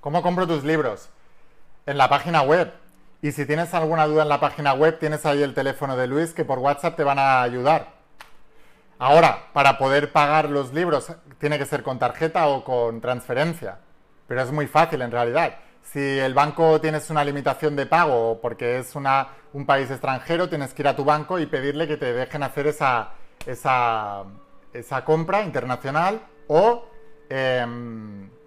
¿cómo 0.00 0.22
compro 0.22 0.46
tus 0.46 0.64
libros? 0.64 1.10
En 1.84 1.98
la 1.98 2.08
página 2.08 2.40
web. 2.40 2.72
Y 3.20 3.32
si 3.32 3.44
tienes 3.44 3.74
alguna 3.74 4.06
duda 4.06 4.22
en 4.22 4.30
la 4.30 4.40
página 4.40 4.72
web, 4.72 4.98
tienes 4.98 5.26
ahí 5.26 5.42
el 5.42 5.52
teléfono 5.52 5.98
de 5.98 6.06
Luis 6.06 6.32
que 6.32 6.46
por 6.46 6.58
WhatsApp 6.58 6.96
te 6.96 7.04
van 7.04 7.18
a 7.18 7.42
ayudar. 7.42 7.88
Ahora, 8.98 9.50
para 9.52 9.76
poder 9.76 10.12
pagar 10.12 10.48
los 10.48 10.72
libros, 10.72 11.12
tiene 11.36 11.58
que 11.58 11.66
ser 11.66 11.82
con 11.82 11.98
tarjeta 11.98 12.48
o 12.48 12.64
con 12.64 13.02
transferencia. 13.02 13.80
Pero 14.26 14.40
es 14.40 14.50
muy 14.50 14.66
fácil 14.66 15.02
en 15.02 15.10
realidad. 15.10 15.56
Si 15.82 16.18
el 16.18 16.32
banco 16.32 16.80
tienes 16.80 17.10
una 17.10 17.24
limitación 17.24 17.76
de 17.76 17.84
pago 17.84 18.40
porque 18.40 18.78
es 18.78 18.94
una, 18.94 19.28
un 19.52 19.66
país 19.66 19.90
extranjero, 19.90 20.48
tienes 20.48 20.72
que 20.72 20.80
ir 20.80 20.88
a 20.88 20.96
tu 20.96 21.04
banco 21.04 21.38
y 21.38 21.44
pedirle 21.44 21.86
que 21.86 21.98
te 21.98 22.14
dejen 22.14 22.42
hacer 22.42 22.66
esa, 22.66 23.10
esa, 23.44 24.24
esa 24.72 25.04
compra 25.04 25.42
internacional 25.42 26.22
o 26.46 26.86
em, 27.28 28.37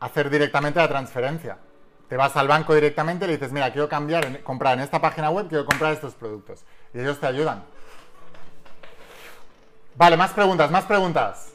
hacer 0.00 0.30
directamente 0.30 0.78
la 0.78 0.88
transferencia. 0.88 1.58
Te 2.08 2.16
vas 2.16 2.36
al 2.36 2.48
banco 2.48 2.74
directamente 2.74 3.24
y 3.24 3.28
le 3.28 3.34
dices, 3.34 3.52
mira, 3.52 3.72
quiero 3.72 3.88
cambiar, 3.88 4.42
comprar 4.42 4.74
en 4.74 4.84
esta 4.84 5.00
página 5.00 5.30
web, 5.30 5.48
quiero 5.48 5.64
comprar 5.64 5.92
estos 5.92 6.14
productos. 6.14 6.64
Y 6.92 7.00
ellos 7.00 7.18
te 7.18 7.26
ayudan. 7.26 7.64
Vale, 9.96 10.16
más 10.16 10.32
preguntas, 10.32 10.70
más 10.70 10.84
preguntas. 10.84 11.54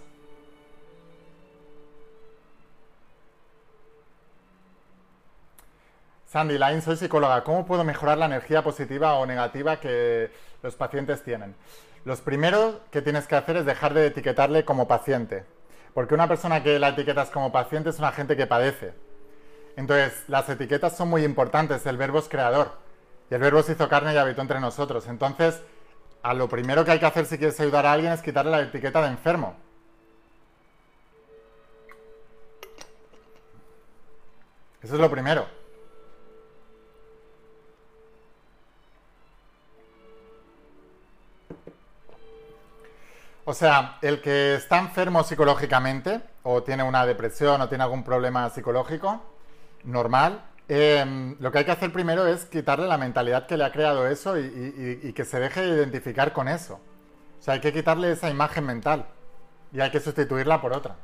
Sandy 6.26 6.60
Line, 6.60 6.82
soy 6.82 6.96
psicóloga. 6.96 7.44
¿Cómo 7.44 7.66
puedo 7.66 7.84
mejorar 7.84 8.18
la 8.18 8.28
energía 8.28 8.64
positiva 8.64 9.16
o 9.16 9.26
negativa 9.26 9.80
que 9.80 10.32
los 10.62 10.76
pacientes 10.76 11.24
tienen? 11.24 11.56
Los 12.06 12.22
primeros 12.22 12.76
que 12.92 13.02
tienes 13.02 13.28
que 13.28 13.36
hacer 13.36 13.58
es 13.58 13.66
dejar 13.66 13.94
de 13.94 14.08
etiquetarle 14.08 14.64
como 14.64 14.88
paciente. 14.88 15.46
Porque 15.94 16.14
una 16.14 16.28
persona 16.28 16.64
que 16.64 16.80
la 16.80 16.90
etiquetas 16.90 17.30
como 17.30 17.52
paciente 17.52 17.90
es 17.90 18.00
una 18.00 18.12
gente 18.12 18.38
que 18.38 18.48
padece. 18.48 18.94
Entonces, 19.76 20.24
las 20.28 20.48
etiquetas 20.50 20.96
son 20.96 21.10
muy 21.10 21.24
importantes. 21.24 21.86
El 21.86 21.98
verbo 21.98 22.20
es 22.20 22.30
creador. 22.30 22.74
Y 23.30 23.36
el 23.36 23.42
verbo 23.42 23.64
se 23.64 23.74
hizo 23.74 23.88
carne 23.90 24.14
y 24.14 24.18
habitó 24.18 24.42
entre 24.42 24.60
nosotros. 24.60 25.08
Entonces, 25.08 25.62
a 26.22 26.34
lo 26.34 26.50
primero 26.50 26.84
que 26.84 26.92
hay 26.92 27.00
que 27.00 27.06
hacer 27.06 27.26
si 27.26 27.38
quieres 27.38 27.60
ayudar 27.60 27.86
a 27.86 27.94
alguien 27.94 28.12
es 28.12 28.22
quitarle 28.22 28.52
la 28.52 28.62
etiqueta 28.62 29.02
de 29.02 29.08
enfermo. 29.08 29.56
Eso 34.82 34.96
es 34.96 35.00
lo 35.00 35.10
primero. 35.10 35.59
O 43.50 43.54
sea, 43.56 43.98
el 44.04 44.22
que 44.22 44.54
está 44.54 44.78
enfermo 44.78 45.24
psicológicamente, 45.24 46.22
o 46.44 46.62
tiene 46.62 46.84
una 46.84 47.04
depresión, 47.08 47.60
o 47.62 47.68
tiene 47.68 47.84
algún 47.84 48.04
problema 48.04 48.48
psicológico, 48.52 49.24
normal, 49.86 50.44
em, 50.68 51.36
lo 51.40 51.52
que 51.52 51.58
hay 51.58 51.66
que 51.66 51.72
hacer 51.72 51.92
primero 51.92 52.28
es 52.28 52.46
quitarle 52.46 52.86
la 52.86 53.00
mentalidad 53.00 53.48
que 53.48 53.58
le 53.58 53.64
ha 53.64 53.72
creado 53.72 54.06
eso 54.08 54.38
y, 54.38 55.12
que 55.16 55.26
se 55.26 55.40
deje 55.40 55.62
de 55.62 55.78
identificar 55.78 56.32
con 56.32 56.48
eso. 56.48 56.76
O 57.40 57.42
sea, 57.42 57.56
hay 57.56 57.60
que 57.60 57.74
quitarle 57.74 58.12
esa 58.12 58.30
imagen 58.30 58.66
mental 58.68 59.08
y 59.74 59.80
hay 59.82 59.90
que 59.90 60.00
sustituirla 60.00 60.62
por 60.62 60.74
otra. 60.74 60.96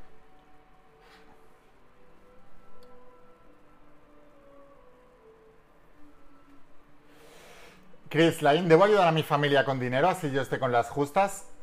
Chris 8.09 8.43
Lain, 8.43 8.69
¿debo 8.69 8.83
ayudar 8.83 9.07
a 9.07 9.11
mi 9.11 9.23
familia 9.23 9.65
con 9.65 9.79
dinero 9.79 10.07
así 10.09 10.29
yo 10.29 10.43
esté 10.43 10.59
con 10.59 10.71
las 10.71 10.89
justas? 10.91 11.54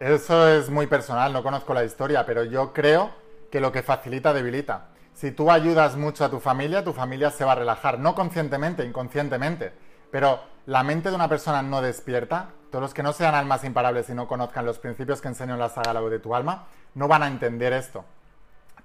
Eso 0.00 0.48
es 0.48 0.70
muy 0.70 0.86
personal, 0.86 1.30
no 1.30 1.42
conozco 1.42 1.74
la 1.74 1.84
historia, 1.84 2.24
pero 2.24 2.42
yo 2.42 2.72
creo 2.72 3.10
que 3.50 3.60
lo 3.60 3.70
que 3.70 3.82
facilita 3.82 4.32
debilita. 4.32 4.86
Si 5.12 5.30
tú 5.30 5.50
ayudas 5.50 5.94
mucho 5.96 6.24
a 6.24 6.30
tu 6.30 6.40
familia, 6.40 6.82
tu 6.82 6.94
familia 6.94 7.30
se 7.30 7.44
va 7.44 7.52
a 7.52 7.56
relajar, 7.56 7.98
no 7.98 8.14
conscientemente, 8.14 8.82
inconscientemente. 8.82 9.74
Pero 10.10 10.40
la 10.64 10.82
mente 10.84 11.10
de 11.10 11.16
una 11.16 11.28
persona 11.28 11.60
no 11.60 11.82
despierta, 11.82 12.48
todos 12.70 12.80
los 12.80 12.94
que 12.94 13.02
no 13.02 13.12
sean 13.12 13.34
almas 13.34 13.62
imparables 13.62 14.08
y 14.08 14.14
no 14.14 14.26
conozcan 14.26 14.64
los 14.64 14.78
principios 14.78 15.20
que 15.20 15.28
enseño 15.28 15.52
en 15.52 15.60
la 15.60 15.68
saga 15.68 15.92
La 15.92 16.00
de 16.00 16.18
tu 16.18 16.34
alma, 16.34 16.64
no 16.94 17.06
van 17.06 17.22
a 17.22 17.28
entender 17.28 17.74
esto. 17.74 18.06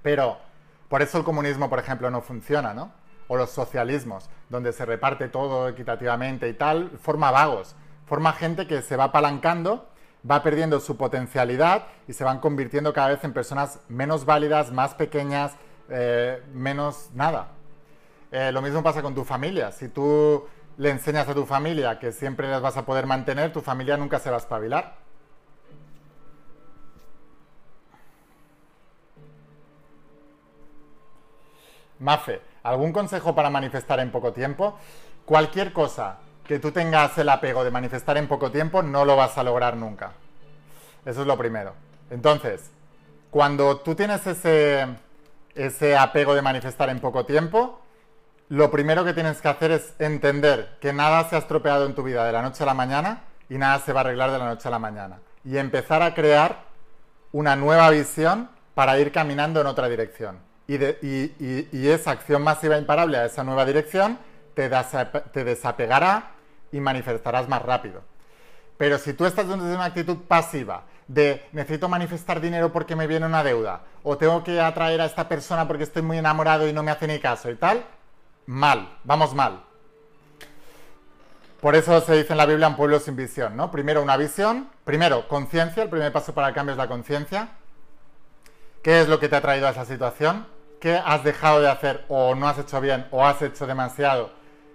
Pero 0.01 0.38
por 0.89 1.01
eso 1.01 1.18
el 1.18 1.24
comunismo, 1.24 1.70
por 1.70 1.80
ejemplo, 1.80 2.11
no 2.11 2.20
funciona, 2.24 2.74
¿no? 2.74 2.91
O 3.30 3.38
los 3.38 3.51
socialismos, 3.51 4.30
donde 4.49 4.74
se 4.74 4.86
reparte 4.86 5.30
todo 5.30 5.70
equitativamente 5.70 6.49
y 6.49 6.53
tal, 6.55 6.89
forma 7.01 7.32
vagos, 7.32 7.78
forma 8.05 8.34
gente 8.34 8.68
que 8.68 8.82
se 8.82 8.97
va 8.97 9.05
apalancando 9.05 9.88
va 10.30 10.41
perdiendo 10.41 10.80
su 10.80 10.97
potencialidad 10.97 11.84
y 12.07 12.13
se 12.13 12.23
van 12.23 12.39
convirtiendo 12.39 12.93
cada 12.93 13.09
vez 13.09 13.23
en 13.23 13.34
personas 13.34 13.80
menos 13.88 14.26
válidas, 14.26 14.71
más 14.71 14.95
pequeñas, 14.95 15.53
eh, 15.89 16.41
menos 16.53 17.09
nada. 17.13 17.49
Eh, 18.32 18.51
lo 18.51 18.61
mismo 18.61 18.82
pasa 18.82 19.01
con 19.01 19.13
tu 19.13 19.23
familia. 19.23 19.71
Si 19.71 19.88
tú 19.88 20.45
le 20.78 20.89
enseñas 20.89 21.28
a 21.30 21.34
tu 21.34 21.45
familia 21.45 21.99
que 21.99 22.11
siempre 22.11 22.49
las 22.49 22.61
vas 22.61 22.78
a 22.78 22.86
poder 22.86 23.05
mantener, 23.05 23.53
tu 23.53 23.61
familia 23.61 23.97
nunca 23.97 24.19
se 24.19 24.30
va 24.30 24.38
a 24.38 24.39
espabilar. 24.39 24.95
Mafe, 31.99 32.41
¿algún 32.63 32.91
consejo 32.91 33.34
para 33.34 33.49
manifestar 33.49 33.99
en 33.99 34.11
poco 34.11 34.34
tiempo? 34.34 34.78
Cualquier 35.26 35.71
cosa 35.71 36.19
que 36.47 36.59
tú 36.59 36.71
tengas 36.71 37.17
el 37.17 37.29
apego 37.29 37.63
de 37.63 37.71
manifestar 37.71 38.17
en 38.17 38.27
poco 38.27 38.51
tiempo, 38.51 38.81
no 38.81 39.05
lo 39.05 39.15
vas 39.15 39.37
a 39.37 39.43
lograr 39.43 39.75
nunca. 39.75 40.11
Eso 41.05 41.21
es 41.21 41.27
lo 41.27 41.37
primero. 41.37 41.73
Entonces, 42.09 42.71
Cuando 43.31 43.79
tú 43.79 43.95
tienes 43.95 44.25
ese, 44.27 44.87
ese 45.55 45.97
apego 45.97 46.35
de 46.35 46.41
manifestar 46.41 46.89
en 46.89 47.01
poco 47.01 47.25
tiempo, 47.25 47.81
lo 48.47 48.71
primero 48.71 49.03
que 49.03 49.13
tienes 49.13 49.41
que 49.41 49.49
hacer 49.49 49.71
es 49.71 49.93
entender 49.99 50.77
que 50.79 50.93
nada 50.93 51.27
se 51.27 51.35
ha 51.35 51.39
estropeado 51.39 51.85
en 51.85 51.95
tu 51.95 52.03
vida 52.03 52.25
de 52.25 52.31
la 52.31 52.41
noche 52.41 52.63
a 52.63 52.65
la 52.65 52.73
mañana 52.73 53.23
y 53.49 53.57
nada 53.57 53.79
se 53.79 53.91
va 53.91 53.99
a 53.99 54.03
arreglar 54.03 54.31
de 54.31 54.39
la 54.39 54.45
noche 54.45 54.69
a 54.69 54.71
la 54.71 54.79
mañana. 54.79 55.19
Y 55.43 55.57
empezar 55.57 56.01
a 56.01 56.13
crear 56.13 56.63
una 57.33 57.57
nueva 57.57 57.89
visión 57.89 58.49
para 58.73 58.97
ir 58.99 59.11
caminando 59.11 59.59
en 59.59 59.67
otra 59.67 59.89
dirección. 59.89 60.39
Y, 60.67 60.77
esa 61.89 62.11
acción 62.11 62.41
masiva 62.41 62.77
imparable 62.77 63.17
a 63.17 63.25
esa 63.25 63.43
nueva 63.43 63.65
dirección 63.65 64.17
te, 64.53 64.71
te 65.33 65.43
desapegará 65.43 66.34
y 66.72 66.80
manifestarás 66.80 67.47
más 67.47 67.61
rápido. 67.61 68.01
Pero 68.78 68.97
si 68.97 69.13
tú 69.13 69.26
estás 69.26 69.47
desde 69.47 69.76
una 69.76 69.86
actitud 69.86 70.18
pasiva, 70.28 70.84
de 71.07 71.47
necesito 71.51 71.88
manifestar 71.88 72.41
dinero 72.41 72.72
porque 72.72 72.95
me 72.95 73.07
viene 73.07 73.26
una 73.26 73.43
deuda, 73.43 73.82
o 74.03 74.18
tengo 74.18 74.43
que 74.43 74.59
atraer 74.59 75.01
a 75.01 75.05
esta 75.05 75.30
persona 75.30 75.68
porque 75.68 75.84
estoy 75.84 76.01
muy 76.01 76.18
enamorado 76.18 76.68
y 76.68 76.74
no 76.74 76.84
me 76.84 76.91
hace 76.91 77.07
ni 77.07 77.20
caso 77.20 77.49
y 77.49 77.55
tal, 77.55 77.86
mal, 78.45 78.97
vamos 79.03 79.34
mal. 79.34 79.63
Por 81.61 81.76
eso 81.76 81.99
se 82.01 82.16
dice 82.16 82.34
en 82.34 82.38
la 82.38 82.45
Biblia 82.45 82.68
un 82.68 82.76
pueblo 82.76 82.99
sin 82.99 83.16
visión, 83.16 83.55
¿no? 83.55 83.72
Primero 83.72 84.03
una 84.03 84.18
visión, 84.18 84.70
primero 84.84 85.28
conciencia, 85.28 85.84
el 85.84 85.89
primer 85.89 86.11
paso 86.11 86.34
para 86.34 86.49
el 86.49 86.53
cambio 86.53 86.74
es 86.74 86.78
la 86.78 86.88
conciencia. 86.88 87.49
¿Qué 88.84 89.01
es 89.01 89.07
lo 89.07 89.20
que 89.20 89.30
te 89.30 89.36
ha 89.36 89.41
traído 89.41 89.68
a 89.68 89.72
esa 89.72 89.86
situación? 89.86 90.45
¿Qué 90.80 90.95
has 90.95 91.24
dejado 91.24 91.61
de 91.61 91.70
hacer 91.70 92.05
o 92.07 92.36
no 92.36 92.47
has 92.47 92.59
hecho 92.59 92.80
bien 92.82 93.07
o 93.09 93.26
has 93.26 93.41
hecho 93.41 93.66
demasiado 93.66 94.30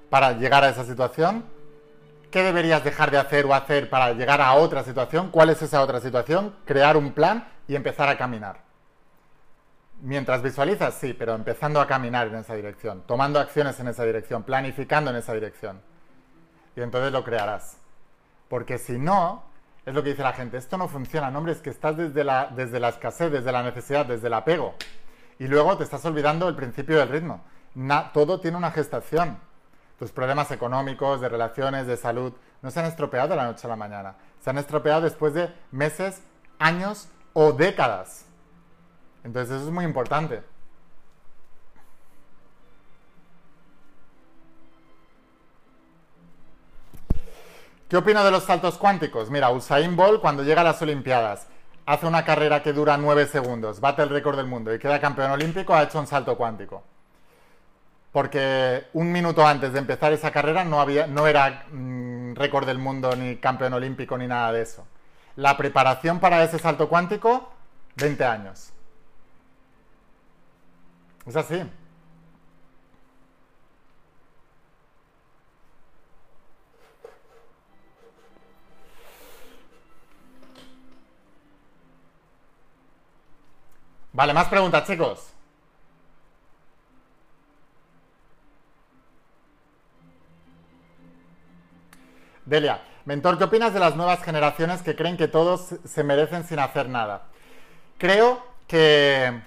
para 0.09 0.32
llegar 0.32 0.64
a 0.64 0.70
esa 0.70 0.84
situación? 0.84 1.45
¿Qué 2.30 2.42
deberías 2.44 2.84
dejar 2.84 3.10
de 3.10 3.18
hacer 3.18 3.44
o 3.46 3.54
hacer 3.54 3.90
para 3.90 4.12
llegar 4.12 4.40
a 4.40 4.54
otra 4.54 4.84
situación? 4.84 5.30
¿Cuál 5.30 5.50
es 5.50 5.60
esa 5.62 5.82
otra 5.82 6.00
situación? 6.00 6.54
Crear 6.64 6.96
un 6.96 7.12
plan 7.12 7.48
y 7.66 7.74
empezar 7.74 8.08
a 8.08 8.16
caminar. 8.16 8.60
Mientras 10.00 10.40
visualizas, 10.40 10.94
sí, 10.94 11.12
pero 11.12 11.34
empezando 11.34 11.80
a 11.80 11.86
caminar 11.86 12.28
en 12.28 12.36
esa 12.36 12.54
dirección, 12.54 13.02
tomando 13.06 13.40
acciones 13.40 13.78
en 13.80 13.88
esa 13.88 14.04
dirección, 14.04 14.44
planificando 14.44 15.10
en 15.10 15.16
esa 15.16 15.34
dirección. 15.34 15.80
Y 16.76 16.80
entonces 16.80 17.12
lo 17.12 17.24
crearás. 17.24 17.78
Porque 18.48 18.78
si 18.78 18.96
no, 18.96 19.42
es 19.84 19.92
lo 19.92 20.02
que 20.02 20.10
dice 20.10 20.22
la 20.22 20.32
gente, 20.32 20.56
esto 20.56 20.78
no 20.78 20.88
funciona, 20.88 21.30
no, 21.30 21.38
hombre, 21.38 21.52
es 21.52 21.60
que 21.60 21.70
estás 21.70 21.96
desde 21.96 22.22
la, 22.22 22.52
escasez, 22.88 23.32
desde 23.32 23.50
la 23.50 23.62
necesidad, 23.62 24.06
desde 24.06 24.28
el 24.28 24.34
apego. 24.34 24.74
Y 25.38 25.48
luego 25.48 25.76
te 25.76 25.84
estás 25.84 26.04
olvidando 26.04 26.48
el 26.48 26.54
principio 26.54 26.98
del 26.98 27.08
ritmo. 27.08 27.42
todo 28.14 28.40
tiene 28.40 28.56
una 28.56 28.70
gestación. 28.70 29.38
Tus 30.01 30.12
problemas 30.12 30.51
económicos, 30.51 31.20
de 31.20 31.28
relaciones, 31.28 31.86
de 31.86 31.98
salud, 31.98 32.32
no 32.62 32.70
se 32.70 32.80
han 32.80 32.86
estropeado 32.86 33.28
de 33.28 33.36
la 33.36 33.44
noche 33.44 33.66
a 33.66 33.68
la 33.68 33.76
mañana. 33.76 34.14
Se 34.40 34.48
han 34.48 34.57
estropeado 34.57 35.03
después 35.03 35.34
de 35.34 35.55
meses, 35.72 36.22
años 36.59 37.11
o 37.34 37.53
décadas. 37.53 38.24
Entonces 39.24 39.57
eso 39.57 39.66
es 39.66 39.70
muy 39.70 39.84
importante. 39.84 40.42
¿Qué 47.90 47.98
opino 47.98 48.24
de 48.24 48.30
los 48.30 48.44
saltos 48.44 48.78
cuánticos? 48.78 49.28
Mira, 49.28 49.51
Usain 49.51 49.96
Bolt 49.96 50.22
cuando 50.22 50.42
llega 50.42 50.62
a 50.62 50.64
las 50.64 50.80
Olimpiadas 50.80 51.46
hace 51.84 52.07
una 52.07 52.24
carrera 52.24 52.62
que 52.62 52.72
dura 52.72 52.96
9 52.96 53.26
segundos, 53.26 53.80
bate 53.80 54.01
el 54.01 54.09
récord 54.09 54.38
del 54.38 54.46
mundo 54.46 54.72
y 54.72 54.78
queda 54.78 54.98
campeón 54.98 55.32
olímpico, 55.32 55.74
ha 55.74 55.82
hecho 55.82 56.01
un 56.01 56.07
salto 56.07 56.38
cuántico. 56.38 56.84
Porque 58.12 58.86
un 58.92 59.12
minuto 59.12 59.46
antes 59.46 59.72
de 59.72 59.78
empezar 59.78 60.12
esa 60.12 60.32
carrera 60.32 60.64
no, 60.64 60.80
había, 60.80 61.06
no 61.06 61.26
era 61.26 61.66
mm, 61.70 62.34
récord 62.34 62.66
del 62.66 62.78
mundo, 62.78 63.14
ni 63.14 63.36
campeón 63.36 63.74
olímpico, 63.74 64.18
ni 64.18 64.26
nada 64.26 64.52
de 64.52 64.62
eso. 64.62 64.86
La 65.36 65.56
preparación 65.56 66.18
para 66.18 66.42
ese 66.42 66.58
salto 66.58 66.88
cuántico, 66.88 67.52
20 67.96 68.24
años. 68.24 68.72
Es 71.26 71.36
así. 71.36 71.62
Vale, 84.12 84.34
más 84.34 84.48
preguntas, 84.48 84.86
chicos. 84.86 85.29
Delia, 92.51 92.80
mentor, 93.05 93.38
¿qué 93.38 93.44
opinas 93.44 93.72
de 93.72 93.78
las 93.78 93.94
nuevas 93.94 94.24
generaciones 94.24 94.82
que 94.82 94.96
creen 94.96 95.16
que 95.16 95.28
todos 95.28 95.76
se 95.84 96.03
merecen 96.03 96.42
sin 96.42 96.59
hacer 96.59 96.88
nada? 96.88 97.28
Creo 97.96 98.44
que 98.66 99.40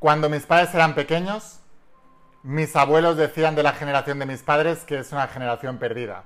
cuando 0.00 0.28
mis 0.28 0.44
padres 0.44 0.74
eran 0.74 0.96
pequeños, 0.96 1.60
mis 2.42 2.74
abuelos 2.74 3.16
decían 3.16 3.54
de 3.54 3.62
la 3.62 3.70
generación 3.70 4.18
de 4.18 4.26
mis 4.26 4.42
padres 4.42 4.80
que 4.80 4.98
es 4.98 5.12
una 5.12 5.28
generación 5.28 5.78
perdida. 5.78 6.24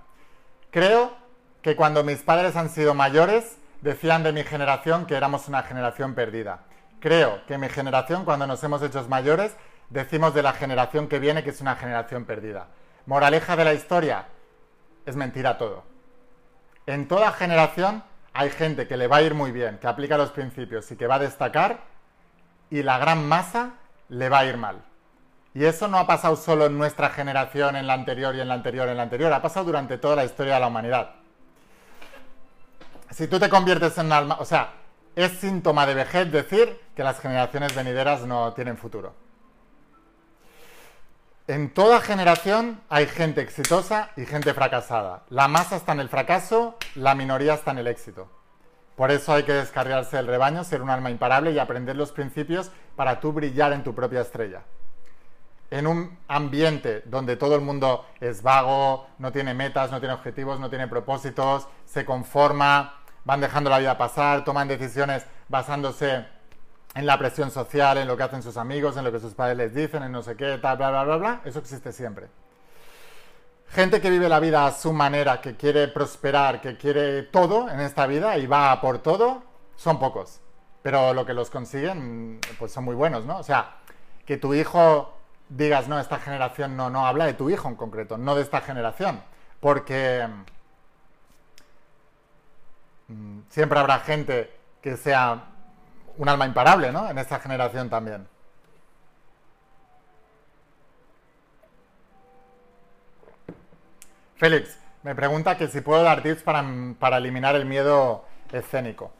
Creo 0.70 1.12
que 1.60 1.76
cuando 1.76 2.02
mis 2.02 2.22
padres 2.22 2.56
han 2.56 2.70
sido 2.70 2.94
mayores, 2.94 3.58
decían 3.82 4.22
de 4.22 4.32
mi 4.32 4.44
generación 4.44 5.04
que 5.04 5.14
éramos 5.14 5.46
una 5.46 5.62
generación 5.62 6.14
perdida. 6.14 6.60
Creo 7.00 7.44
que 7.44 7.58
mi 7.58 7.68
generación, 7.68 8.24
cuando 8.24 8.46
nos 8.46 8.64
hemos 8.64 8.80
hecho 8.80 9.06
mayores, 9.10 9.54
decimos 9.90 10.32
de 10.32 10.42
la 10.42 10.54
generación 10.54 11.06
que 11.06 11.18
viene 11.18 11.44
que 11.44 11.50
es 11.50 11.60
una 11.60 11.76
generación 11.76 12.24
perdida. 12.24 12.68
Moraleja 13.04 13.56
de 13.56 13.64
la 13.66 13.74
historia, 13.74 14.24
es 15.04 15.14
mentira 15.14 15.58
todo. 15.58 15.97
En 16.88 17.06
toda 17.06 17.32
generación 17.32 18.02
hay 18.32 18.48
gente 18.48 18.88
que 18.88 18.96
le 18.96 19.08
va 19.08 19.18
a 19.18 19.22
ir 19.22 19.34
muy 19.34 19.52
bien, 19.52 19.76
que 19.76 19.86
aplica 19.86 20.16
los 20.16 20.30
principios 20.30 20.90
y 20.90 20.96
que 20.96 21.06
va 21.06 21.16
a 21.16 21.18
destacar 21.18 21.80
y 22.70 22.82
la 22.82 22.96
gran 22.96 23.28
masa 23.28 23.74
le 24.08 24.30
va 24.30 24.38
a 24.38 24.46
ir 24.46 24.56
mal. 24.56 24.82
Y 25.52 25.66
eso 25.66 25.86
no 25.86 25.98
ha 25.98 26.06
pasado 26.06 26.34
solo 26.34 26.64
en 26.64 26.78
nuestra 26.78 27.10
generación, 27.10 27.76
en 27.76 27.86
la 27.86 27.92
anterior 27.92 28.34
y 28.34 28.40
en 28.40 28.48
la 28.48 28.54
anterior, 28.54 28.88
en 28.88 28.96
la 28.96 29.02
anterior, 29.02 29.30
ha 29.34 29.42
pasado 29.42 29.66
durante 29.66 29.98
toda 29.98 30.16
la 30.16 30.24
historia 30.24 30.54
de 30.54 30.60
la 30.60 30.68
humanidad. 30.68 31.10
Si 33.10 33.28
tú 33.28 33.38
te 33.38 33.50
conviertes 33.50 33.98
en 33.98 34.10
alma, 34.10 34.38
o 34.40 34.46
sea, 34.46 34.70
es 35.14 35.32
síntoma 35.32 35.84
de 35.84 35.92
vejez 35.92 36.32
decir 36.32 36.80
que 36.96 37.02
las 37.04 37.20
generaciones 37.20 37.74
venideras 37.74 38.22
no 38.22 38.54
tienen 38.54 38.78
futuro. 38.78 39.12
En 41.48 41.70
toda 41.70 42.02
generación 42.02 42.82
hay 42.90 43.06
gente 43.06 43.40
exitosa 43.40 44.10
y 44.18 44.26
gente 44.26 44.52
fracasada. 44.52 45.22
La 45.30 45.48
masa 45.48 45.76
está 45.76 45.92
en 45.92 46.00
el 46.00 46.10
fracaso, 46.10 46.76
la 46.94 47.14
minoría 47.14 47.54
está 47.54 47.70
en 47.70 47.78
el 47.78 47.86
éxito. 47.86 48.30
Por 48.96 49.10
eso 49.10 49.32
hay 49.32 49.44
que 49.44 49.54
descargarse 49.54 50.18
del 50.18 50.26
rebaño, 50.26 50.62
ser 50.62 50.82
un 50.82 50.90
alma 50.90 51.10
imparable 51.10 51.52
y 51.52 51.58
aprender 51.58 51.96
los 51.96 52.12
principios 52.12 52.70
para 52.96 53.18
tú 53.20 53.32
brillar 53.32 53.72
en 53.72 53.82
tu 53.82 53.94
propia 53.94 54.20
estrella. 54.20 54.64
En 55.70 55.86
un 55.86 56.18
ambiente 56.28 57.02
donde 57.06 57.36
todo 57.36 57.54
el 57.54 57.62
mundo 57.62 58.04
es 58.20 58.42
vago, 58.42 59.06
no 59.16 59.32
tiene 59.32 59.54
metas, 59.54 59.90
no 59.90 60.00
tiene 60.00 60.16
objetivos, 60.16 60.60
no 60.60 60.68
tiene 60.68 60.86
propósitos, 60.86 61.66
se 61.86 62.04
conforma, 62.04 63.00
van 63.24 63.40
dejando 63.40 63.70
la 63.70 63.78
vida 63.78 63.96
pasar, 63.96 64.44
toman 64.44 64.68
decisiones 64.68 65.24
basándose 65.48 66.26
en 66.94 67.06
la 67.06 67.18
presión 67.18 67.50
social, 67.50 67.98
en 67.98 68.08
lo 68.08 68.16
que 68.16 68.22
hacen 68.22 68.42
sus 68.42 68.56
amigos, 68.56 68.96
en 68.96 69.04
lo 69.04 69.12
que 69.12 69.20
sus 69.20 69.34
padres 69.34 69.56
les 69.56 69.74
dicen, 69.74 70.02
en 70.02 70.12
no 70.12 70.22
sé 70.22 70.36
qué, 70.36 70.58
tal, 70.58 70.76
bla, 70.76 70.90
bla, 70.90 71.04
bla, 71.04 71.16
bla, 71.16 71.40
eso 71.44 71.58
existe 71.58 71.92
siempre. 71.92 72.28
Gente 73.70 74.00
que 74.00 74.10
vive 74.10 74.28
la 74.28 74.40
vida 74.40 74.66
a 74.66 74.72
su 74.72 74.92
manera, 74.92 75.40
que 75.40 75.56
quiere 75.56 75.88
prosperar, 75.88 76.60
que 76.60 76.76
quiere 76.76 77.24
todo 77.24 77.68
en 77.68 77.80
esta 77.80 78.06
vida 78.06 78.38
y 78.38 78.46
va 78.46 78.80
por 78.80 78.98
todo, 78.98 79.42
son 79.76 79.98
pocos. 79.98 80.40
Pero 80.82 81.12
lo 81.12 81.26
que 81.26 81.34
los 81.34 81.50
consiguen, 81.50 82.40
pues 82.58 82.72
son 82.72 82.84
muy 82.84 82.94
buenos, 82.94 83.26
¿no? 83.26 83.38
O 83.38 83.42
sea, 83.42 83.76
que 84.24 84.38
tu 84.38 84.54
hijo 84.54 85.12
digas, 85.50 85.86
no, 85.86 85.98
esta 86.00 86.18
generación 86.18 86.76
no, 86.76 86.88
no 86.88 87.06
habla 87.06 87.26
de 87.26 87.34
tu 87.34 87.50
hijo 87.50 87.68
en 87.68 87.74
concreto, 87.74 88.16
no 88.16 88.34
de 88.34 88.42
esta 88.42 88.62
generación. 88.62 89.22
Porque 89.60 90.26
mm, 93.08 93.40
siempre 93.50 93.78
habrá 93.78 94.00
gente 94.00 94.50
que 94.80 94.96
sea 94.96 95.44
un 96.18 96.28
alma 96.28 96.46
imparable, 96.46 96.92
¿no? 96.92 97.08
En 97.08 97.16
esta 97.18 97.38
generación 97.38 97.88
también. 97.88 98.28
Félix, 104.36 104.78
me 105.02 105.14
pregunta 105.14 105.56
que 105.56 105.68
si 105.68 105.80
puedo 105.80 106.02
dar 106.02 106.22
tips 106.22 106.42
para, 106.42 107.16
eliminar 107.16 107.56
el 107.56 107.64
miedo 107.64 108.24
escénico. 108.52 109.12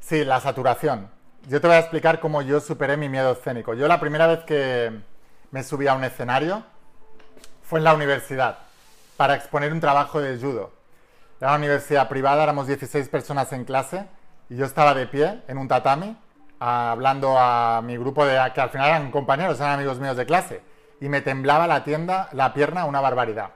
Sí, 0.00 0.24
la 0.24 0.40
saturación. 0.40 1.10
Yo 1.48 1.60
te 1.60 1.68
voy 1.68 1.76
a 1.76 1.80
explicar 1.80 2.20
cómo 2.20 2.42
yo 2.42 2.60
superé 2.60 2.96
mi 2.96 3.08
miedo 3.08 3.32
escénico. 3.32 3.74
Yo 3.74 3.88
la 3.88 4.00
primera 4.00 4.26
vez 4.26 4.40
que 4.44 5.00
me 5.52 5.62
subí 5.62 5.86
a 5.86 5.94
un 5.94 6.04
escenario 6.04 6.64
fue 7.62 7.78
en 7.78 7.84
la 7.84 7.94
universidad 7.94 8.58
para 9.16 9.36
exponer 9.36 9.72
un 9.72 9.80
trabajo 9.80 10.20
de 10.20 10.36
judo. 10.38 10.72
Era 11.40 11.50
una 11.50 11.58
universidad 11.58 12.08
privada, 12.08 12.42
éramos 12.42 12.66
16 12.66 13.08
personas 13.08 13.52
en 13.52 13.64
clase 13.64 14.06
y 14.48 14.56
yo 14.56 14.64
estaba 14.64 14.94
de 14.94 15.06
pie 15.06 15.42
en 15.48 15.58
un 15.58 15.68
tatami 15.68 16.16
hablando 16.58 17.38
a 17.38 17.82
mi 17.82 17.96
grupo 17.96 18.24
de 18.24 18.38
que 18.54 18.60
al 18.60 18.70
final 18.70 18.88
eran 18.88 19.10
compañeros, 19.10 19.60
eran 19.60 19.74
amigos 19.74 19.98
míos 20.00 20.16
de 20.16 20.26
clase 20.26 20.62
y 21.00 21.08
me 21.08 21.20
temblaba 21.20 21.66
la 21.66 21.84
tienda, 21.84 22.28
la 22.32 22.54
pierna 22.54 22.84
una 22.84 23.00
barbaridad 23.00 23.50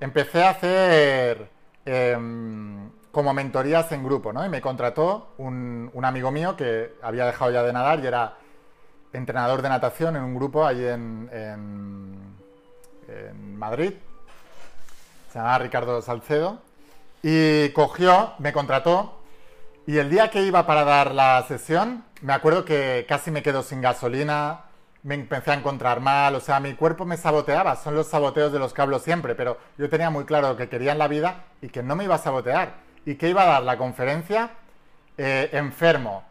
empecé 0.00 0.44
a 0.44 0.50
hacer 0.50 1.48
em, 1.84 2.90
como 3.10 3.34
mentorías 3.34 3.90
en 3.92 4.04
grupo, 4.04 4.32
¿no? 4.32 4.44
Y 4.44 4.48
me 4.48 4.60
contrató 4.60 5.34
un, 5.38 5.90
amigo 6.02 6.30
mío 6.30 6.56
que 6.56 6.94
había 7.02 7.26
dejado 7.26 7.50
ya 7.50 7.62
de 7.62 7.72
nadar 7.72 8.00
y 8.00 8.06
era 8.06 8.36
entrenador 9.12 9.62
de 9.62 9.68
natación 9.68 10.16
en 10.16 10.22
un 10.22 10.34
grupo 10.34 10.64
allí 10.64 10.86
en, 10.86 11.28
en, 11.32 12.18
Madrid. 13.58 13.94
Se 15.32 15.38
llama 15.38 15.58
Ricardo 15.58 16.00
Salcedo. 16.02 16.60
Y 17.22 17.70
cogió, 17.70 18.34
me 18.38 18.52
contrató. 18.52 19.17
Y 19.88 19.96
el 19.96 20.10
día 20.10 20.28
que 20.28 20.42
iba 20.42 20.66
para 20.66 20.84
dar 20.84 21.14
la 21.14 21.42
sesión, 21.48 22.04
me 22.20 22.34
acuerdo 22.34 22.62
que 22.66 23.06
casi 23.08 23.30
me 23.30 23.42
quedo 23.42 23.62
sin 23.62 23.80
gasolina, 23.80 24.64
me 25.02 25.14
empecé 25.14 25.52
a 25.52 25.54
encontrar 25.54 26.00
mal, 26.00 26.34
o 26.34 26.40
sea, 26.40 26.60
mi 26.60 26.74
cuerpo 26.74 27.06
me 27.06 27.16
saboteaba, 27.16 27.74
son 27.74 27.94
los 27.94 28.08
saboteos 28.08 28.52
de 28.52 28.58
los 28.58 28.74
que 28.74 28.82
hablo 28.82 28.98
siempre, 28.98 29.34
pero 29.34 29.56
yo 29.78 29.88
tenía 29.88 30.10
muy 30.10 30.26
claro 30.26 30.58
que 30.58 30.68
quería 30.68 30.92
en 30.92 30.98
la 30.98 31.08
vida 31.08 31.44
y 31.62 31.70
que 31.70 31.82
no 31.82 31.96
me 31.96 32.04
iba 32.04 32.16
a 32.16 32.18
sabotear. 32.18 32.74
Y 33.06 33.14
que 33.14 33.30
iba 33.30 33.44
a 33.44 33.46
dar 33.46 33.62
la 33.62 33.78
conferencia 33.78 34.50
eh, 35.16 35.48
enfermo, 35.52 36.22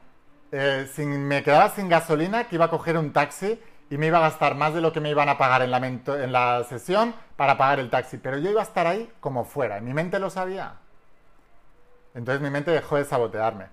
eh, 0.52 0.88
sin, 0.94 1.28
me 1.28 1.42
quedaba 1.42 1.70
sin 1.70 1.90
gasolina, 1.90 2.44
que 2.44 2.58
iba 2.58 2.66
a 2.66 2.70
coger 2.70 2.96
un 2.96 3.12
taxi 3.12 3.60
y 3.90 3.98
me 3.98 4.06
iba 4.06 4.20
a 4.20 4.22
gastar 4.22 4.54
más 4.54 4.76
de 4.76 4.82
lo 4.82 4.94
que 4.94 5.00
me 5.00 5.10
iban 5.10 5.30
a 5.30 5.40
pagar 5.40 5.64
en 5.64 5.72
la, 5.72 5.78
en 5.78 6.32
la 6.32 6.64
sesión 6.70 7.16
para 7.36 7.58
pagar 7.58 7.80
el 7.80 7.90
taxi. 7.90 8.20
Pero 8.20 8.38
yo 8.38 8.52
iba 8.52 8.62
a 8.62 8.66
estar 8.66 8.86
ahí 8.86 9.10
como 9.20 9.46
fuera, 9.46 9.82
mi 9.82 9.96
mente 9.96 10.20
lo 10.20 10.30
sabía. 10.30 10.76
Entonces 12.18 12.42
mi 12.42 12.50
mente 12.50 12.72
dejó 12.72 12.98
de 12.98 13.06
sabotearme. 13.06 13.68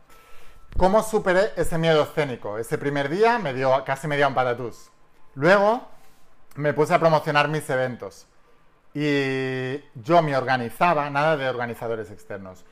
¿Cómo 0.76 1.02
superé 1.02 1.52
ese 1.56 1.78
miedo 1.78 2.02
escénico? 2.02 2.58
Ese 2.58 2.76
primer 2.76 3.08
día 3.08 3.38
me 3.38 3.54
dio, 3.54 3.82
casi 3.84 4.06
me 4.06 4.18
dio 4.18 4.28
un 4.28 4.34
patatús. 4.34 4.90
Luego 5.34 5.88
me 6.56 6.74
puse 6.74 6.92
a 6.92 6.98
promocionar 6.98 7.48
mis 7.48 7.68
eventos. 7.70 8.26
Y 8.92 9.82
yo 9.94 10.20
me 10.20 10.36
organizaba, 10.36 11.08
nada 11.08 11.38
de 11.38 11.48
organizadores 11.48 12.10
externos. 12.10 12.66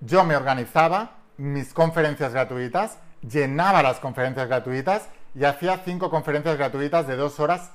Yo 0.00 0.24
me 0.24 0.36
organizaba 0.36 1.12
mis 1.38 1.72
conferencias 1.72 2.34
gratuitas, 2.34 2.98
llenaba 3.22 3.82
las 3.82 4.00
conferencias 4.00 4.46
gratuitas 4.46 5.08
y 5.34 5.44
hacía 5.44 5.78
cinco 5.86 6.10
conferencias 6.10 6.58
gratuitas 6.58 7.06
de 7.06 7.16
dos 7.16 7.40
horas 7.40 7.70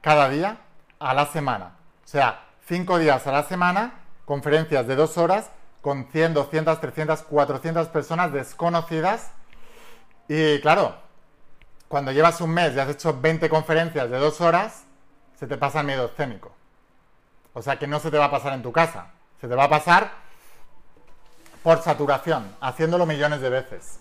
cada 0.00 0.30
día 0.30 0.60
a 0.98 1.12
la 1.12 1.26
semana. 1.26 1.76
O 2.04 2.08
sea, 2.08 2.46
cinco 2.66 2.98
días 2.98 3.26
a 3.26 3.32
la 3.32 3.42
semana, 3.42 4.00
conferencias 4.24 4.86
de 4.86 4.96
dos 4.96 5.18
horas 5.18 5.50
con 5.80 6.08
100, 6.10 6.34
200, 6.34 6.80
300, 6.80 7.22
400 7.22 7.88
personas 7.88 8.32
desconocidas. 8.32 9.32
Y 10.28 10.60
claro, 10.60 10.94
cuando 11.88 12.12
llevas 12.12 12.40
un 12.40 12.50
mes 12.50 12.74
y 12.74 12.80
has 12.80 12.88
hecho 12.88 13.18
20 13.18 13.48
conferencias 13.48 14.10
de 14.10 14.18
dos 14.18 14.40
horas, 14.40 14.84
se 15.38 15.46
te 15.46 15.56
pasa 15.56 15.80
el 15.80 15.86
miedo 15.86 16.06
escénico. 16.06 16.52
O 17.54 17.62
sea 17.62 17.78
que 17.78 17.86
no 17.86 17.98
se 18.00 18.10
te 18.10 18.18
va 18.18 18.26
a 18.26 18.30
pasar 18.30 18.52
en 18.52 18.62
tu 18.62 18.72
casa, 18.72 19.12
se 19.40 19.48
te 19.48 19.54
va 19.54 19.64
a 19.64 19.68
pasar 19.68 20.10
por 21.62 21.82
saturación, 21.82 22.54
haciéndolo 22.60 23.06
millones 23.06 23.40
de 23.40 23.50
veces. 23.50 24.00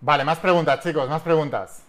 Vale, 0.00 0.24
más 0.24 0.38
preguntas, 0.38 0.80
chicos, 0.82 1.08
más 1.08 1.22
preguntas. 1.22 1.85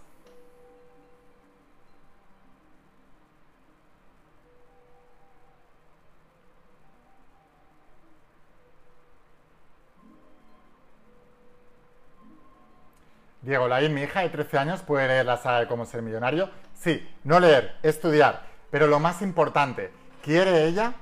Diego 13.48 13.70
Laín, 13.70 13.94
mi 13.94 14.02
hija 14.02 14.20
de 14.20 14.30
13 14.30 14.58
años, 14.58 14.82
puede 14.82 15.08
leer 15.08 15.26
la 15.26 15.38
saga 15.38 15.62
de 15.62 15.68
cómo 15.68 15.86
ser 15.86 16.02
millonario. 16.02 16.50
Sí, 16.74 17.10
no 17.24 17.40
leer, 17.40 17.78
estudiar. 17.82 18.46
Pero 18.70 18.88
lo 18.88 19.00
más 19.00 19.22
importante, 19.22 19.94
¿quiere 20.22 20.66
ella? 20.66 20.96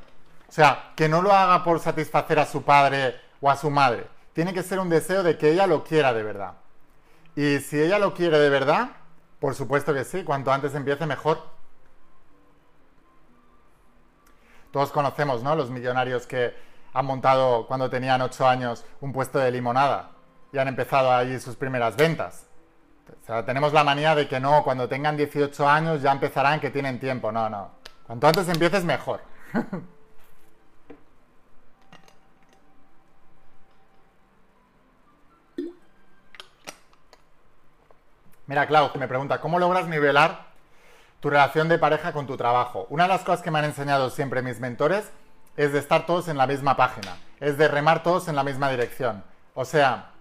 O 0.47 0.51
sea, 0.51 0.91
que 0.95 1.09
no 1.09 1.23
lo 1.23 1.33
haga 1.33 1.63
por 1.63 1.79
satisfacer 1.79 2.37
a 2.37 2.45
su 2.45 2.61
padre 2.61 3.19
o 3.41 3.49
a 3.49 3.55
su 3.55 3.71
madre. 3.71 4.05
Tiene 4.33 4.53
que 4.53 4.61
ser 4.61 4.77
un 4.77 4.89
deseo 4.89 5.23
de 5.23 5.39
que 5.39 5.53
ella 5.53 5.65
lo 5.65 5.83
quiera 5.83 6.13
de 6.13 6.21
verdad. 6.21 6.53
Y 7.35 7.57
si 7.61 7.81
ella 7.81 7.97
lo 7.97 8.13
quiere 8.13 8.37
de 8.37 8.51
verdad, 8.51 8.89
por 9.39 9.55
supuesto 9.55 9.91
que 9.91 10.03
sí, 10.03 10.23
cuanto 10.23 10.51
antes 10.51 10.75
empiece 10.75 11.07
mejor. 11.07 11.41
Todos 14.69 14.91
conocemos, 14.91 15.41
¿no? 15.41 15.55
Los 15.55 15.71
millonarios 15.71 16.27
que 16.27 16.53
han 16.93 17.07
montado 17.07 17.65
cuando 17.65 17.89
tenían 17.89 18.21
8 18.21 18.47
años 18.47 18.85
un 19.01 19.13
puesto 19.13 19.39
de 19.39 19.49
limonada 19.49 20.14
y 20.55 20.57
han 20.57 20.69
empezado 20.69 21.11
ahí 21.11 21.37
sus 21.37 21.57
primeras 21.57 21.97
ventas. 21.97 22.47
O 23.09 23.25
sea, 23.25 23.45
tenemos 23.45 23.73
la 23.73 23.83
manía 23.83 24.15
de 24.15 24.25
que 24.25 24.39
no, 24.39 24.63
cuando 24.63 24.87
tengan 24.87 25.17
18 25.17 25.67
años 25.67 26.01
ya 26.01 26.13
empezarán 26.13 26.61
que 26.61 26.69
tienen 26.69 26.97
tiempo. 26.97 27.29
No, 27.29 27.49
no. 27.49 27.71
Cuanto 28.07 28.27
antes 28.27 28.47
empieces, 28.47 28.85
mejor. 28.85 29.19
Mira, 38.47 38.65
Clau, 38.67 38.91
me 38.97 39.09
pregunta, 39.09 39.41
¿cómo 39.41 39.59
logras 39.59 39.87
nivelar 39.87 40.45
tu 41.19 41.29
relación 41.29 41.67
de 41.67 41.77
pareja 41.77 42.13
con 42.13 42.27
tu 42.27 42.37
trabajo? 42.37 42.87
Una 42.89 43.03
de 43.03 43.09
las 43.09 43.23
cosas 43.23 43.41
que 43.41 43.51
me 43.51 43.59
han 43.59 43.65
enseñado 43.65 44.09
siempre 44.09 44.41
mis 44.41 44.61
mentores 44.61 45.11
es 45.57 45.73
de 45.73 45.79
estar 45.79 46.05
todos 46.05 46.29
en 46.29 46.37
la 46.37 46.47
misma 46.47 46.77
página, 46.77 47.17
es 47.41 47.57
de 47.57 47.67
remar 47.67 48.03
todos 48.03 48.29
en 48.29 48.37
la 48.37 48.43
misma 48.45 48.69
dirección. 48.69 49.21
O 49.53 49.65
sea, 49.65 50.14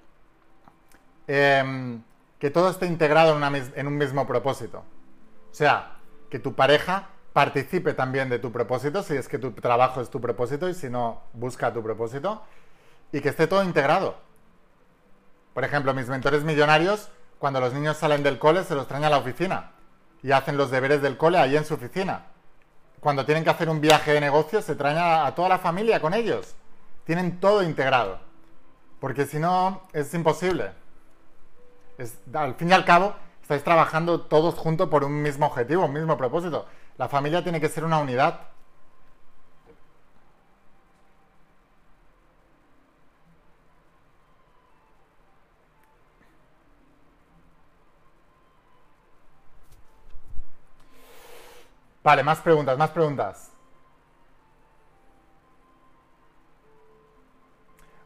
em, 1.27 2.03
que 2.39 2.51
todo 2.51 2.69
esté 2.69 2.87
integrado 2.87 3.39
en, 3.75 3.87
un 3.87 3.97
mismo 3.97 4.27
propósito. 4.27 4.85
O 5.51 5.55
sea, 5.55 5.97
que 6.29 6.39
tu 6.39 6.55
pareja 6.55 7.09
participe 7.33 7.95
también 7.95 8.29
de 8.29 8.39
tu 8.39 8.53
propósito, 8.53 9.03
si 9.03 9.17
es 9.17 9.29
que 9.29 9.39
tu 9.39 9.53
trabajo 9.53 10.01
es 10.01 10.11
tu 10.11 10.21
propósito 10.21 10.69
y 10.69 10.75
si 10.75 10.91
no, 10.91 11.23
busca 11.33 11.73
tu 11.73 11.83
propósito, 11.83 12.43
y 13.13 13.21
que 13.21 13.31
esté 13.31 13.47
todo 13.47 13.65
integrado. 13.65 14.17
Por 15.55 15.65
ejemplo, 15.65 15.95
mis 15.95 16.09
mentores 16.09 16.45
millonarios, 16.45 17.11
cuando 17.39 17.61
los 17.61 17.73
niños 17.73 17.97
salen 17.97 18.23
del 18.23 18.39
cole, 18.39 18.65
se 18.65 18.75
los 18.75 18.89
traen 18.89 19.05
a 19.05 19.11
la 19.11 19.19
oficina 19.19 19.71
y 20.23 20.33
hacen 20.33 20.57
los 20.57 20.71
deberes 20.71 21.03
del 21.03 21.17
cole 21.17 21.39
ahí 21.39 21.57
en 21.57 21.65
su 21.65 21.75
oficina. 21.75 22.27
Cuando 23.01 23.25
tienen 23.25 23.45
que 23.45 23.51
hacer 23.51 23.69
un 23.69 23.81
viaje 23.81 24.13
de 24.13 24.21
negocio, 24.21 24.63
se 24.63 24.75
traen 24.75 24.99
a, 24.99 25.27
a 25.27 25.35
toda 25.35 25.49
la 25.49 25.59
familia 25.59 26.01
con 26.01 26.15
ellos. 26.15 26.55
Tienen 27.05 27.39
todo 27.39 27.63
integrado. 27.63 28.19
Porque 29.01 29.27
si 29.27 29.39
no, 29.39 29.83
es 29.93 30.13
imposible. 30.15 30.84
Al 32.35 32.55
fin 32.55 32.71
y 32.71 32.73
al 32.73 32.85
cabo, 32.85 33.15
estáis 33.43 33.63
trabajando 33.65 34.23
todos 34.23 34.55
juntos 34.57 34.89
por 34.89 35.05
un 35.05 35.23
mismo 35.23 35.47
objetivo, 35.47 35.85
un 35.85 35.93
mismo 35.93 36.17
propósito. 36.17 36.67
La 36.99 37.09
familia 37.09 37.43
tiene 37.43 37.61
que 37.61 37.69
ser 37.69 37.85
una 37.85 37.99
unidad. 37.99 38.41
Vale, 52.03 52.23
más 52.23 52.41
preguntas, 52.41 52.77
más 52.79 52.91
preguntas. 52.91 53.51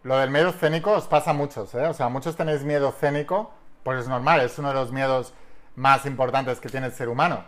Lo 0.02 0.16
del 0.18 0.30
miedo 0.30 0.50
escénico 0.50 0.92
os 0.92 1.06
pasa 1.06 1.30
a 1.30 1.34
muchos, 1.34 1.74
¿eh? 1.74 1.86
O 1.86 1.94
sea, 1.94 2.08
muchos 2.08 2.36
tenéis 2.36 2.62
miedo 2.64 2.88
escénico, 2.88 3.50
pues 3.88 4.00
es 4.00 4.08
normal, 4.08 4.42
es 4.42 4.58
uno 4.58 4.68
de 4.68 4.74
los 4.74 4.92
miedos 4.92 5.32
más 5.74 6.04
importantes 6.04 6.60
que 6.60 6.68
tiene 6.68 6.88
el 6.88 6.92
ser 6.92 7.08
humano. 7.08 7.42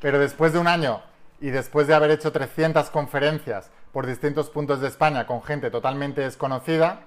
Pero 0.00 0.18
después 0.18 0.54
de 0.54 0.58
un 0.58 0.66
año 0.66 1.02
y 1.38 1.50
después 1.50 1.86
de 1.86 1.92
haber 1.94 2.12
hecho 2.12 2.32
300 2.32 2.88
conferencias 2.88 3.70
por 3.92 4.06
distintos 4.06 4.48
puntos 4.48 4.80
de 4.80 4.88
España 4.88 5.26
con 5.26 5.42
gente 5.42 5.70
totalmente 5.70 6.22
desconocida 6.22 7.00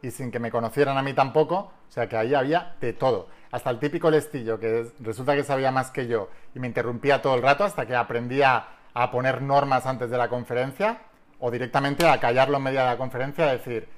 y 0.00 0.12
sin 0.12 0.30
que 0.30 0.38
me 0.38 0.52
conocieran 0.52 0.96
a 0.96 1.02
mí 1.02 1.12
tampoco, 1.12 1.56
o 1.56 1.72
sea 1.90 2.08
que 2.08 2.16
ahí 2.16 2.34
había 2.34 2.76
de 2.80 2.92
todo. 2.92 3.26
Hasta 3.50 3.70
el 3.70 3.80
típico 3.80 4.12
lestillo 4.12 4.60
que 4.60 4.82
es- 4.82 4.92
resulta 5.00 5.34
que 5.34 5.42
sabía 5.42 5.72
más 5.72 5.90
que 5.90 6.06
yo 6.06 6.28
y 6.54 6.60
me 6.60 6.68
interrumpía 6.68 7.20
todo 7.20 7.34
el 7.34 7.42
rato 7.42 7.64
hasta 7.64 7.84
que 7.84 7.96
aprendía 7.96 8.64
a 8.94 9.10
poner 9.10 9.42
normas 9.42 9.86
antes 9.86 10.08
de 10.08 10.18
la 10.18 10.28
conferencia 10.28 10.98
o 11.40 11.50
directamente 11.50 12.08
a 12.08 12.20
callarlo 12.20 12.58
en 12.58 12.62
medio 12.62 12.78
de 12.78 12.86
la 12.86 12.96
conferencia 12.96 13.48
y 13.52 13.58
decir, 13.58 13.88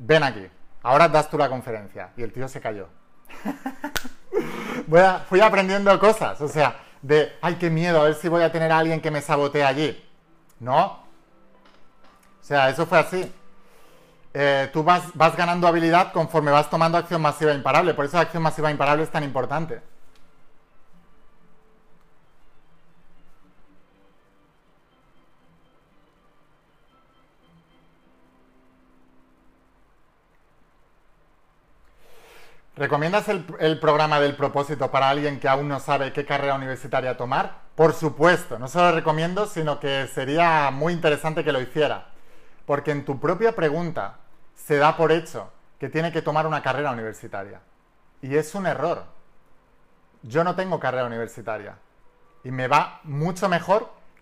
ven 0.00 0.22
aquí, 0.24 0.46
ahora 0.82 1.08
das 1.08 1.30
tú 1.30 1.38
la 1.38 1.48
conferencia. 1.48 2.10
Y 2.18 2.22
el 2.22 2.30
tío 2.34 2.48
se 2.48 2.60
cayó. 2.60 2.88
Voy 4.86 5.00
a- 5.00 5.20
fui 5.28 5.40
aprendiendo 5.40 5.98
cosas, 5.98 6.40
o 6.40 6.48
sea, 6.48 6.76
de, 7.02 7.32
ay, 7.40 7.56
qué 7.56 7.70
miedo, 7.70 8.00
a 8.00 8.04
ver 8.04 8.14
si 8.14 8.28
voy 8.28 8.42
a 8.42 8.52
tener 8.52 8.70
a 8.72 8.78
alguien 8.78 9.00
que 9.00 9.10
me 9.10 9.20
sabotee 9.20 9.64
allí. 9.64 10.02
No. 10.60 10.84
O 10.86 12.46
sea, 12.46 12.68
eso 12.68 12.86
fue 12.86 12.98
así. 12.98 13.32
Eh, 14.32 14.68
tú 14.72 14.82
vas, 14.82 15.04
vas 15.14 15.36
ganando 15.36 15.66
habilidad 15.68 16.12
conforme 16.12 16.50
vas 16.50 16.68
tomando 16.68 16.98
acción 16.98 17.22
masiva 17.22 17.52
e 17.52 17.54
imparable. 17.54 17.94
Por 17.94 18.04
eso 18.04 18.16
la 18.16 18.22
acción 18.24 18.42
masiva 18.42 18.68
e 18.68 18.72
imparable 18.72 19.04
es 19.04 19.10
tan 19.10 19.22
importante. 19.24 19.80
¿Recomiendas 32.76 33.28
el, 33.28 33.78
programa 33.78 34.18
del 34.18 34.34
propósito 34.34 34.90
para 34.90 35.08
alguien 35.08 35.38
que 35.38 35.46
aún 35.46 35.68
no 35.68 35.78
sabe 35.78 36.12
qué 36.12 36.26
carrera 36.26 36.56
universitaria 36.56 37.16
tomar? 37.16 37.60
Por 37.76 37.92
supuesto, 37.92 38.58
no 38.58 38.66
se 38.66 38.78
lo 38.78 38.90
recomiendo, 38.90 39.46
sino 39.46 39.78
que 39.78 40.08
sería 40.08 40.72
muy 40.72 40.92
interesante 40.92 41.44
que 41.44 41.52
lo 41.52 41.60
hiciera. 41.60 42.08
Porque 42.66 42.90
en 42.90 43.04
tu 43.04 43.20
propia 43.20 43.54
pregunta 43.54 44.16
se 44.56 44.78
da 44.78 44.96
por 44.96 45.12
hecho 45.12 45.52
que 45.78 45.88
tiene 45.88 46.10
que 46.10 46.20
tomar 46.20 46.48
una 46.48 46.62
carrera 46.62 46.90
universitaria. 46.90 47.60
Y 48.22 48.34
es 48.34 48.52
un 48.56 48.66
error. 48.66 49.04
Yo 50.22 50.42
no 50.42 50.56
tengo 50.56 50.80
carrera 50.80 51.06
universitaria. 51.06 51.76
Y 52.42 52.50
me 52.50 52.66
va 52.66 52.98
mucho 53.04 53.48
mejor 53.48 53.88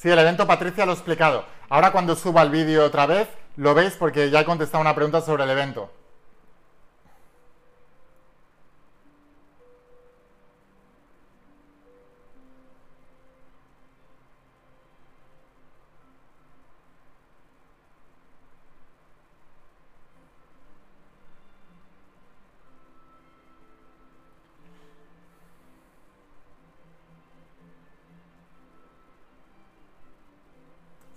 Sí, 0.00 0.08
el 0.08 0.18
evento 0.18 0.46
Patricia 0.46 0.86
lo 0.86 0.92
he 0.92 0.94
explicado. 0.94 1.44
Ahora 1.68 1.92
cuando 1.92 2.16
suba 2.16 2.40
el 2.40 2.48
vídeo 2.48 2.86
otra 2.86 3.04
vez, 3.04 3.28
lo 3.56 3.74
veis 3.74 3.96
porque 3.98 4.30
ya 4.30 4.40
he 4.40 4.44
contestado 4.46 4.80
una 4.80 4.94
pregunta 4.94 5.20
sobre 5.20 5.44
el 5.44 5.50
evento. 5.50 5.90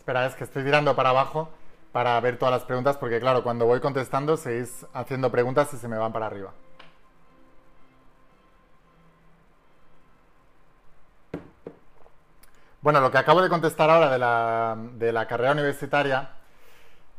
Espera, 0.04 0.26
es 0.26 0.36
que 0.36 0.44
estoy 0.44 0.66
tirando 0.66 0.98
para 0.98 1.12
abajo 1.12 1.48
para 1.94 2.20
ver 2.20 2.38
todas 2.38 2.54
las 2.54 2.66
preguntas, 2.66 2.98
porque 2.98 3.22
claro, 3.22 3.42
cuando 3.42 3.66
voy 3.66 3.80
contestando 3.80 4.36
seguís 4.36 4.86
haciendo 4.94 5.32
preguntas 5.32 5.74
y 5.74 5.78
se 5.78 5.88
me 5.88 5.98
van 5.98 6.12
para 6.12 6.26
arriba. 6.26 6.52
Bueno, 12.82 13.00
lo 13.00 13.12
que 13.12 13.18
acabo 13.18 13.42
de 13.42 13.48
contestar 13.48 13.90
ahora 13.90 14.12
de 14.12 14.20
la, 14.20 14.76
de 14.96 15.14
la 15.14 15.26
carrera 15.26 15.54
universitaria 15.54 16.32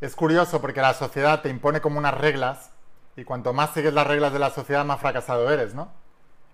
es 0.02 0.14
curioso 0.14 0.60
porque 0.60 0.82
la 0.82 0.92
sociedad 0.92 1.40
te 1.40 1.48
impone 1.48 1.80
como 1.80 1.98
unas 1.98 2.12
reglas 2.12 2.70
y 3.16 3.24
cuanto 3.24 3.54
más 3.54 3.70
sigues 3.70 3.94
las 3.94 4.06
reglas 4.06 4.34
de 4.34 4.40
la 4.40 4.50
sociedad, 4.50 4.84
más 4.84 5.00
fracasado 5.00 5.50
eres, 5.50 5.74
¿no? 5.74 6.03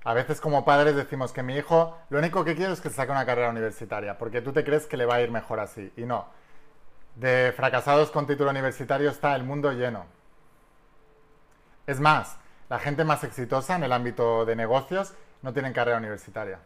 A 0.04 0.14
veces 0.14 0.40
como 0.40 0.64
padres 0.64 0.96
decimos 0.96 1.32
que 1.32 1.42
mi 1.42 1.56
hijo 1.56 1.98
lo 2.08 2.18
único 2.18 2.44
que 2.44 2.56
quiere 2.56 2.72
es 2.72 2.80
que 2.80 2.88
saque 2.88 3.12
una 3.12 3.26
carrera 3.26 3.50
universitaria, 3.50 4.16
porque 4.16 4.40
tú 4.40 4.52
te 4.52 4.64
crees 4.64 4.86
que 4.86 4.96
le 4.96 5.04
va 5.04 5.16
a 5.16 5.20
ir 5.20 5.30
mejor 5.30 5.60
así. 5.60 5.92
Y 5.96 6.02
no. 6.02 6.26
De 7.16 7.52
fracasados 7.54 8.10
con 8.10 8.26
título 8.26 8.50
universitario 8.50 9.10
está 9.10 9.36
el 9.36 9.44
mundo 9.44 9.72
lleno. 9.72 10.06
Es 11.86 12.00
más, 12.00 12.38
la 12.70 12.78
gente 12.78 13.04
más 13.04 13.24
exitosa 13.24 13.76
en 13.76 13.82
el 13.84 13.92
ámbito 13.92 14.46
de 14.46 14.56
negocios 14.56 15.12
no 15.42 15.52
tienen 15.52 15.72
carrera 15.72 15.98
universitaria. 15.98 16.60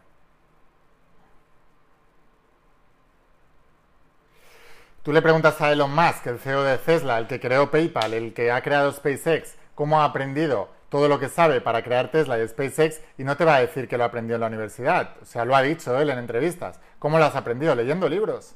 Tú 5.03 5.11
le 5.11 5.21
preguntas 5.21 5.59
a 5.61 5.71
Elon 5.71 5.93
Musk, 5.93 6.25
el 6.27 6.39
CEO 6.39 6.63
de 6.63 6.77
Tesla, 6.77 7.19
el 7.19 7.27
que 7.27 7.39
creó 7.39 7.69
PayPal, 7.69 8.13
el 8.13 8.33
que 8.33 8.51
ha 8.51 8.61
creado 8.61 8.91
SpaceX, 8.91 9.55
cómo 9.75 10.01
ha 10.01 10.05
aprendido 10.05 10.69
todo 10.95 11.09
lo 11.09 11.19
que 11.19 11.27
sabe 11.27 11.59
para 11.59 11.83
crear 11.83 12.09
Tesla 12.09 12.39
y 12.39 12.47
SpaceX 12.47 13.01
y 13.17 13.25
no 13.25 13.35
te 13.35 13.43
va 13.43 13.55
a 13.55 13.59
decir 13.59 13.85
que 13.85 13.97
lo 13.97 14.05
aprendió 14.05 14.35
en 14.35 14.39
la 14.39 14.47
universidad. 14.47 15.17
O 15.21 15.25
sea, 15.25 15.43
lo 15.43 15.53
ha 15.53 15.61
dicho 15.61 15.99
él 15.99 16.09
en 16.09 16.19
entrevistas. 16.19 16.79
¿Cómo 16.99 17.19
lo 17.19 17.25
has 17.25 17.35
aprendido? 17.35 17.75
Leyendo 17.75 18.07
libros 18.07 18.55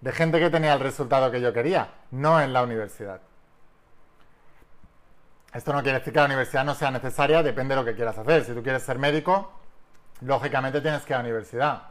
de 0.00 0.10
gente 0.10 0.40
que 0.40 0.48
tenía 0.48 0.72
el 0.72 0.80
resultado 0.80 1.30
que 1.30 1.42
yo 1.42 1.52
quería, 1.52 1.90
no 2.10 2.40
en 2.40 2.54
la 2.54 2.62
universidad. 2.62 3.20
Esto 5.52 5.74
no 5.74 5.82
quiere 5.82 5.98
decir 5.98 6.14
que 6.14 6.20
la 6.20 6.24
universidad 6.24 6.64
no 6.64 6.74
sea 6.74 6.90
necesaria, 6.90 7.42
depende 7.42 7.74
de 7.74 7.82
lo 7.82 7.84
que 7.84 7.94
quieras 7.94 8.16
hacer. 8.16 8.46
Si 8.46 8.54
tú 8.54 8.62
quieres 8.62 8.82
ser 8.82 8.98
médico, 8.98 9.52
lógicamente 10.22 10.80
tienes 10.80 11.02
que 11.02 11.12
ir 11.12 11.16
a 11.16 11.18
la 11.18 11.24
universidad. 11.24 11.82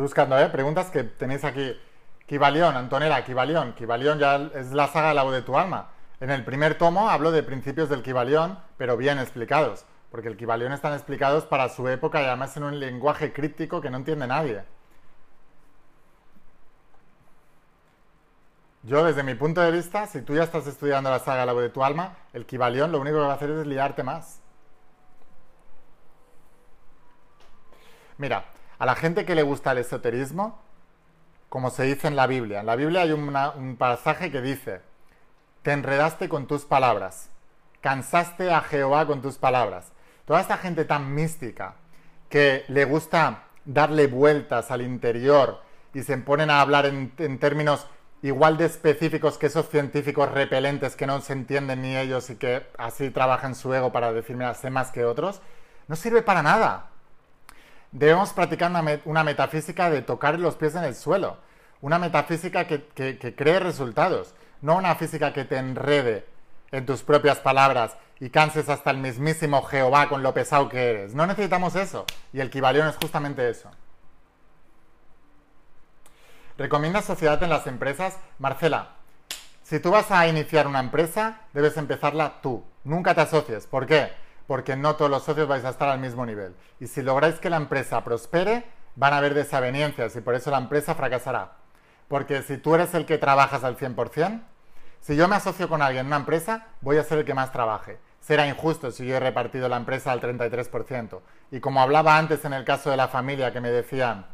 Buscando, 0.00 0.38
¿eh? 0.38 0.48
Preguntas 0.48 0.90
que 0.90 1.04
tenéis 1.04 1.44
aquí. 1.44 1.78
Kibalión, 2.26 2.74
Antonella, 2.74 3.22
Kibalión. 3.22 3.74
Kibalión 3.74 4.18
ya 4.18 4.36
es 4.54 4.72
la 4.72 4.88
saga 4.88 5.12
La 5.12 5.24
voz 5.24 5.34
de 5.34 5.42
tu 5.42 5.58
alma. 5.58 5.90
En 6.20 6.30
el 6.30 6.42
primer 6.42 6.78
tomo 6.78 7.10
hablo 7.10 7.30
de 7.32 7.42
principios 7.42 7.90
del 7.90 8.02
Kibalión, 8.02 8.58
pero 8.78 8.96
bien 8.96 9.18
explicados. 9.18 9.84
Porque 10.10 10.28
el 10.28 10.38
Kibalión 10.38 10.72
están 10.72 10.94
explicados 10.94 11.44
para 11.44 11.68
su 11.68 11.86
época 11.86 12.22
y 12.22 12.24
además 12.24 12.56
en 12.56 12.64
un 12.64 12.80
lenguaje 12.80 13.34
críptico 13.34 13.82
que 13.82 13.90
no 13.90 13.98
entiende 13.98 14.26
nadie. 14.26 14.62
Yo, 18.82 19.04
desde 19.04 19.22
mi 19.22 19.34
punto 19.34 19.60
de 19.60 19.70
vista, 19.70 20.06
si 20.06 20.22
tú 20.22 20.34
ya 20.34 20.44
estás 20.44 20.66
estudiando 20.66 21.10
la 21.10 21.18
saga 21.18 21.44
La 21.44 21.52
voz 21.52 21.62
de 21.62 21.68
tu 21.68 21.84
alma, 21.84 22.16
el 22.32 22.46
Kibalión 22.46 22.90
lo 22.90 23.00
único 23.00 23.18
que 23.18 23.24
va 23.24 23.32
a 23.32 23.36
hacer 23.36 23.50
es 23.50 23.66
liarte 23.66 24.02
más. 24.02 24.40
Mira, 28.16 28.44
a 28.80 28.86
la 28.86 28.96
gente 28.96 29.26
que 29.26 29.34
le 29.34 29.42
gusta 29.42 29.72
el 29.72 29.78
esoterismo, 29.78 30.58
como 31.50 31.68
se 31.68 31.84
dice 31.84 32.08
en 32.08 32.16
la 32.16 32.26
Biblia. 32.26 32.60
En 32.60 32.66
la 32.66 32.76
Biblia 32.76 33.02
hay 33.02 33.12
un 33.12 33.76
pasaje 33.78 34.30
que 34.32 34.40
dice, 34.40 34.80
te 35.62 35.72
enredaste 35.72 36.30
con 36.30 36.46
tus 36.46 36.64
palabras, 36.64 37.28
cansaste 37.82 38.50
a 38.50 38.62
Jehová 38.62 39.06
con 39.06 39.20
tus 39.20 39.36
palabras. 39.36 39.92
Toda 40.24 40.40
esta 40.40 40.56
gente 40.56 40.86
tan 40.86 41.14
mística 41.14 41.74
que 42.30 42.64
le 42.68 42.86
gusta 42.86 43.44
darle 43.66 44.06
vueltas 44.06 44.70
al 44.70 44.80
interior 44.80 45.60
y 45.92 46.02
se 46.02 46.16
ponen 46.16 46.48
a 46.48 46.62
hablar 46.62 46.86
en, 46.86 47.38
términos 47.38 47.86
igual 48.22 48.56
de 48.56 48.64
específicos 48.64 49.36
que 49.36 49.46
esos 49.46 49.68
científicos 49.68 50.32
repelentes 50.32 50.96
que 50.96 51.06
no 51.06 51.20
se 51.20 51.34
entienden 51.34 51.82
ni 51.82 51.98
ellos 51.98 52.30
y 52.30 52.36
que 52.36 52.66
así 52.78 53.10
trabajan 53.10 53.54
su 53.54 53.74
ego 53.74 53.92
para 53.92 54.10
decirme 54.14 54.54
sé 54.54 54.70
más 54.70 54.90
que 54.90 55.04
otros, 55.04 55.42
no 55.86 55.96
sirve 55.96 56.22
para 56.22 56.42
nada 56.42 56.89
debemos 57.92 58.32
practicar 58.32 58.70
una, 59.04 59.24
metafísica 59.24 59.90
de 59.90 60.02
tocar 60.02 60.38
los 60.38 60.56
pies 60.56 60.74
en 60.74 60.84
el 60.84 60.94
suelo, 60.94 61.38
una 61.80 61.98
metafísica 61.98 62.66
que, 62.66 62.84
que 62.94 63.34
cree 63.34 63.60
resultados, 63.60 64.34
no 64.60 64.76
una 64.76 64.94
física 64.94 65.32
que 65.32 65.44
te 65.44 65.56
enrede 65.56 66.26
en 66.70 66.86
tus 66.86 67.02
propias 67.02 67.38
palabras 67.38 67.96
y 68.20 68.30
canses 68.30 68.68
hasta 68.68 68.90
el 68.90 68.98
mismísimo 68.98 69.62
Jehová 69.62 70.08
con 70.08 70.22
lo 70.22 70.34
pesado 70.34 70.68
que 70.68 70.90
eres. 70.90 71.14
No 71.14 71.26
necesitamos 71.26 71.74
eso, 71.74 72.04
y 72.32 72.40
el 72.40 72.50
Kibalión 72.50 72.86
es 72.86 72.96
justamente 72.96 73.48
eso. 73.48 73.70
¿Recomiendas 76.58 77.06
sociedad 77.06 77.42
en 77.42 77.48
las 77.48 77.66
empresas? 77.66 78.18
Marcela, 78.38 78.90
si 79.62 79.80
tú 79.80 79.90
vas 79.90 80.10
a 80.10 80.26
iniciar 80.28 80.66
una 80.66 80.80
empresa, 80.80 81.40
debes 81.54 81.76
empezarla 81.78 82.42
tú. 82.42 82.62
Nunca 82.84 83.14
te 83.14 83.22
asocies. 83.22 83.66
¿Por 83.66 83.86
qué? 83.86 84.12
Porque 84.50 84.74
no 84.74 84.96
todos 84.96 85.12
los 85.12 85.22
socios 85.22 85.46
vais 85.46 85.64
a 85.64 85.68
estar 85.68 85.88
al 85.88 86.00
mismo 86.00 86.26
nivel. 86.26 86.56
Y 86.80 86.88
si 86.88 87.02
lográis 87.02 87.36
que 87.36 87.50
la 87.50 87.56
empresa 87.56 88.02
prospere, 88.02 88.64
van 88.96 89.12
a 89.12 89.18
haber 89.18 89.32
desavenencias 89.32 90.16
y 90.16 90.20
por 90.22 90.34
eso 90.34 90.50
la 90.50 90.58
empresa 90.58 90.96
fracasará. 90.96 91.52
Porque 92.08 92.42
si 92.42 92.58
tú 92.58 92.74
eres 92.74 92.92
el 92.94 93.06
que 93.06 93.16
trabajas 93.16 93.62
al 93.62 93.76
100%, 93.76 94.42
si 94.98 95.14
yo 95.14 95.28
me 95.28 95.36
asocio 95.36 95.68
con 95.68 95.82
alguien 95.82 96.00
en 96.00 96.06
una 96.08 96.16
empresa, 96.16 96.66
voy 96.80 96.96
a 96.96 97.04
ser 97.04 97.18
el 97.18 97.24
que 97.24 97.32
más 97.32 97.52
trabaje. 97.52 98.00
Será 98.18 98.48
injusto 98.48 98.90
si 98.90 99.06
yo 99.06 99.14
he 99.14 99.20
repartido 99.20 99.68
la 99.68 99.76
empresa 99.76 100.10
al 100.10 100.20
33%. 100.20 101.20
Y 101.52 101.60
como 101.60 101.80
hablaba 101.80 102.18
antes 102.18 102.44
en 102.44 102.52
el 102.52 102.64
caso 102.64 102.90
de 102.90 102.96
la 102.96 103.06
familia, 103.06 103.52
que 103.52 103.60
me 103.60 103.70
decían, 103.70 104.26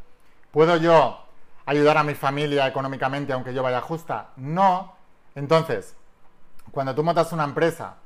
¿puedo 0.51 0.79
yo 0.79 1.27
ayudar 1.67 1.99
a 1.99 2.05
mi 2.05 2.15
familia 2.15 2.67
económicamente 2.67 3.35
aunque 3.35 3.53
yo 3.53 3.63
vaya 3.63 3.83
justa? 3.83 4.31
No. 4.37 4.97
Entonces, 5.35 5.95
cuando 6.73 6.95
tú 6.95 7.05
montas 7.05 7.35
una 7.35 7.45
empresa 7.45 7.97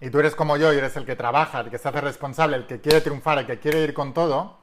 y 0.00 0.10
tú 0.10 0.18
eres 0.18 0.34
como 0.34 0.56
yo 0.56 0.72
y 0.72 0.78
eres 0.78 0.96
el 0.96 1.06
que 1.06 1.16
trabaja, 1.16 1.60
el 1.60 1.70
que 1.70 1.78
se 1.78 1.88
hace 1.88 2.00
responsable, 2.00 2.56
el 2.56 2.66
que 2.66 2.80
quiere 2.80 3.00
triunfar, 3.00 3.38
el 3.38 3.46
que 3.46 3.58
quiere 3.58 3.82
ir 3.82 3.94
con 3.94 4.12
todo, 4.12 4.58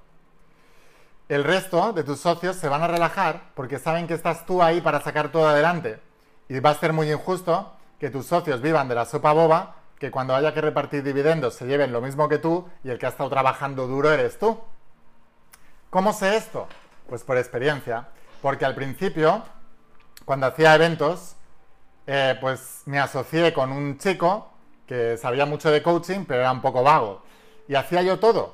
el 1.29 1.43
resto 1.43 1.93
de 1.93 2.03
tus 2.03 2.19
socios 2.19 2.55
se 2.57 2.69
van 2.69 2.83
a 2.83 2.87
relajar 2.87 3.51
porque 3.55 3.79
saben 3.79 4.07
que 4.07 4.13
estás 4.13 4.45
tú 4.45 4.61
ahí 4.61 4.81
para 4.81 5.01
sacar 5.01 5.31
todo 5.31 5.47
adelante. 5.47 5.99
Y 6.49 6.59
va 6.59 6.71
a 6.71 6.75
ser 6.75 6.93
muy 6.93 7.11
injusto 7.11 7.73
que 7.99 8.09
tus 8.09 8.27
socios 8.27 8.61
vivan 8.61 8.87
de 8.87 8.95
la 8.95 9.05
sopa 9.05 9.31
boba, 9.31 9.77
que 9.97 10.11
cuando 10.11 10.35
haya 10.35 10.53
que 10.53 10.61
repartir 10.61 11.01
dividendos 11.01 11.55
se 11.55 11.65
lleven 11.65 11.91
lo 11.91 12.01
mismo 12.01 12.27
que 12.27 12.37
tú 12.37 12.67
y 12.83 12.89
el 12.89 12.99
que 12.99 13.05
ha 13.05 13.09
estado 13.09 13.29
trabajando 13.29 13.87
duro 13.87 14.11
eres 14.11 14.37
tú. 14.37 14.59
¿Cómo 15.89 16.13
sé 16.13 16.35
esto? 16.35 16.67
Pues 17.07 17.23
por 17.23 17.37
experiencia. 17.37 18.09
Porque 18.41 18.65
al 18.65 18.75
principio, 18.75 19.41
cuando 20.25 20.47
hacía 20.47 20.75
eventos, 20.75 21.35
eh, 22.05 22.37
pues 22.41 22.83
me 22.85 22.99
asocié 22.99 23.53
con 23.53 23.71
un 23.71 23.97
chico 23.97 24.52
que 24.87 25.17
sabía 25.17 25.45
mucho 25.45 25.71
de 25.71 25.81
coaching, 25.81 26.25
pero 26.25 26.41
era 26.41 26.51
un 26.51 26.61
poco 26.61 26.83
vago. 26.83 27.23
Y 27.67 27.75
hacía 27.75 28.01
yo 28.01 28.19
todo. 28.19 28.53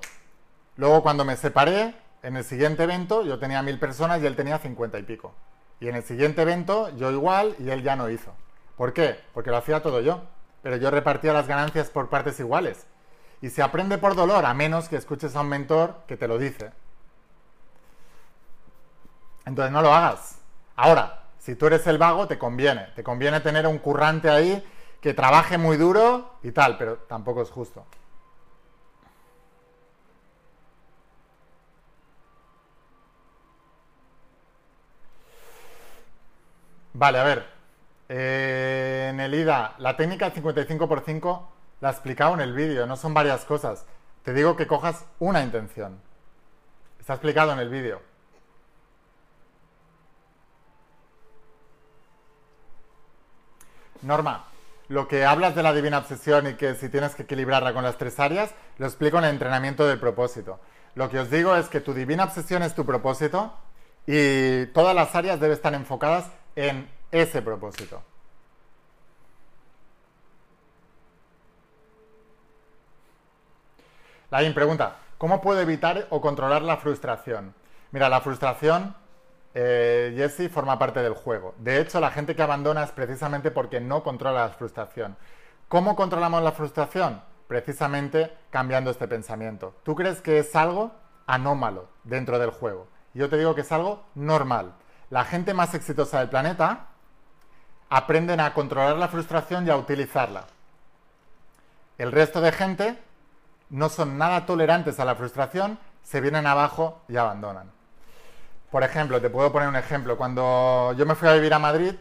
Luego 0.78 1.04
cuando 1.04 1.26
me 1.26 1.36
separé, 1.36 1.96
en 2.24 2.38
el 2.38 2.44
siguiente 2.44 2.84
evento 2.84 3.24
yo 3.24 3.40
tenía 3.40 3.62
mil 3.62 3.80
personas 3.80 4.22
y 4.22 4.26
él 4.26 4.36
tenía 4.36 4.60
cincuenta 4.60 5.00
y 5.00 5.04
pico. 5.04 5.34
Y 5.80 5.88
en 5.88 5.96
el 5.96 6.04
siguiente 6.04 6.42
evento 6.42 6.90
yo 6.96 7.12
igual 7.12 7.56
y 7.60 7.70
él 7.70 7.84
ya 7.84 7.96
no 7.96 8.10
hizo. 8.10 8.34
¿Por 8.78 8.94
qué? 8.94 9.20
Porque 9.34 9.50
lo 9.50 9.58
hacía 9.58 9.82
todo 9.82 10.02
yo. 10.02 10.22
Pero 10.62 10.76
yo 10.76 10.92
repartía 10.92 11.34
las 11.34 11.48
ganancias 11.48 11.90
por 11.90 12.10
partes 12.10 12.40
iguales. 12.40 12.86
Y 13.42 13.50
se 13.50 13.62
aprende 13.62 13.98
por 13.98 14.16
dolor, 14.16 14.46
a 14.46 14.54
menos 14.54 14.90
que 14.90 14.98
escuches 14.98 15.36
a 15.36 15.42
un 15.42 15.48
mentor 15.48 15.96
que 16.08 16.18
te 16.18 16.28
lo 16.28 16.38
dice. 16.38 16.72
Entonces 19.46 19.72
no 19.72 19.82
lo 19.82 19.94
hagas. 19.94 20.40
Ahora, 20.76 21.24
si 21.40 21.56
tú 21.56 21.68
eres 21.68 21.88
el 21.88 21.98
vago, 21.98 22.28
te 22.28 22.38
conviene. 22.38 22.88
Te 22.96 23.04
conviene 23.04 23.40
tener 23.40 23.66
un 23.66 23.80
currante 23.80 24.30
ahí 24.30 24.64
que 25.02 25.14
trabaje 25.14 25.58
muy 25.58 25.78
duro 25.78 26.36
y 26.44 26.52
tal, 26.52 26.78
pero 26.78 26.98
tampoco 26.98 27.42
es 27.42 27.50
justo. 27.50 27.86
Vale, 36.94 37.18
a 37.20 37.24
ver. 37.24 37.60
Eh, 38.10 39.08
en 39.12 39.20
el 39.20 39.34
IDA, 39.36 39.76
la 39.78 39.96
técnica 39.96 40.30
del 40.30 40.44
55x5 40.44 41.42
la 41.82 41.90
he 41.90 41.92
explicado 41.92 42.34
en 42.34 42.42
el 42.42 42.54
vídeo, 42.54 42.86
no 42.86 42.98
son 42.98 43.14
varias 43.14 43.46
cosas. 43.46 43.86
Te 44.24 44.34
digo 44.34 44.56
que 44.56 44.68
cojas 44.68 45.06
una 45.20 45.42
intención. 45.44 46.02
Está 47.00 47.14
explicado 47.14 47.54
en 47.54 47.60
el 47.60 47.70
vídeo. 47.70 48.02
Norma, 54.02 54.49
lo 54.90 55.08
que 55.08 55.24
hablas 55.24 55.56
de 55.56 55.64
la 55.64 55.72
divina 55.72 56.00
obsesión 56.00 56.48
y 56.48 56.56
que 56.56 56.74
si 56.74 56.90
tienes 56.90 57.16
que 57.16 57.24
equilibrarla 57.24 57.74
con 57.74 57.84
las 57.84 57.98
tres 57.98 58.20
áreas, 58.20 58.54
lo 58.80 58.88
explico 58.88 59.20
en 59.20 59.26
el 59.26 59.30
entrenamiento 59.32 59.88
del 59.88 60.00
propósito. 60.00 60.60
Lo 60.96 61.10
que 61.10 61.20
os 61.20 61.30
digo 61.30 61.56
es 61.56 61.70
que 61.70 61.80
tu 61.80 61.94
divina 61.94 62.24
obsesión 62.24 62.64
es 62.64 62.74
tu 62.74 62.86
propósito 62.86 63.54
y 64.08 64.66
todas 64.68 64.96
las 64.96 65.14
áreas 65.16 65.40
deben 65.40 65.56
estar 65.56 65.74
enfocadas 65.76 66.26
en 66.56 66.90
ese 67.12 67.44
propósito. 67.44 68.02
Lain 74.32 74.54
pregunta, 74.54 74.98
¿cómo 75.20 75.42
puedo 75.42 75.62
evitar 75.62 76.08
o 76.10 76.20
controlar 76.20 76.64
la 76.64 76.78
frustración? 76.78 77.54
Mira, 77.92 78.10
la 78.10 78.22
frustración, 78.22 78.96
eh, 79.54 80.14
Jesse, 80.16 80.52
forma 80.52 80.78
parte 80.78 81.02
del 81.02 81.14
juego. 81.14 81.56
De 81.58 81.80
hecho, 81.80 82.00
la 82.00 82.12
gente 82.12 82.36
que 82.36 82.42
abandona 82.42 82.84
es 82.84 82.92
precisamente 82.92 83.52
porque 83.52 83.80
no 83.80 84.04
controla 84.04 84.42
la 84.42 84.50
frustración. 84.50 85.18
¿Cómo 85.68 85.96
controlamos 85.96 86.44
la 86.44 86.52
frustración? 86.52 87.22
Precisamente 87.48 88.32
cambiando 88.50 88.92
este 88.92 89.08
pensamiento. 89.08 89.76
Tú 89.84 89.96
crees 89.96 90.22
que 90.22 90.40
es 90.40 90.56
algo 90.56 90.92
anómalo 91.26 91.90
dentro 92.04 92.40
del 92.40 92.50
juego. 92.50 92.88
Yo 93.14 93.30
te 93.30 93.38
digo 93.38 93.56
que 93.56 93.62
es 93.62 93.72
algo 93.72 94.04
normal. 94.16 94.74
La 95.10 95.26
gente 95.26 95.54
más 95.54 95.74
exitosa 95.74 96.20
del 96.20 96.30
planeta 96.30 96.88
aprenden 97.90 98.40
a 98.40 98.54
controlar 98.54 98.98
la 98.98 99.08
frustración 99.08 99.66
y 99.66 99.70
a 99.70 99.78
utilizarla. 99.78 100.46
El 101.98 102.12
resto 102.12 102.42
de 102.42 102.52
gente 102.52 103.00
no 103.70 103.90
son 103.90 104.18
nada 104.18 104.46
tolerantes 104.46 105.00
a 105.00 105.06
la 105.06 105.16
frustración, 105.16 105.80
se 106.04 106.22
vienen 106.22 106.48
abajo 106.48 107.02
y 107.08 107.18
abandonan. 107.18 107.72
Por 108.72 108.84
ejemplo, 108.84 109.20
te 109.20 109.30
puedo 109.32 109.52
poner 109.52 109.68
un 109.68 109.76
ejemplo. 109.76 110.16
Cuando 110.16 110.94
yo 110.94 111.06
me 111.06 111.16
fui 111.16 111.28
a 111.28 111.34
vivir 111.34 111.54
a 111.54 111.60
Madrid, 111.60 111.96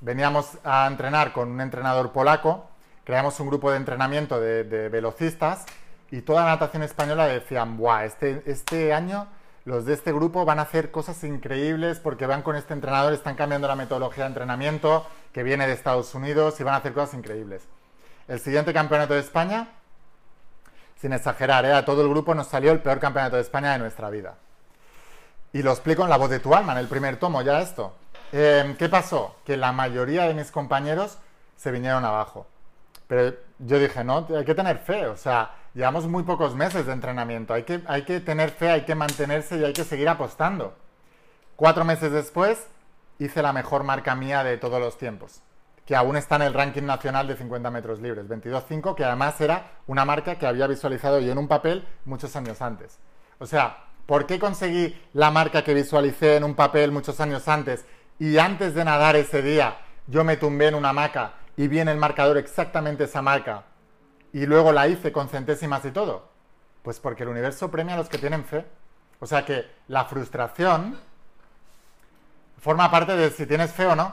veníamos 0.00 0.58
a 0.64 0.86
entrenar 0.88 1.32
con 1.32 1.50
un 1.50 1.60
entrenador 1.60 2.10
polaco, 2.10 2.68
creamos 3.04 3.38
un 3.38 3.46
grupo 3.46 3.70
de 3.70 3.76
entrenamiento 3.76 4.40
de, 4.40 4.88
velocistas 4.88 5.66
y 6.10 6.22
toda 6.22 6.44
la 6.44 6.50
natación 6.50 6.82
española 6.82 7.26
decían, 7.26 7.76
¡buah! 7.76 8.04
Este, 8.06 8.42
este 8.46 8.92
año 8.92 9.28
los 9.64 9.84
de 9.84 9.94
este 9.94 10.12
grupo 10.12 10.44
van 10.44 10.58
a 10.58 10.62
hacer 10.62 10.90
cosas 10.90 11.22
increíbles 11.22 12.00
porque 12.00 12.26
van 12.26 12.42
con 12.42 12.56
este 12.56 12.74
entrenador, 12.74 13.12
están 13.12 13.36
cambiando 13.36 13.68
la 13.68 13.76
metodología 13.76 14.24
de 14.24 14.28
entrenamiento 14.28 15.06
que 15.32 15.44
viene 15.44 15.68
de 15.68 15.74
Estados 15.74 16.12
Unidos 16.16 16.58
y 16.58 16.64
van 16.64 16.74
a 16.74 16.78
hacer 16.78 16.92
cosas 16.92 17.14
increíbles. 17.14 17.62
El 18.26 18.40
siguiente 18.40 18.72
campeonato 18.72 19.14
de 19.14 19.20
España, 19.20 19.68
sin 21.00 21.12
exagerar, 21.12 21.64
¿eh? 21.66 21.72
a 21.72 21.84
todo 21.84 22.02
el 22.02 22.08
grupo 22.08 22.34
nos 22.34 22.48
salió 22.48 22.72
el 22.72 22.80
peor 22.80 22.98
campeonato 22.98 23.36
de 23.36 23.42
España 23.42 23.72
de 23.72 23.78
nuestra 23.78 24.10
vida. 24.10 24.34
Y 25.52 25.62
lo 25.62 25.70
explico 25.70 26.04
en 26.04 26.10
La 26.10 26.16
voz 26.16 26.30
de 26.30 26.40
tu 26.40 26.54
alma, 26.54 26.72
en 26.72 26.78
el 26.78 26.88
primer 26.88 27.16
tomo, 27.16 27.42
ya 27.42 27.60
esto. 27.60 27.94
Em, 28.32 28.76
¿Qué 28.76 28.88
pasó? 28.88 29.36
Que 29.44 29.56
la 29.56 29.72
mayoría 29.72 30.24
de 30.28 30.34
mis 30.34 30.50
compañeros 30.50 31.18
se 31.56 31.70
vinieron 31.72 32.04
abajo. 32.04 32.46
Pero 33.08 33.34
yo 33.58 33.78
dije, 33.78 34.04
no, 34.04 34.26
hay 34.36 34.44
que 34.44 34.54
tener 34.54 34.78
fe, 34.78 35.06
o 35.06 35.16
sea, 35.16 35.50
llevamos 35.74 36.06
muy 36.06 36.22
pocos 36.22 36.54
meses 36.54 36.86
de 36.86 36.92
entrenamiento, 36.92 37.52
hay 37.52 37.64
que, 37.64 37.82
hay 37.86 38.02
que 38.02 38.20
tener 38.20 38.50
fe, 38.50 38.70
hay 38.70 38.84
que 38.84 38.94
mantenerse 38.94 39.58
y 39.58 39.64
hay 39.64 39.72
que 39.72 39.82
seguir 39.82 40.08
apostando. 40.08 40.74
Cuatro 41.56 41.84
meses 41.84 42.12
después 42.12 42.68
hice 43.18 43.42
la 43.42 43.52
mejor 43.52 43.82
marca 43.82 44.14
mía 44.14 44.44
de 44.44 44.56
todos 44.58 44.80
los 44.80 44.96
tiempos, 44.96 45.42
que 45.84 45.96
aún 45.96 46.16
está 46.16 46.36
en 46.36 46.42
el 46.42 46.54
ranking 46.54 46.84
nacional 46.84 47.26
de 47.26 47.36
50 47.36 47.68
metros 47.70 48.00
libres, 48.00 48.28
22.5, 48.28 48.94
que 48.94 49.04
además 49.04 49.40
era 49.40 49.72
una 49.88 50.04
marca 50.04 50.38
que 50.38 50.46
había 50.46 50.68
visualizado 50.68 51.18
yo 51.18 51.32
en 51.32 51.38
un 51.38 51.48
papel 51.48 51.86
muchos 52.04 52.34
años 52.36 52.62
antes. 52.62 53.00
O 53.40 53.46
sea, 53.46 53.89
¿por 54.10 54.26
qué 54.26 54.40
conseguí 54.40 55.00
la 55.12 55.30
marca 55.30 55.62
que 55.62 55.72
visualicé 55.72 56.34
en 56.34 56.42
un 56.42 56.56
papel 56.56 56.90
muchos 56.90 57.20
años 57.20 57.46
antes 57.46 57.84
y 58.18 58.38
antes 58.38 58.74
de 58.74 58.84
nadar 58.84 59.14
ese 59.14 59.40
día 59.40 59.82
yo 60.08 60.24
me 60.24 60.36
tumbé 60.36 60.66
en 60.66 60.74
una 60.74 60.88
hamaca 60.88 61.34
y 61.56 61.68
vi 61.68 61.78
en 61.78 61.86
el 61.86 61.96
marcador 61.96 62.36
exactamente 62.36 63.04
esa 63.04 63.22
marca 63.22 63.66
y 64.32 64.46
luego 64.46 64.72
la 64.72 64.88
hice 64.88 65.12
con 65.12 65.28
centésimas 65.28 65.84
y 65.84 65.92
todo? 65.92 66.28
Pues 66.82 66.98
porque 66.98 67.22
el 67.22 67.28
universo 67.28 67.70
premia 67.70 67.94
a 67.94 67.98
los 67.98 68.08
que 68.08 68.18
tienen 68.18 68.44
fe. 68.44 68.66
O 69.20 69.26
sea 69.26 69.44
que 69.44 69.70
la 69.86 70.04
frustración 70.06 70.98
forma 72.60 72.90
parte 72.90 73.14
de 73.14 73.30
si 73.30 73.46
tienes 73.46 73.70
fe 73.70 73.86
o 73.86 73.94
no. 73.94 74.10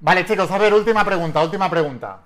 Vale, 0.00 0.26
chicos, 0.26 0.50
a 0.50 0.58
ver, 0.58 0.74
última 0.74 1.02
pregunta, 1.02 1.42
última 1.42 1.70
pregunta. 1.70 2.18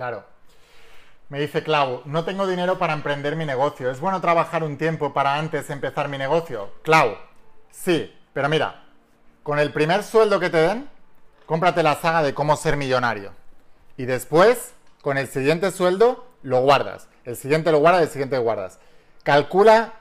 Claro. 0.00 0.24
Me 1.28 1.38
dice 1.38 1.62
Clau, 1.62 2.00
no 2.06 2.24
tengo 2.24 2.46
dinero 2.46 2.78
para 2.78 2.94
emprender 2.94 3.36
mi 3.36 3.44
negocio. 3.44 3.90
¿Es 3.90 4.00
bueno 4.00 4.18
trabajar 4.22 4.64
un 4.64 4.78
tiempo 4.78 5.12
para 5.12 5.34
antes 5.34 5.68
empezar 5.68 6.08
mi 6.08 6.16
negocio? 6.16 6.72
Clau, 6.80 7.18
sí, 7.70 8.10
pero 8.32 8.48
mira, 8.48 8.82
con 9.42 9.58
el 9.58 9.74
primer 9.74 10.02
sueldo 10.02 10.40
que 10.40 10.48
te 10.48 10.56
den, 10.56 10.88
cómprate 11.44 11.82
la 11.82 11.96
saga 11.96 12.22
de 12.22 12.32
cómo 12.32 12.56
ser 12.56 12.78
millonario. 12.78 13.34
Y 13.98 14.06
después, 14.06 14.72
con 15.02 15.18
el 15.18 15.28
siguiente 15.28 15.70
sueldo, 15.70 16.24
lo 16.42 16.62
guardas. 16.62 17.06
El 17.26 17.36
siguiente 17.36 17.70
lo 17.70 17.80
guardas, 17.80 18.00
el 18.00 18.08
siguiente 18.08 18.36
lo 18.36 18.42
guardas. 18.42 18.78
Calcula 19.22 19.92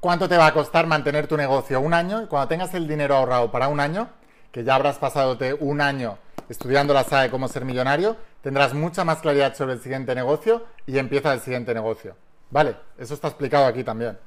cuánto 0.00 0.28
te 0.28 0.36
va 0.36 0.46
a 0.46 0.52
costar 0.52 0.88
mantener 0.88 1.28
tu 1.28 1.36
negocio 1.36 1.78
un 1.78 1.94
año 1.94 2.22
y 2.22 2.26
cuando 2.26 2.48
tengas 2.48 2.74
el 2.74 2.88
dinero 2.88 3.14
ahorrado 3.14 3.52
para 3.52 3.68
un 3.68 3.78
año, 3.78 4.08
que 4.52 4.62
ya 4.62 4.74
habrás 4.74 4.98
pasado 4.98 5.38
un 5.60 5.80
año 5.80 6.18
estudiando 6.48 6.92
la 6.94 7.04
saga 7.04 7.22
de 7.22 7.30
cómo 7.30 7.48
ser 7.48 7.64
millonario, 7.64 8.16
tendrás 8.42 8.74
mucha 8.74 9.04
más 9.04 9.18
claridad 9.18 9.54
sobre 9.54 9.72
el 9.72 9.80
siguiente 9.80 10.14
negocio 10.14 10.64
y 10.86 10.98
empieza 10.98 11.32
el 11.32 11.40
siguiente 11.40 11.72
negocio. 11.74 12.14
Vale, 12.50 12.76
eso 12.98 13.14
está 13.14 13.28
explicado 13.28 13.66
aquí 13.66 13.82
también. 13.82 14.18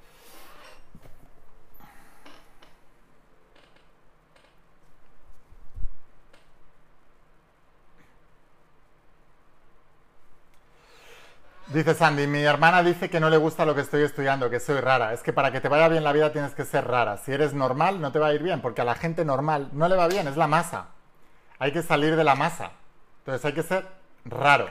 Dice 11.75 11.93
Sandy, 11.93 12.25
mi 12.25 12.41
hermana 12.41 12.81
dice 12.83 13.09
que 13.09 13.19
no 13.19 13.29
le 13.29 13.35
gusta 13.35 13.65
lo 13.65 13.75
que 13.75 13.81
estoy 13.81 14.03
estudiando, 14.03 14.49
que 14.49 14.61
soy 14.61 14.79
rara. 14.79 15.11
Es 15.11 15.21
que 15.21 15.33
para 15.33 15.51
que 15.51 15.59
te 15.59 15.67
vaya 15.67 15.89
bien 15.89 16.05
la 16.05 16.13
vida 16.13 16.31
tienes 16.31 16.55
que 16.55 16.63
ser 16.63 16.87
rara. 16.87 17.17
Si 17.17 17.33
eres 17.33 17.53
normal, 17.53 17.99
no 17.99 18.13
te 18.13 18.19
va 18.19 18.27
a 18.27 18.33
ir 18.33 18.41
bien, 18.41 18.61
porque 18.61 18.79
a 18.79 18.85
la 18.85 18.95
gente 18.95 19.25
normal 19.25 19.71
no 19.73 19.89
le 19.89 19.97
va 19.97 20.07
bien, 20.07 20.25
es 20.29 20.37
la 20.37 20.47
masa. 20.47 20.85
Hay 21.59 21.73
que 21.73 21.81
salir 21.81 22.15
de 22.15 22.23
la 22.23 22.35
masa. 22.35 22.71
Entonces 23.17 23.43
hay 23.43 23.51
que 23.51 23.63
ser 23.63 23.85
raro. 24.23 24.69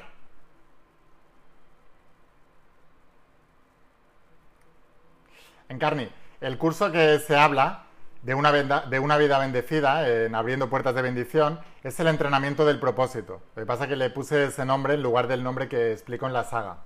Encarni, 5.69 6.09
el 6.41 6.57
curso 6.57 6.91
que 6.91 7.19
se 7.19 7.37
habla 7.37 7.83
de 8.23 8.35
una, 8.35 8.51
de 8.51 8.99
una 8.99 9.19
vida 9.19 9.39
bendecida, 9.39 10.09
en 10.09 10.35
abriendo 10.35 10.71
puertas 10.71 10.95
de 10.95 11.03
bendición, 11.03 11.61
es 11.83 12.01
el 12.01 12.07
entrenamiento 12.07 12.65
del 12.65 12.81
propósito. 12.81 13.43
Lo 13.57 13.61
que 13.61 13.67
pasa 13.67 13.85
es 13.85 13.91
que 13.91 13.97
le 13.97 14.09
puse 14.09 14.47
ese 14.47 14.65
nombre 14.65 14.95
en 14.95 15.03
lugar 15.03 15.29
del 15.29 15.43
nombre 15.43 15.69
que 15.69 15.93
explico 15.93 16.27
en 16.27 16.33
la 16.33 16.45
saga. 16.45 16.79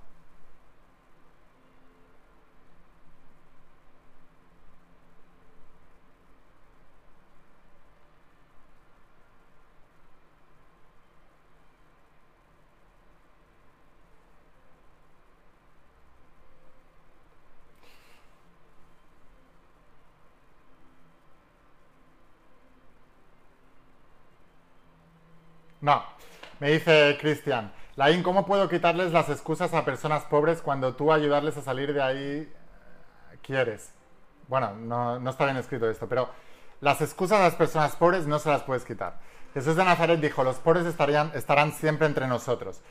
No, 25.89 26.03
me 26.59 26.69
dice 26.69 27.17
Cristian, 27.19 27.73
Laín, 27.95 28.21
¿cómo 28.21 28.45
puedo 28.45 28.69
quitarles 28.69 29.11
las 29.11 29.27
excusas 29.27 29.73
a 29.73 29.85
personas 29.85 30.23
pobres 30.25 30.61
cuando 30.61 30.93
tú 30.93 31.11
ayudarles 31.11 31.57
a 31.57 31.63
salir 31.63 31.95
de 31.95 32.03
ahí 32.03 32.53
quieres? 33.41 33.91
Bueno, 34.47 34.75
no, 34.75 35.27
está 35.27 35.45
bien 35.45 35.57
escrito 35.57 35.89
esto, 35.89 36.07
pero 36.07 36.29
las 36.79 37.01
excusas 37.01 37.39
a 37.39 37.43
las 37.45 37.55
personas 37.55 37.95
pobres 37.95 38.27
no 38.27 38.37
se 38.37 38.49
las 38.49 38.61
puedes 38.61 38.85
quitar. 38.85 39.17
Jesús 39.55 39.75
de 39.75 39.83
Nazaret 39.83 40.19
dijo, 40.19 40.43
los 40.43 40.57
pobres 40.57 40.85
estarían, 40.85 41.31
estarán 41.33 41.71
siempre 41.71 42.05
entre 42.05 42.27
nosotros. 42.27 42.81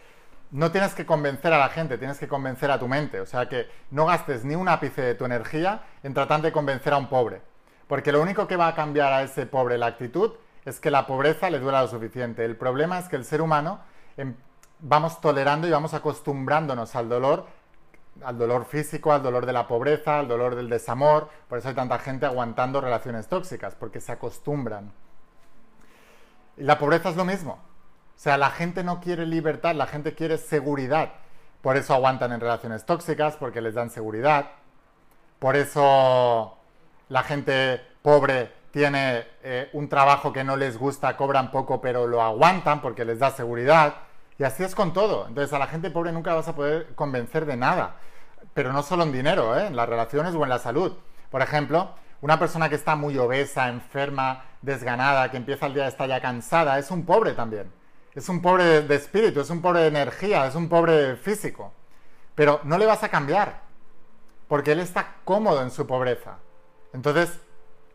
No 0.51 0.73
tienes 0.73 0.93
que 0.93 1.07
convencer 1.07 1.53
a 1.53 1.59
la 1.59 1.69
gente, 1.69 1.99
tienes 1.99 2.19
que 2.19 2.27
convencer 2.27 2.73
a 2.73 2.81
tu 2.81 2.89
mente. 2.89 3.21
O 3.21 3.27
sea 3.27 3.49
que 3.49 3.69
no 3.93 4.07
gastes 4.07 4.45
ni 4.45 4.57
un 4.57 4.69
ápice 4.69 5.03
de 5.03 5.15
tu 5.15 5.25
energía 5.25 5.85
en 6.03 6.15
tratar 6.15 6.43
de 6.43 6.51
convencer 6.51 6.93
a 6.95 6.97
un 6.97 7.07
pobre. 7.07 7.43
Porque 7.87 8.11
lo 8.11 8.21
único 8.21 8.49
que 8.49 8.57
va 8.57 8.67
a 8.67 8.75
cambiar 8.75 9.13
a 9.13 9.23
ese 9.23 9.47
pobre 9.47 9.79
la 9.79 9.87
actitud 9.87 10.33
es 10.65 10.81
que 10.81 10.91
la 10.91 11.07
pobreza 11.07 11.51
le 11.51 11.59
duela 11.59 11.83
lo 11.83 11.89
suficiente. 11.89 12.45
El 12.45 12.57
problema 12.57 12.99
es 12.99 13.09
que 13.09 13.17
el 13.17 13.25
ser 13.25 13.41
humano 13.41 13.81
em, 14.17 14.35
vamos 14.81 15.21
tolerando 15.21 15.67
y 15.67 15.71
vamos 15.71 15.95
acostumbrándonos 15.95 16.95
al 16.95 17.09
dolor, 17.09 17.47
al 18.25 18.39
dolor 18.39 18.65
físico, 18.65 19.13
al 19.13 19.23
dolor 19.23 19.47
de 19.47 19.53
la 19.53 19.67
pobreza, 19.67 20.19
al 20.19 20.29
dolor 20.29 20.55
del 20.55 20.69
desamor. 20.69 21.29
Por 21.49 21.59
eso 21.59 21.69
hay 21.69 21.75
tanta 21.75 21.99
gente 21.99 22.27
aguantando 22.27 22.81
relaciones 22.81 23.29
tóxicas, 23.29 23.75
porque 23.75 24.01
se 24.01 24.13
acostumbran. 24.13 24.93
Y 26.57 26.65
la 26.65 26.79
pobreza 26.79 27.11
es 27.11 27.17
lo 27.17 27.25
mismo. 27.25 27.53
O 27.53 28.21
sea, 28.21 28.37
la 28.37 28.51
gente 28.51 28.83
no 28.83 29.01
quiere 29.01 29.27
libertad, 29.27 29.75
la 29.75 29.87
gente 29.87 30.15
quiere 30.15 30.39
seguridad. 30.39 31.13
Por 31.63 31.77
eso 31.77 31.95
aguantan 31.95 32.33
en 32.33 32.41
relaciones 32.41 32.85
tóxicas, 32.85 33.37
porque 33.37 33.61
les 33.61 33.75
dan 33.75 33.91
seguridad. 33.91 34.51
Por 35.39 35.55
eso 35.55 36.57
la 37.09 37.23
gente 37.23 37.81
pobre 38.03 38.58
tiene 38.71 39.27
eh, 39.43 39.71
un 39.73 39.89
trabajo 39.89 40.33
que 40.33 40.45
no 40.45 40.57
les 40.57 40.79
gusta, 40.79 41.17
cobran 41.17 41.51
poco, 41.51 41.81
pero 41.81 42.07
lo 42.07 42.23
aguantan 42.23 42.81
porque 42.81 43.05
les 43.05 43.19
da 43.19 43.31
seguridad. 43.31 43.95
Y 44.39 44.45
así 44.45 44.63
es 44.63 44.75
con 44.75 44.93
todo. 44.93 45.27
Entonces 45.27 45.53
a 45.53 45.59
la 45.59 45.67
gente 45.67 45.91
pobre 45.91 46.13
nunca 46.13 46.35
vas 46.35 46.49
a 46.49 46.55
poder 46.55 46.95
convencer 46.95 47.47
de 47.47 47.57
nada. 47.57 47.97
Pero 48.55 48.73
no 48.73 48.83
solo 48.83 49.03
en 49.03 49.13
dinero, 49.13 49.59
¿eh? 49.59 49.67
en 49.67 49.77
las 49.77 49.89
relaciones 49.89 50.35
o 50.35 50.43
en 50.45 50.49
la 50.51 50.59
salud. 50.59 50.93
Por 51.31 51.43
ejemplo, 51.43 51.91
una 52.21 52.39
persona 52.39 52.69
que 52.69 52.75
está 52.75 52.97
muy 52.97 53.17
obesa, 53.19 53.69
enferma, 53.69 54.45
desganada, 54.63 55.31
que 55.31 55.37
empieza 55.37 55.67
el 55.67 55.75
día 55.75 55.89
está 55.89 56.07
ya 56.07 56.21
cansada, 56.21 56.79
es 56.79 56.91
un 56.91 57.05
pobre 57.05 57.33
también. 57.33 57.71
Es 58.15 58.29
un 58.29 58.43
pobre 58.43 58.83
de 58.83 58.95
espíritu, 58.95 59.41
es 59.41 59.51
un 59.51 59.63
pobre 59.63 59.81
de 59.81 59.89
energía, 59.89 60.47
es 60.47 60.55
un 60.55 60.69
pobre 60.69 61.17
físico. 61.17 61.73
Pero 62.35 62.61
no 62.65 62.79
le 62.79 62.87
vas 62.87 63.03
a 63.05 63.09
cambiar, 63.09 63.61
porque 64.49 64.73
él 64.73 64.81
está 64.81 65.17
cómodo 65.25 65.63
en 65.63 65.71
su 65.71 65.87
pobreza. 65.87 66.39
Entonces, 66.93 67.41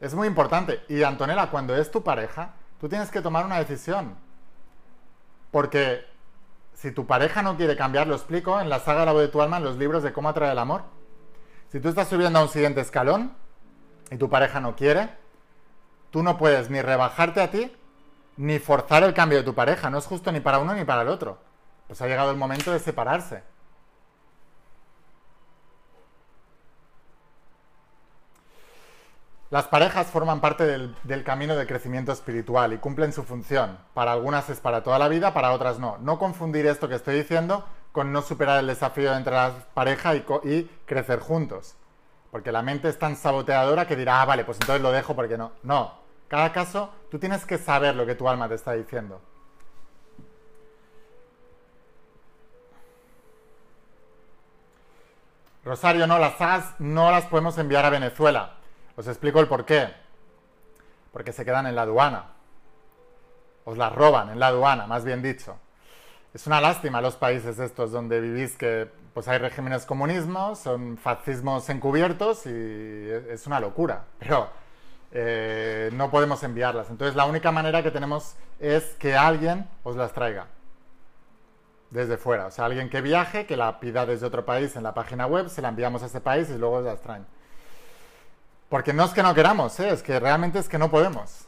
es 0.03 0.13
muy 0.13 0.27
importante. 0.27 0.83
Y 0.89 1.01
Antonella, 1.03 1.49
cuando 1.49 1.73
es 1.77 1.89
tu 1.89 2.03
pareja, 2.03 2.55
tú 2.81 2.89
tienes 2.89 3.09
que 3.09 3.21
tomar 3.21 3.45
una 3.45 3.57
decisión. 3.57 4.15
Porque 5.49 6.05
si 6.73 6.91
tu 6.91 7.07
pareja 7.07 7.41
no 7.41 7.55
quiere 7.55 7.77
cambiar, 7.77 8.07
lo 8.07 8.15
explico 8.15 8.59
en 8.59 8.67
la 8.67 8.79
saga 8.79 9.05
La 9.05 9.13
voz 9.13 9.21
de 9.21 9.29
tu 9.29 9.41
alma, 9.41 9.57
en 9.57 9.63
los 9.63 9.77
libros 9.77 10.03
de 10.03 10.11
cómo 10.11 10.27
atraer 10.27 10.51
el 10.51 10.59
amor. 10.59 10.83
Si 11.69 11.79
tú 11.79 11.87
estás 11.87 12.09
subiendo 12.09 12.37
a 12.37 12.41
un 12.41 12.49
siguiente 12.49 12.81
escalón 12.81 13.31
y 14.11 14.17
tu 14.17 14.29
pareja 14.29 14.59
no 14.59 14.75
quiere, 14.75 15.09
tú 16.11 16.21
no 16.21 16.37
puedes 16.37 16.69
ni 16.69 16.81
rebajarte 16.81 17.41
a 17.41 17.49
ti, 17.49 17.73
ni 18.35 18.59
forzar 18.59 19.03
el 19.03 19.13
cambio 19.13 19.37
de 19.37 19.45
tu 19.45 19.55
pareja. 19.55 19.89
No 19.89 19.99
es 19.99 20.05
justo 20.05 20.33
ni 20.33 20.41
para 20.41 20.59
uno 20.59 20.73
ni 20.73 20.83
para 20.83 21.03
el 21.03 21.07
otro. 21.07 21.37
Pues 21.87 22.01
ha 22.01 22.07
llegado 22.07 22.29
el 22.29 22.37
momento 22.37 22.73
de 22.73 22.79
separarse. 22.79 23.43
Las 29.53 29.67
parejas 29.67 30.07
forman 30.07 30.41
parte 30.41 30.65
del, 30.65 31.23
camino 31.23 31.55
de 31.55 31.67
crecimiento 31.67 32.11
espiritual 32.11 32.73
y 32.73 32.79
cumplen 32.79 33.13
su 33.13 33.21
función. 33.21 33.77
Para 33.93 34.11
algunas 34.11 34.49
es 34.49 34.59
para 34.59 34.81
toda 34.81 34.97
la 34.97 35.07
vida, 35.09 35.31
para 35.35 35.51
otras 35.51 35.77
no. 35.77 35.99
No 35.99 36.17
confundir 36.17 36.65
esto 36.65 36.89
que 36.89 36.95
estoy 36.95 37.17
diciendo 37.17 37.63
con 37.91 38.11
no 38.11 38.23
superar 38.23 38.59
el 38.61 38.65
desafío 38.65 39.15
entre 39.15 39.35
la 39.35 39.51
pareja 39.75 40.15
y, 40.15 40.25
y 40.43 40.63
crecer 40.87 41.19
juntos. 41.19 41.75
Porque 42.31 42.51
la 42.51 42.63
mente 42.63 42.89
es 42.89 42.97
tan 42.97 43.15
saboteadora 43.15 43.85
que 43.85 43.95
dirá, 43.95 44.23
ah, 44.23 44.25
vale, 44.25 44.43
pues 44.43 44.57
entonces 44.59 44.81
lo 44.81 44.91
dejo 44.91 45.15
porque 45.15 45.37
no. 45.37 45.51
No, 45.61 45.99
cada 46.29 46.51
caso 46.51 46.89
tú 47.11 47.19
tienes 47.19 47.45
que 47.45 47.59
saber 47.59 47.95
lo 47.95 48.07
que 48.07 48.15
tu 48.15 48.27
alma 48.27 48.49
te 48.49 48.55
está 48.55 48.73
diciendo. 48.73 49.21
Rosario, 55.63 56.07
no, 56.07 56.17
las 56.17 56.39
sagas 56.39 56.73
no 56.79 57.11
las 57.11 57.25
podemos 57.27 57.55
enviar 57.59 57.85
a 57.85 57.91
Venezuela. 57.91 58.62
Os 58.95 59.07
explico 59.07 59.39
el 59.39 59.47
por 59.47 59.65
qué. 59.65 59.89
Porque 61.11 61.31
se 61.31 61.45
quedan 61.45 61.67
en 61.67 61.75
la 61.75 61.83
aduana. 61.83 62.33
Os 63.65 63.77
las 63.77 63.93
roban 63.93 64.29
en 64.29 64.39
la 64.39 64.47
aduana, 64.47 64.87
más 64.87 65.05
bien 65.05 65.21
dicho. 65.21 65.57
Es 66.33 66.47
una 66.47 66.59
lástima 66.59 67.01
los 67.01 67.15
países 67.15 67.59
estos 67.59 67.91
donde 67.91 68.19
vivís 68.19 68.57
que 68.57 68.89
pues 69.13 69.27
hay 69.27 69.37
regímenes 69.37 69.85
comunismos, 69.85 70.57
son 70.57 70.97
fascismos 70.97 71.69
encubiertos 71.69 72.47
y 72.47 72.49
es 72.49 73.45
una 73.45 73.59
locura. 73.59 74.05
Pero 74.19 74.49
eh, 75.11 75.91
no 75.93 76.09
podemos 76.09 76.41
enviarlas. 76.43 76.89
Entonces 76.89 77.15
la 77.15 77.25
única 77.25 77.51
manera 77.51 77.83
que 77.83 77.91
tenemos 77.91 78.35
es 78.59 78.95
que 78.95 79.15
alguien 79.15 79.69
os 79.83 79.95
las 79.95 80.11
traiga 80.11 80.47
desde 81.91 82.17
fuera. 82.17 82.47
O 82.47 82.51
sea, 82.51 82.65
alguien 82.65 82.89
que 82.89 83.01
viaje, 83.01 83.45
que 83.45 83.55
la 83.55 83.79
pida 83.79 84.05
desde 84.05 84.25
otro 84.25 84.43
país 84.45 84.75
en 84.75 84.83
la 84.83 84.95
página 84.95 85.27
web, 85.27 85.47
se 85.49 85.61
la 85.61 85.69
enviamos 85.69 86.01
a 86.01 86.07
ese 86.07 86.19
país 86.19 86.49
y 86.49 86.57
luego 86.57 86.81
las 86.81 87.01
traen. 87.01 87.27
Porque 88.73 88.91
no 88.91 89.05
es 89.05 89.11
que 89.11 89.21
no 89.21 89.35
queramos, 89.35 89.79
¿eh? 89.79 89.89
es 89.91 90.01
que 90.01 90.19
realmente 90.19 90.57
es 90.57 90.67
que 90.67 90.79
no 90.79 90.89
podemos. 90.89 91.45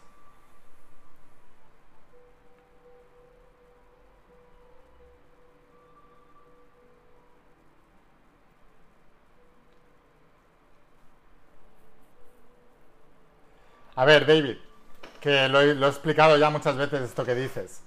A 13.95 14.05
ver, 14.05 14.27
David, 14.27 14.57
que 15.19 15.49
lo, 15.49 15.63
lo, 15.63 15.87
he 15.87 15.89
explicado 15.89 16.37
ya 16.37 16.51
muchas 16.51 16.77
veces 16.77 17.01
esto 17.01 17.25
que 17.25 17.33
dices. 17.33 17.81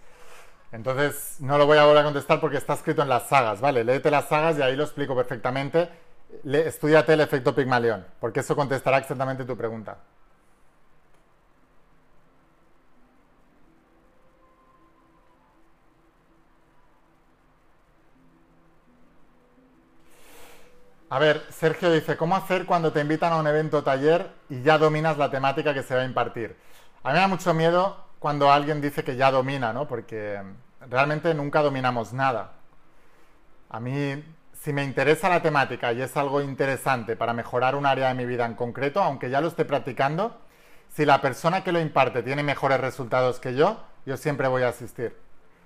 Entonces, 0.72 1.36
no 1.38 1.58
lo 1.58 1.66
voy 1.66 1.78
a 1.78 1.84
volver 1.84 1.98
a 1.98 2.04
contestar 2.04 2.40
porque 2.40 2.56
está 2.56 2.74
escrito 2.74 3.02
en 3.02 3.08
las 3.08 3.28
sagas, 3.28 3.60
¿vale? 3.60 3.84
Léete 3.84 4.10
las 4.10 4.26
sagas 4.26 4.58
y 4.58 4.62
ahí 4.62 4.74
lo 4.74 4.82
explico 4.82 5.14
perfectamente 5.14 6.07
le, 6.44 6.68
estudiate 6.68 7.12
el 7.14 7.20
efecto 7.20 7.54
Pigmalión, 7.54 8.06
porque 8.20 8.40
eso 8.40 8.56
contestará 8.56 8.98
exactamente 8.98 9.44
tu 9.44 9.56
pregunta. 9.56 9.98
A 21.10 21.18
ver, 21.18 21.42
Sergio 21.50 21.90
dice, 21.90 22.16
¿cómo 22.18 22.36
hacer 22.36 22.66
cuando 22.66 22.92
te 22.92 23.00
invitan 23.00 23.32
a 23.32 23.36
un 23.36 23.46
evento 23.46 23.82
taller 23.82 24.30
y 24.50 24.62
ya 24.62 24.76
dominas 24.76 25.16
la 25.16 25.30
temática 25.30 25.72
que 25.72 25.82
se 25.82 25.94
va 25.94 26.02
a 26.02 26.04
impartir? 26.04 26.54
A 27.02 27.08
mí 27.08 27.14
me 27.14 27.20
da 27.20 27.28
mucho 27.28 27.54
miedo 27.54 27.96
cuando 28.18 28.52
alguien 28.52 28.80
dice 28.82 29.04
que 29.04 29.16
ya 29.16 29.30
domina, 29.30 29.72
¿no? 29.72 29.88
Porque 29.88 30.42
realmente 30.90 31.32
nunca 31.32 31.62
dominamos 31.62 32.12
nada. 32.12 32.52
A 33.70 33.80
mí 33.80 34.22
si 34.68 34.74
me 34.74 34.84
interesa 34.84 35.30
la 35.30 35.40
temática 35.40 35.94
y 35.94 36.02
es 36.02 36.14
algo 36.18 36.42
interesante 36.42 37.16
para 37.16 37.32
mejorar 37.32 37.74
un 37.74 37.86
área 37.86 38.08
de 38.08 38.14
mi 38.14 38.26
vida 38.26 38.44
en 38.44 38.52
concreto, 38.52 39.02
aunque 39.02 39.30
ya 39.30 39.40
lo 39.40 39.48
esté 39.48 39.64
practicando, 39.64 40.42
si 40.90 41.06
la 41.06 41.22
persona 41.22 41.64
que 41.64 41.72
lo 41.72 41.80
imparte 41.80 42.22
tiene 42.22 42.42
mejores 42.42 42.78
resultados 42.78 43.40
que 43.40 43.54
yo, 43.54 43.82
yo 44.04 44.18
siempre 44.18 44.46
voy 44.46 44.64
a 44.64 44.68
asistir. 44.68 45.16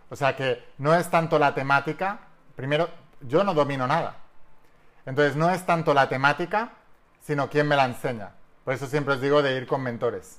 O 0.08 0.14
sea 0.14 0.36
que 0.36 0.64
no 0.78 0.94
es 0.94 1.10
tanto 1.10 1.40
la 1.40 1.52
temática, 1.52 2.20
primero, 2.54 2.88
yo 3.22 3.42
no 3.42 3.54
domino 3.54 3.88
nada. 3.88 4.18
Entonces 5.04 5.34
no 5.34 5.50
es 5.50 5.66
tanto 5.66 5.94
la 5.94 6.08
temática, 6.08 6.70
sino 7.18 7.50
quién 7.50 7.66
me 7.66 7.74
la 7.74 7.86
enseña. 7.86 8.30
Por 8.64 8.72
eso 8.72 8.86
siempre 8.86 9.14
os 9.14 9.20
digo 9.20 9.42
de 9.42 9.56
ir 9.56 9.66
con 9.66 9.82
mentores. 9.82 10.38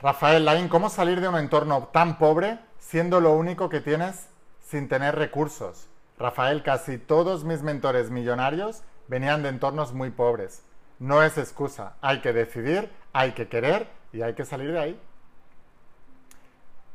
Rafael 0.00 0.44
Laín, 0.44 0.68
¿cómo 0.68 0.90
salir 0.90 1.20
de 1.20 1.26
un 1.26 1.36
entorno 1.36 1.88
tan 1.92 2.18
pobre 2.18 2.60
siendo 2.78 3.20
lo 3.20 3.32
único 3.32 3.68
que 3.68 3.80
tienes 3.80 4.28
sin 4.62 4.88
tener 4.88 5.16
recursos? 5.16 5.88
Rafael, 6.20 6.62
casi 6.62 6.98
todos 6.98 7.42
mis 7.42 7.62
mentores 7.62 8.08
millonarios 8.08 8.84
venían 9.08 9.42
de 9.42 9.48
entornos 9.48 9.92
muy 9.92 10.10
pobres. 10.10 10.62
No 11.00 11.24
es 11.24 11.36
excusa, 11.36 11.94
hay 12.00 12.20
que 12.20 12.32
decidir, 12.32 12.92
hay 13.12 13.32
que 13.32 13.48
querer 13.48 13.88
y 14.12 14.22
hay 14.22 14.34
que 14.34 14.44
salir 14.44 14.70
de 14.70 14.78
ahí. 14.78 15.00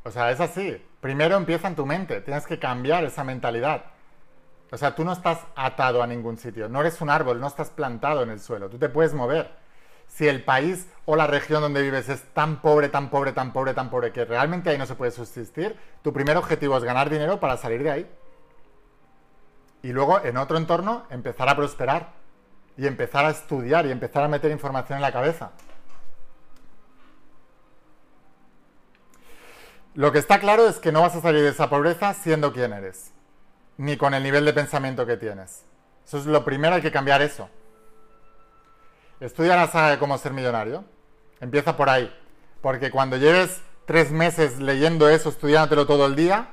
O 0.05 0.11
sea, 0.11 0.31
es 0.31 0.39
así. 0.39 0.81
Primero 1.01 1.35
empieza 1.35 1.67
en 1.67 1.75
tu 1.75 1.85
mente, 1.85 2.21
tienes 2.21 2.47
que 2.47 2.57
cambiar 2.57 3.03
esa 3.03 3.25
mentalidad. 3.25 3.83
O 4.71 4.77
sea, 4.77 4.95
tú 4.95 5.03
no 5.03 5.11
estás 5.11 5.39
atado 5.57 6.01
a 6.01 6.07
ningún 6.07 6.37
sitio, 6.37 6.69
no 6.69 6.79
eres 6.79 7.01
un 7.01 7.09
árbol, 7.09 7.41
no 7.41 7.47
estás 7.47 7.69
plantado 7.69 8.23
en 8.23 8.29
el 8.29 8.39
suelo, 8.39 8.69
tú 8.69 8.77
te 8.77 8.87
puedes 8.87 9.13
mover. 9.13 9.62
Si 10.13 10.27
el 10.27 10.43
país 10.43 10.87
o 11.05 11.15
la 11.15 11.25
región 11.25 11.61
donde 11.61 11.81
vives 11.81 12.07
es 12.07 12.21
tan 12.33 12.61
pobre, 12.61 12.87
tan 12.87 13.09
pobre, 13.09 13.31
tan 13.31 13.51
pobre, 13.51 13.73
tan 13.73 13.89
pobre, 13.89 14.11
que 14.11 14.25
realmente 14.25 14.69
ahí 14.69 14.77
no 14.77 14.85
se 14.85 14.93
puede 14.93 15.09
subsistir, 15.09 15.75
tu 16.03 16.13
primer 16.13 16.37
objetivo 16.37 16.77
es 16.77 16.83
ganar 16.83 17.09
dinero 17.09 17.39
para 17.39 17.57
salir 17.57 17.81
de 17.81 17.89
ahí. 17.89 18.11
Y 19.81 19.91
luego, 19.91 20.23
en 20.23 20.37
otro 20.37 20.57
entorno, 20.57 21.07
empezar 21.09 21.49
a 21.49 21.55
prosperar 21.55 22.11
y 22.77 22.85
empezar 22.85 23.25
a 23.25 23.31
estudiar 23.31 23.87
y 23.87 23.91
empezar 23.91 24.23
a 24.23 24.27
meter 24.27 24.51
información 24.51 24.97
en 24.97 25.01
la 25.01 25.11
cabeza. 25.11 25.51
Lo 29.95 30.11
que 30.11 30.19
está 30.19 30.39
claro 30.39 30.67
es 30.67 30.77
que 30.77 30.91
no 30.91 31.01
vas 31.01 31.15
a 31.15 31.21
salir 31.21 31.41
de 31.41 31.49
esa 31.49 31.71
pobreza 31.71 32.13
siendo 32.13 32.53
quien 32.53 32.71
eres, 32.71 33.11
ni 33.77 33.97
con 33.97 34.13
el 34.13 34.21
nivel 34.21 34.45
de 34.45 34.53
pensamiento 34.53 35.07
que 35.07 35.17
tienes. 35.17 35.65
Eso 36.05 36.19
es 36.19 36.27
lo 36.27 36.45
primero, 36.45 36.75
hay 36.75 36.81
que 36.83 36.91
cambiar 36.91 37.23
eso. 37.23 37.49
Estudia 39.23 39.55
la 39.55 39.67
saga 39.67 39.91
de 39.91 39.99
cómo 39.99 40.17
ser 40.17 40.33
millonario. 40.33 40.83
Empieza 41.39 41.77
por 41.77 41.89
ahí. 41.89 42.13
Porque 42.61 42.91
cuando 42.91 43.15
lleves 43.15 43.61
tres 43.85 44.11
meses 44.11 44.59
leyendo 44.59 45.07
eso, 45.07 45.29
estudiándotelo 45.29 45.87
todo 45.87 46.07
el 46.07 46.17
día, 46.17 46.49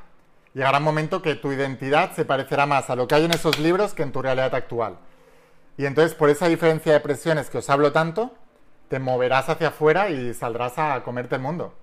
llegará 0.54 0.78
un 0.78 0.84
momento 0.84 1.20
que 1.20 1.34
tu 1.34 1.50
identidad 1.50 2.12
se 2.14 2.24
parecerá 2.24 2.66
más 2.66 2.88
a 2.88 2.94
lo 2.94 3.08
que 3.08 3.16
hay 3.16 3.24
en 3.24 3.32
esos 3.32 3.58
libros 3.58 3.92
que 3.92 4.04
en 4.04 4.12
tu 4.12 4.22
realidad 4.22 4.54
actual. 4.54 4.98
Y 5.76 5.84
entonces, 5.84 6.14
por 6.14 6.30
esa 6.30 6.46
diferencia 6.46 6.92
de 6.92 7.00
presiones 7.00 7.50
que 7.50 7.58
os 7.58 7.68
hablo 7.68 7.90
tanto, 7.90 8.36
te 8.88 9.00
moverás 9.00 9.48
hacia 9.48 9.68
afuera 9.68 10.08
y 10.08 10.32
saldrás 10.32 10.78
a 10.78 11.02
comerte 11.02 11.34
el 11.34 11.40
mundo. 11.40 11.74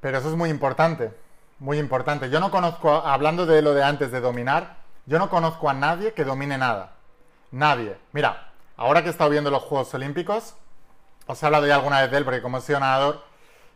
Pero 0.00 0.18
eso 0.18 0.28
es 0.28 0.36
muy 0.36 0.50
importante, 0.50 1.12
muy 1.58 1.78
importante. 1.78 2.30
Yo 2.30 2.40
no 2.40 2.50
conozco, 2.50 2.90
hablando 2.90 3.46
de 3.46 3.62
lo 3.62 3.74
de 3.74 3.82
antes 3.82 4.12
de 4.12 4.20
dominar, 4.20 4.76
yo 5.06 5.18
no 5.18 5.30
conozco 5.30 5.68
a 5.68 5.74
nadie 5.74 6.12
que 6.12 6.24
domine 6.24 6.58
nada. 6.58 6.92
Nadie. 7.50 7.96
Mira, 8.12 8.52
ahora 8.76 9.02
que 9.02 9.08
he 9.08 9.10
estado 9.10 9.30
viendo 9.30 9.50
los 9.50 9.62
Juegos 9.62 9.92
Olímpicos, 9.94 10.54
os 11.26 11.42
he 11.42 11.46
hablado 11.46 11.66
ya 11.66 11.76
alguna 11.76 12.02
vez 12.02 12.10
de 12.10 12.18
él 12.18 12.24
porque 12.24 12.42
como 12.42 12.58
he 12.58 12.60
sido 12.60 12.80
nadador 12.80 13.22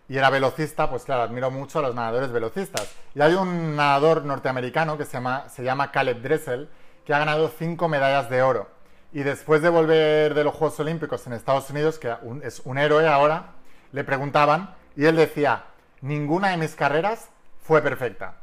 y 0.08 0.18
era 0.18 0.30
velocista, 0.30 0.90
pues 0.90 1.04
claro, 1.04 1.22
admiro 1.22 1.50
mucho 1.50 1.78
a 1.78 1.82
los 1.82 1.94
nadadores 1.94 2.32
velocistas. 2.32 2.94
Y 3.14 3.20
hay 3.20 3.34
un 3.34 3.76
nadador 3.76 4.24
norteamericano 4.24 4.98
que 4.98 5.04
se 5.04 5.12
llama, 5.12 5.48
se 5.48 5.62
llama 5.62 5.90
Caleb 5.90 6.20
Dressel, 6.20 6.68
que 7.06 7.14
ha 7.14 7.18
ganado 7.18 7.50
cinco 7.58 7.88
medallas 7.88 8.28
de 8.28 8.42
oro. 8.42 8.68
Y 9.12 9.22
después 9.22 9.62
de 9.62 9.68
volver 9.68 10.34
de 10.34 10.44
los 10.44 10.54
Juegos 10.54 10.78
Olímpicos 10.80 11.26
en 11.26 11.32
Estados 11.32 11.68
Unidos, 11.70 11.98
que 11.98 12.14
es 12.42 12.60
un 12.64 12.78
héroe 12.78 13.06
ahora, 13.08 13.52
le 13.92 14.04
preguntaban 14.04 14.74
y 14.96 15.04
él 15.04 15.16
decía, 15.16 15.64
ninguna 16.02 16.50
de 16.50 16.58
mis 16.58 16.74
carreras 16.74 17.30
fue 17.62 17.80
perfecta. 17.80 18.34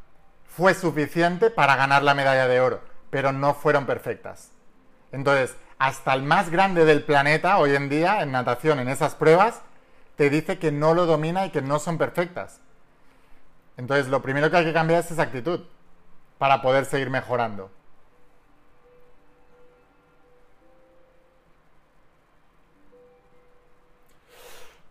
Fue 0.48 0.74
suficiente 0.74 1.52
para 1.52 1.76
ganar 1.76 2.02
la 2.02 2.16
medalla 2.16 2.48
de 2.48 2.60
oro, 2.60 2.82
pero 3.12 3.32
no 3.32 3.54
fueron 3.54 3.86
perfectas. 3.86 4.52
Entonces, 5.12 5.56
hasta 5.78 6.14
el 6.14 6.24
más 6.24 6.50
grande 6.50 6.86
del 6.86 7.04
planeta 7.04 7.60
hoy 7.60 7.76
en 7.76 7.90
día 7.90 8.22
en 8.22 8.32
natación, 8.32 8.80
en 8.80 8.90
esas 8.90 9.16
pruebas, 9.16 9.62
te 10.16 10.30
dice 10.30 10.58
que 10.58 10.72
no 10.72 10.94
lo 10.94 11.06
domina 11.06 11.46
y 11.46 11.52
que 11.52 11.62
no 11.62 11.80
son 11.80 11.98
perfectas. 11.98 12.60
Entonces, 13.78 14.08
lo 14.08 14.22
primero 14.22 14.50
que 14.50 14.58
hay 14.58 14.66
que 14.66 14.74
cambiar 14.74 15.02
es 15.02 15.12
esa 15.12 15.22
actitud 15.22 15.62
para 16.38 16.62
poder 16.62 16.86
seguir 16.86 17.10
mejorando. 17.10 17.72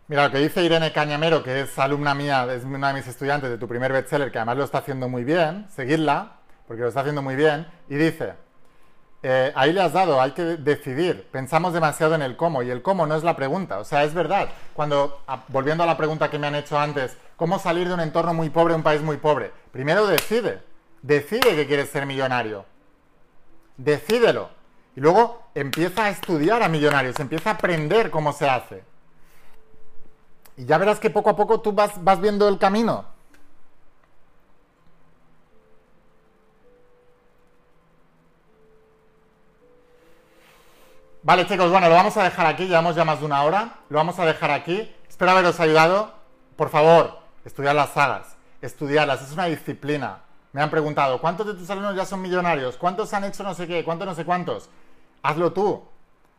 Mira, 0.09 0.23
lo 0.23 0.31
que 0.31 0.39
dice 0.39 0.63
Irene 0.63 0.91
Cañamero, 0.91 1.43
que 1.43 1.61
es 1.61 1.77
alumna 1.77 2.15
mía, 2.15 2.47
es 2.51 2.63
una 2.63 2.87
de 2.87 2.95
mis 2.95 3.07
estudiantes 3.07 3.47
de 3.47 3.59
tu 3.59 3.67
primer 3.67 3.93
bestseller, 3.93 4.31
que 4.31 4.39
además 4.39 4.57
lo 4.57 4.63
está 4.63 4.79
haciendo 4.79 5.07
muy 5.07 5.23
bien, 5.23 5.67
seguidla, 5.69 6.37
porque 6.67 6.81
lo 6.81 6.87
está 6.87 7.01
haciendo 7.01 7.21
muy 7.21 7.35
bien, 7.35 7.67
y 7.89 7.93
dice, 7.93 8.33
eh, 9.21 9.51
ahí 9.53 9.71
le 9.71 9.81
has 9.81 9.93
dado, 9.93 10.19
hay 10.19 10.31
que 10.31 10.41
decidir, 10.41 11.27
pensamos 11.31 11.73
demasiado 11.73 12.15
en 12.15 12.23
el 12.23 12.35
cómo, 12.37 12.63
y 12.63 12.71
el 12.71 12.81
cómo 12.81 13.05
no 13.05 13.15
es 13.15 13.21
la 13.21 13.35
pregunta, 13.35 13.77
o 13.77 13.83
sea, 13.83 14.03
es 14.03 14.15
verdad, 14.15 14.49
cuando, 14.73 15.21
volviendo 15.49 15.83
a 15.83 15.85
la 15.85 15.95
pregunta 15.95 16.31
que 16.31 16.39
me 16.39 16.47
han 16.47 16.55
hecho 16.55 16.79
antes, 16.79 17.15
¿cómo 17.35 17.59
salir 17.59 17.87
de 17.87 17.93
un 17.93 17.99
entorno 17.99 18.33
muy 18.33 18.49
pobre 18.49 18.73
un 18.73 18.81
país 18.81 19.03
muy 19.03 19.17
pobre? 19.17 19.51
Primero 19.71 20.07
decide, 20.07 20.63
decide 21.03 21.55
que 21.55 21.67
quieres 21.67 21.89
ser 21.91 22.07
millonario, 22.07 22.65
decídelo, 23.77 24.49
y 24.95 25.01
luego 25.01 25.43
empieza 25.53 26.05
a 26.05 26.09
estudiar 26.09 26.63
a 26.63 26.67
millonarios, 26.67 27.19
empieza 27.19 27.51
a 27.51 27.53
aprender 27.53 28.09
cómo 28.09 28.33
se 28.33 28.49
hace. 28.49 28.89
Y 30.59 30.65
ya 30.65 30.77
verás 30.77 30.99
que 30.99 31.09
poco 31.09 31.29
a 31.29 31.37
poco 31.37 31.61
tú 31.61 31.71
vas, 31.71 32.03
vas 32.03 32.19
viendo 32.19 32.45
el 32.49 32.57
camino. 32.57 33.05
Vale, 41.23 41.47
chicos, 41.47 41.71
bueno, 41.71 41.87
lo 41.87 41.95
vamos 41.95 42.17
a 42.17 42.23
dejar 42.23 42.45
aquí, 42.45 42.65
llevamos 42.65 42.93
ya 42.93 43.05
más 43.05 43.21
de 43.21 43.25
una 43.25 43.43
hora, 43.43 43.77
lo 43.87 43.99
vamos 43.99 44.19
a 44.19 44.25
dejar 44.25 44.51
aquí. 44.51 44.93
Espero 45.07 45.31
haberos 45.31 45.61
ayudado. 45.61 46.11
Por 46.57 46.67
favor, 46.67 47.19
estudiar 47.45 47.75
las 47.75 47.91
sagas, 47.91 48.35
estudiarlas, 48.61 49.21
es 49.21 49.31
una 49.31 49.45
disciplina. 49.45 50.23
Me 50.51 50.61
han 50.61 50.69
preguntado, 50.69 51.21
¿cuántos 51.21 51.47
de 51.47 51.53
tus 51.53 51.69
alumnos 51.69 51.95
ya 51.95 52.05
son 52.05 52.21
millonarios? 52.21 52.75
¿Cuántos 52.75 53.13
han 53.13 53.23
hecho 53.23 53.43
no 53.43 53.53
sé 53.53 53.65
qué? 53.65 53.85
¿Cuántos 53.85 54.05
no 54.05 54.13
sé 54.13 54.25
cuántos? 54.25 54.69
Hazlo 55.23 55.53
tú. 55.53 55.85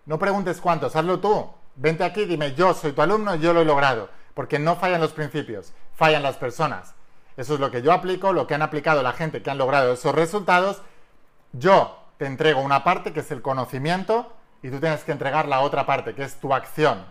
No 0.04 0.18
preguntes 0.18 0.60
cuántos, 0.60 0.94
hazlo 0.94 1.20
tú. 1.20 1.48
Vente 1.80 2.04
aquí 2.04 2.26
dime, 2.26 2.54
yo 2.54 2.74
soy 2.74 2.92
tu 2.92 3.00
alumno 3.00 3.36
yo 3.36 3.54
lo 3.54 3.62
he 3.62 3.64
logrado. 3.64 4.10
Porque 4.34 4.58
no 4.58 4.76
fallan 4.76 5.00
los 5.00 5.12
principios, 5.12 5.72
fallan 5.94 6.22
las 6.22 6.36
personas. 6.36 6.94
Eso 7.38 7.54
es 7.54 7.60
lo 7.60 7.70
que 7.70 7.80
yo 7.80 7.92
aplico, 7.92 8.34
lo 8.34 8.46
que 8.46 8.54
han 8.54 8.60
aplicado 8.60 9.02
la 9.02 9.14
gente 9.14 9.42
que 9.42 9.50
han 9.50 9.56
logrado 9.56 9.94
esos 9.94 10.14
resultados. 10.14 10.82
Yo 11.52 11.98
te 12.18 12.26
entrego 12.26 12.60
una 12.60 12.84
parte 12.84 13.14
que 13.14 13.20
es 13.20 13.30
el 13.30 13.40
conocimiento 13.40 14.30
y 14.62 14.68
tú 14.68 14.78
tienes 14.78 15.04
que 15.04 15.12
entregar 15.12 15.48
la 15.48 15.60
otra 15.60 15.86
parte 15.86 16.14
que 16.14 16.22
es 16.22 16.38
tu 16.38 16.52
acción. 16.52 17.06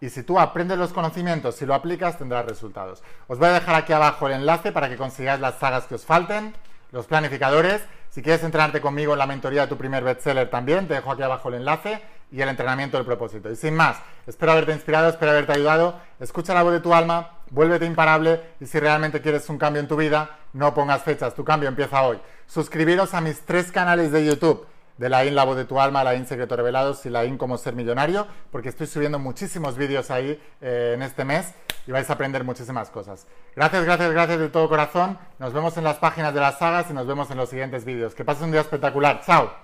Y 0.00 0.08
si 0.08 0.22
tú 0.22 0.40
aprendes 0.40 0.78
los 0.78 0.94
conocimientos, 0.94 1.56
si 1.56 1.66
lo 1.66 1.74
aplicas, 1.74 2.16
tendrás 2.16 2.46
resultados. 2.46 3.02
Os 3.28 3.38
voy 3.38 3.48
a 3.48 3.52
dejar 3.52 3.74
aquí 3.74 3.92
abajo 3.92 4.26
el 4.26 4.32
enlace 4.32 4.72
para 4.72 4.88
que 4.88 4.96
consigáis 4.96 5.40
las 5.40 5.58
sagas 5.58 5.84
que 5.84 5.96
os 5.96 6.06
falten, 6.06 6.54
los 6.92 7.06
planificadores. 7.06 7.82
Si 8.08 8.22
quieres 8.22 8.42
entrenarte 8.42 8.80
conmigo 8.80 9.12
en 9.12 9.18
la 9.18 9.26
mentoría 9.26 9.62
de 9.62 9.66
tu 9.68 9.76
primer 9.76 10.02
bestseller 10.02 10.48
también, 10.48 10.88
te 10.88 10.94
dejo 10.94 11.12
aquí 11.12 11.22
abajo 11.22 11.50
el 11.50 11.56
enlace 11.56 12.00
y 12.34 12.42
el 12.42 12.48
entrenamiento 12.48 12.96
del 12.96 13.06
propósito. 13.06 13.48
Y 13.48 13.54
sin 13.54 13.74
más, 13.74 13.98
espero 14.26 14.52
haberte 14.52 14.72
inspirado, 14.72 15.08
espero 15.08 15.30
haberte 15.30 15.52
ayudado. 15.52 16.00
Escucha 16.18 16.52
la 16.52 16.64
voz 16.64 16.72
de 16.72 16.80
tu 16.80 16.92
alma, 16.92 17.38
vuélvete 17.50 17.86
imparable 17.86 18.40
y 18.60 18.66
si 18.66 18.80
realmente 18.80 19.20
quieres 19.20 19.48
un 19.48 19.56
cambio 19.56 19.80
en 19.80 19.86
tu 19.86 19.94
vida, 19.94 20.38
no 20.52 20.74
pongas 20.74 21.02
fechas, 21.02 21.34
tu 21.34 21.44
cambio 21.44 21.68
empieza 21.68 22.02
hoy. 22.02 22.18
Suscribiros 22.48 23.14
a 23.14 23.20
mis 23.20 23.42
tres 23.42 23.70
canales 23.70 24.10
de 24.10 24.24
YouTube 24.26 24.66
de 24.98 25.08
la 25.08 25.24
IN 25.24 25.36
La 25.36 25.44
Voz 25.44 25.56
de 25.56 25.64
tu 25.64 25.80
Alma, 25.80 26.02
la 26.02 26.16
IN 26.16 26.26
Secreto 26.26 26.56
Revelados 26.56 27.06
y 27.06 27.10
la 27.10 27.24
IN 27.24 27.38
Cómo 27.38 27.56
Ser 27.56 27.74
Millonario, 27.76 28.26
porque 28.50 28.68
estoy 28.68 28.88
subiendo 28.88 29.20
muchísimos 29.20 29.76
vídeos 29.76 30.10
ahí 30.10 30.40
eh, 30.60 30.92
en 30.96 31.02
este 31.02 31.24
mes 31.24 31.54
y 31.86 31.92
vais 31.92 32.10
a 32.10 32.14
aprender 32.14 32.42
muchísimas 32.42 32.90
cosas. 32.90 33.28
Gracias, 33.54 33.84
gracias, 33.84 34.10
gracias 34.10 34.40
de 34.40 34.48
todo 34.48 34.68
corazón. 34.68 35.18
Nos 35.38 35.52
vemos 35.52 35.76
en 35.76 35.84
las 35.84 35.98
páginas 35.98 36.34
de 36.34 36.40
las 36.40 36.58
sagas 36.58 36.90
y 36.90 36.94
nos 36.94 37.06
vemos 37.06 37.30
en 37.30 37.36
los 37.36 37.48
siguientes 37.48 37.84
vídeos. 37.84 38.12
Que 38.12 38.24
pases 38.24 38.42
un 38.42 38.50
día 38.50 38.60
espectacular. 38.60 39.20
¡Chao! 39.24 39.63